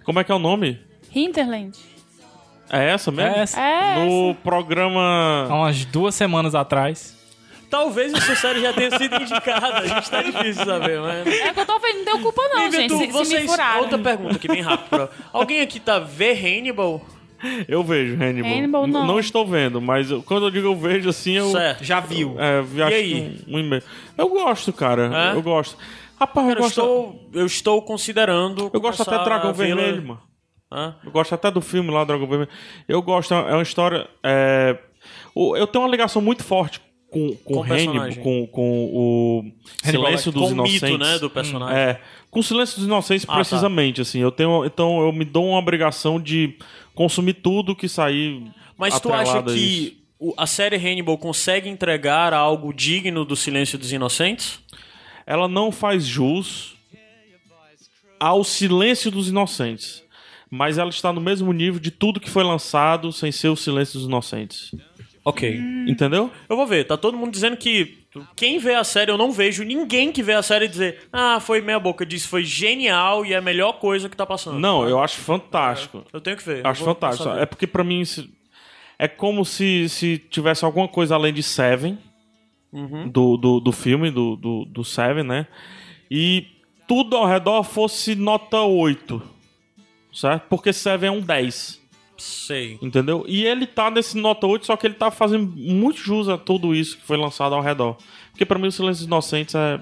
[0.05, 0.81] Como é que é o nome?
[1.15, 1.79] Hinterland.
[2.71, 3.35] É essa mesmo?
[3.37, 3.61] É essa.
[3.61, 5.47] É, No programa...
[5.49, 7.17] Há umas duas semanas atrás.
[7.69, 9.79] Talvez essa série já tenha sido indicada.
[9.79, 11.27] A gente tá difícil saber, mas.
[11.29, 13.13] é que eu tô vendo, não tenho culpa não, Lívia, gente, tu- se, se me
[13.13, 13.81] vocês- furaram.
[13.83, 15.09] Outra pergunta aqui, bem rápido.
[15.33, 17.01] Alguém aqui tá vê Hannibal?
[17.69, 18.51] Eu vejo Hannibal.
[18.53, 19.07] Hannibal, não.
[19.07, 21.51] Não estou vendo, mas eu- quando eu digo eu vejo assim, eu...
[21.51, 21.83] Certo.
[21.85, 22.37] Já viu.
[22.39, 23.39] É, vi- acho aí?
[23.45, 23.81] que Um, um.
[24.19, 25.33] Eu gosto, cara.
[25.33, 25.37] É?
[25.37, 25.77] Eu gosto.
[26.19, 26.81] Rapaz, eu Cara, eu gosto...
[26.81, 28.71] estou, eu estou considerando.
[28.73, 30.21] Eu gosto até Dragão Vermelho, mano.
[30.73, 30.95] Hã?
[31.05, 32.51] Eu gosto até do filme lá, Dragão Vermelho.
[32.87, 34.07] Eu gosto, é uma história.
[34.23, 34.77] é,
[35.35, 36.81] o- Eu tenho uma ligação muito forte
[37.11, 39.45] com, com, Com o Hannibal, com, com o
[39.83, 40.83] Silêncio dos Com o Inocentes.
[40.83, 41.77] mito, né, do personagem.
[41.77, 44.21] É, com o Silêncio dos Inocentes, Ah, precisamente, assim.
[44.21, 46.57] Eu tenho, então eu me dou uma obrigação de
[47.01, 48.43] consumir tudo que sair.
[48.77, 53.79] Mas tu acha a que o- a série Hannibal consegue entregar algo digno do Silêncio
[53.79, 54.61] dos Inocentes?
[55.27, 56.75] ela não faz jus
[58.19, 60.03] ao Silêncio dos Inocentes.
[60.51, 63.99] Mas ela está no mesmo nível de tudo que foi lançado sem ser o Silêncio
[63.99, 64.73] dos Inocentes.
[65.25, 65.61] Ok.
[65.87, 66.31] Entendeu?
[66.49, 66.85] Eu vou ver.
[66.87, 67.99] Tá todo mundo dizendo que
[68.35, 71.61] quem vê a série, eu não vejo ninguém que vê a série dizer ah, foi
[71.61, 72.07] meia boca.
[72.07, 74.59] Diz foi genial e é a melhor coisa que tá passando.
[74.59, 76.05] Não, eu acho fantástico.
[76.13, 76.67] Eu tenho que ver.
[76.67, 77.29] Acho fantástico.
[77.31, 78.03] É porque pra mim
[78.99, 81.99] é como se, se tivesse alguma coisa além de Seven
[82.73, 83.09] Uhum.
[83.09, 85.47] do, do, do filme, do, do, do Seven, né?
[86.09, 86.47] E
[86.87, 89.21] tudo ao redor fosse nota 8.
[90.13, 90.45] Certo?
[90.49, 91.80] Porque Seven é um 10.
[92.21, 92.79] Sei.
[92.83, 93.25] Entendeu?
[93.27, 96.75] E ele tá nesse nota 8, só que ele tá fazendo muito jus a tudo
[96.75, 97.97] isso que foi lançado ao redor.
[98.31, 99.81] Porque pra mim o Silêncio dos Inocentes é.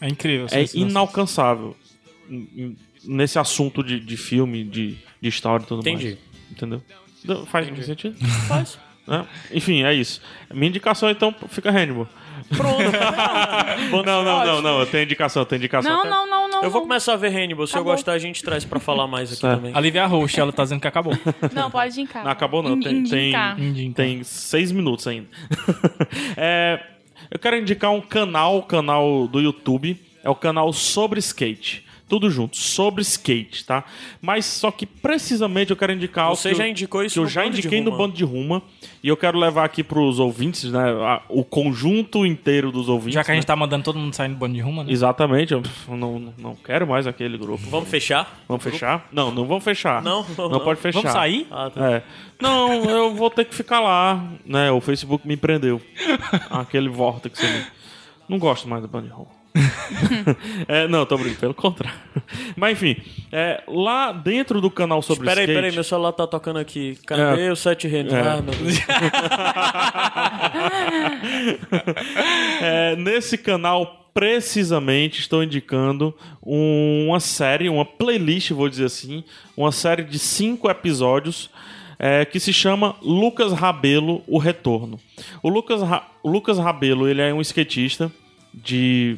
[0.00, 0.46] É incrível.
[0.50, 1.76] é inalcançável
[3.04, 6.04] nesse assunto de, de filme, de, de história e tudo Entendi.
[6.06, 6.18] mais.
[6.50, 6.82] Entendeu?
[7.24, 8.16] Deu- Faz sentido?
[8.48, 8.78] Faz.
[9.04, 9.26] Né?
[9.52, 10.20] Enfim, é isso.
[10.54, 12.08] Minha indicação, então, fica Hannibal.
[12.48, 14.04] Pronto.
[14.04, 14.80] Não, não, não, não.
[14.80, 15.90] Eu tenho indicação, eu tenho indicação.
[15.90, 16.62] Não, até- não, não, não.
[16.62, 16.88] Eu vou não.
[16.88, 17.66] começar a ver Hannibal.
[17.66, 17.92] Se eu Acabou.
[17.94, 19.56] gostar, a gente traz pra falar mais aqui Certo.
[19.56, 19.72] também.
[19.74, 21.12] A Lívia a host, ela tá dizendo que acabou.
[21.52, 22.24] Não, pode indicar.
[22.24, 25.26] Não acabou não, In- tem, tem, tem seis minutos ainda.
[26.36, 26.80] É,
[27.30, 31.84] eu quero indicar um canal, o canal do YouTube, é o canal Sobre Skate.
[32.12, 33.84] Tudo junto, sobre skate, tá?
[34.20, 37.18] Mas só que precisamente eu quero indicar algo Você que já eu- indicou isso que
[37.20, 37.98] eu já Bando de indiquei no Ruma.
[38.02, 38.62] bando de ruma
[39.02, 40.90] e eu quero levar aqui pros ouvintes, né?
[40.90, 43.14] a- o conjunto inteiro dos ouvintes.
[43.14, 43.46] Já que a gente né?
[43.46, 44.92] tá mandando todo mundo sair no bando de rumo, né?
[44.92, 47.62] Exatamente, eu não, não quero mais aquele grupo.
[47.70, 48.42] Vamos fechar?
[48.46, 49.08] Vamos fechar?
[49.10, 50.02] Não, não vamos fechar.
[50.02, 50.60] Não, não, não.
[50.60, 51.00] pode fechar.
[51.00, 51.46] Vamos sair?
[51.50, 51.90] Ah, tá.
[51.92, 52.02] É.
[52.38, 54.70] Não, eu vou ter que ficar lá, né?
[54.70, 55.80] O Facebook me prendeu.
[56.50, 57.64] Aquele vórtice ali.
[58.28, 59.28] Não gosto mais do Bunny Hole.
[60.66, 61.98] é, não, tô brincando, pelo contrário.
[62.56, 62.96] Mas enfim,
[63.30, 65.54] é, lá dentro do canal sobre Peraí, skate...
[65.56, 66.98] peraí, meu celular tá tocando aqui.
[67.06, 68.12] Cadê o Sete Reinos?
[68.14, 68.20] É.
[68.20, 68.78] Ah, meu Deus.
[72.60, 79.24] É, nesse canal, precisamente, estou indicando um- uma série, uma playlist, vou dizer assim,
[79.56, 81.50] uma série de cinco episódios
[81.98, 84.98] é, que se chama Lucas Rabelo, O Retorno.
[85.42, 88.10] O Lucas, Ra- Lucas Rabelo, ele é um skatista
[88.52, 89.16] de...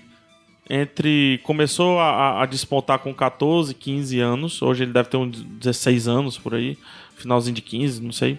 [0.69, 1.41] Entre.
[1.43, 4.63] Começou a, a- despontar com 14, 15 anos.
[4.63, 6.77] Hoje ele deve ter uns 16 anos por aí.
[7.17, 8.39] Finalzinho de 15, não sei.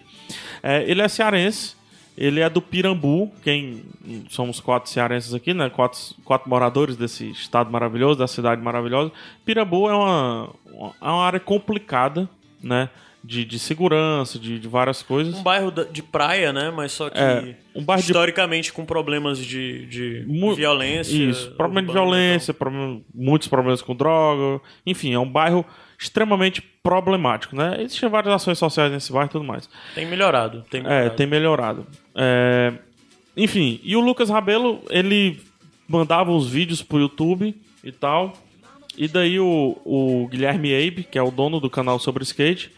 [0.63, 1.75] É, ele é cearense.
[2.17, 3.83] Ele é do Pirambu, quem
[4.29, 5.69] somos quatro cearenses aqui, né?
[5.69, 9.11] Quatro, quatro moradores desse estado maravilhoso, da cidade maravilhosa.
[9.43, 12.29] Pirambu é uma, uma, é uma área complicada,
[12.63, 12.89] né?
[13.25, 15.33] De, de segurança, de, de várias coisas.
[15.35, 16.71] Um bairro de praia, né?
[16.75, 21.15] Mas só que É, um bairro de- historicamente com problemas de, de Mu- violência.
[21.15, 24.61] Isso, problema de urbana e violência, problema- muitos problemas com droga.
[24.85, 25.65] Enfim, é um bairro
[25.97, 27.77] extremamente problemático, né?
[27.81, 29.67] Existem várias ações sociais nesse bairro e tudo mais.
[29.95, 30.63] Tem melhorado.
[30.69, 31.15] Tem É, melhorado.
[31.15, 31.87] tem melhorado.
[32.13, 32.73] É,
[33.37, 35.41] Enfim, e o Lucas Rabelo, ele
[35.87, 38.33] mandava os vídeos pro YouTube e tal.
[38.97, 42.71] E daí o, o Guilherme Abe, que é o dono do canal sobre skate,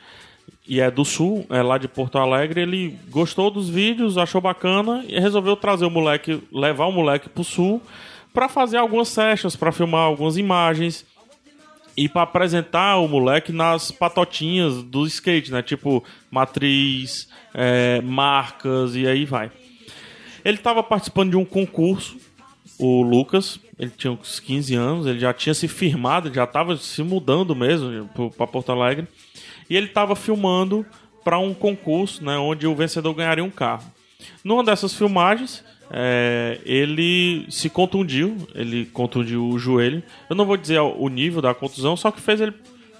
[0.67, 5.03] e é do Sul, é lá de Porto Alegre, ele gostou dos vídeos, achou bacana
[5.07, 7.81] e resolveu trazer o moleque, levar o moleque pro Sul
[8.33, 11.05] pra fazer algumas sessions, pra filmar algumas imagens
[11.95, 15.63] e pra apresentar o moleque nas patotinhas do skate, né?
[15.63, 19.51] Tipo, matriz, é, marcas e aí vai.
[20.45, 22.17] Ele estava participando de um concurso,
[22.77, 27.01] o Lucas, ele tinha uns 15 anos, ele já tinha se firmado, já estava se
[27.01, 28.07] mudando mesmo
[28.37, 29.07] para Porto Alegre.
[29.69, 30.85] E ele estava filmando
[31.23, 33.83] para um concurso, né, onde o vencedor ganharia um carro.
[34.43, 40.01] Numa dessas filmagens, é, ele se contundiu, ele contundiu o joelho.
[40.29, 42.53] Eu não vou dizer o nível da contusão, só que fez ele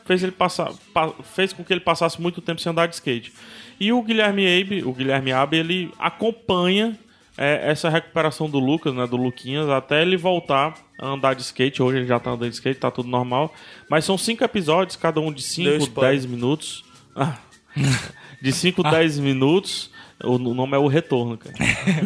[0.06, 3.34] fez ele passar pa- fez com que ele passasse muito tempo sem andar de skate.
[3.78, 6.98] E o Guilherme Abe, o Guilherme Abe, ele acompanha
[7.38, 11.82] é, essa recuperação do Lucas, né, do Luquinhas, até ele voltar a andar de skate.
[11.82, 13.54] Hoje ele já tá andando de skate, tá tudo normal.
[13.90, 16.12] Mas são cinco episódios, cada um de Deu 5, spoiler.
[16.14, 16.84] 10 minutos.
[17.16, 17.38] Ah.
[18.42, 19.92] De 5, 10 minutos.
[20.24, 21.56] O nome é O Retorno, cara.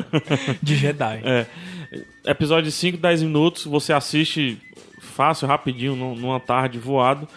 [0.62, 1.22] De Jedi.
[1.24, 1.46] É.
[2.26, 4.58] Episódio de 5, 10 minutos, você assiste
[5.02, 7.28] fácil, rapidinho, num- numa tarde, voado.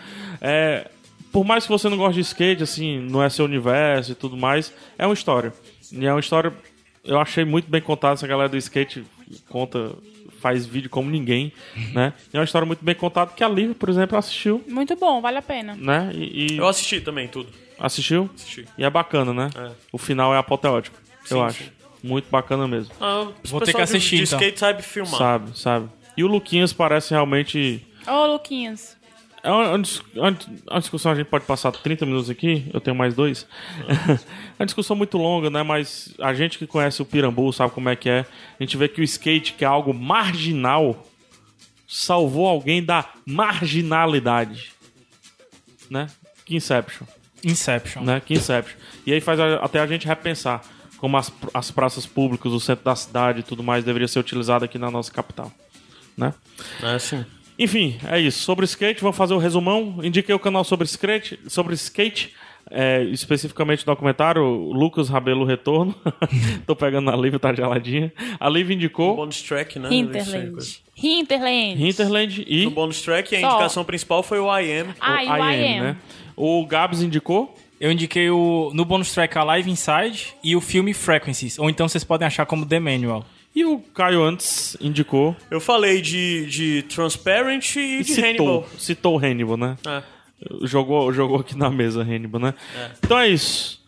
[0.41, 0.89] É,
[1.33, 4.37] por mais que você não goste de skate, assim, não é seu universo e tudo
[4.37, 5.53] mais, é uma história.
[5.91, 6.53] E é uma história,
[7.05, 9.05] eu achei muito bem contada, essa galera do skate
[9.49, 9.93] conta,
[10.41, 11.53] faz vídeo como ninguém,
[11.93, 12.13] né?
[12.33, 15.21] E é uma história muito bem contada que a Lívia, por exemplo, assistiu, Muito bom,
[15.21, 15.75] vale a pena.
[15.77, 16.11] né?
[16.15, 17.49] E, e Eu assisti também tudo.
[17.79, 18.29] assistiu?
[18.35, 18.67] Assisti.
[18.79, 19.51] E é bacana, né?
[19.57, 19.71] É.
[19.93, 21.65] O final é apoteótico, Sim, eu acho.
[21.65, 21.71] sim.
[22.03, 22.93] Muito bacana mesmo.
[23.01, 24.39] Ah, Vou ter que assistir, de, de então.
[24.39, 25.17] skate sabe filmar.
[25.17, 25.89] Sabe, sabe.
[26.17, 27.83] E o Luquinhas parece realmente.
[28.07, 28.95] Ô, Luquinhas.
[29.45, 32.69] É uma, uma dis- uma dis- uma discussão, a gente pode passar 30 minutos aqui,
[32.73, 33.47] eu tenho mais dois.
[34.59, 35.63] é uma discussão muito longa, né?
[35.63, 38.21] Mas a gente que conhece o Pirambu sabe como é que é.
[38.59, 41.07] A gente vê que o skate, que é algo marginal,
[41.87, 44.73] salvou alguém da marginalidade.
[45.91, 46.09] Né?
[46.45, 47.07] Que Inception.
[47.45, 48.03] Inception.
[48.03, 48.21] Né?
[48.25, 48.77] Que Inception.
[49.07, 50.63] E aí faz a- até a gente repensar
[50.97, 54.65] como as, as praças públicas, o centro da cidade e tudo mais deveria ser utilizado
[54.65, 55.53] aqui na nossa capital.
[56.17, 56.33] Né?
[56.83, 57.25] É assim.
[57.59, 58.41] Enfim, é isso.
[58.41, 60.01] Sobre skate, vamos fazer o resumão.
[60.03, 62.35] Indiquei o canal sobre skate, sobre skate
[62.71, 65.95] é, especificamente o documentário Lucas Rabelo Retorno.
[66.67, 68.13] Tô pegando a Lívia, tá geladinha.
[68.41, 69.89] A Lívia indicou Bonus track, né?
[69.93, 70.83] Hinterland.
[70.97, 71.85] Hinterland.
[71.87, 73.47] Hinterland e No bonus track, a Só.
[73.49, 74.95] indicação principal foi o I Am.
[75.01, 75.83] Ah, o I IM, Am.
[75.83, 75.97] né?
[76.37, 80.95] O Gabs indicou Eu indiquei o, no bonus track a Live Inside e o filme
[80.95, 81.59] Frequencies.
[81.59, 83.25] Ou então vocês podem achar como The Manual.
[83.55, 88.69] E o Caio antes indicou Eu falei de, de Transparent e, e de citou, Hannibal.
[88.79, 89.77] citou o Hannibal, né?
[89.87, 90.03] É.
[90.63, 92.55] Jogou, jogou aqui na mesa Hannibal, né?
[93.03, 93.83] Então é isso.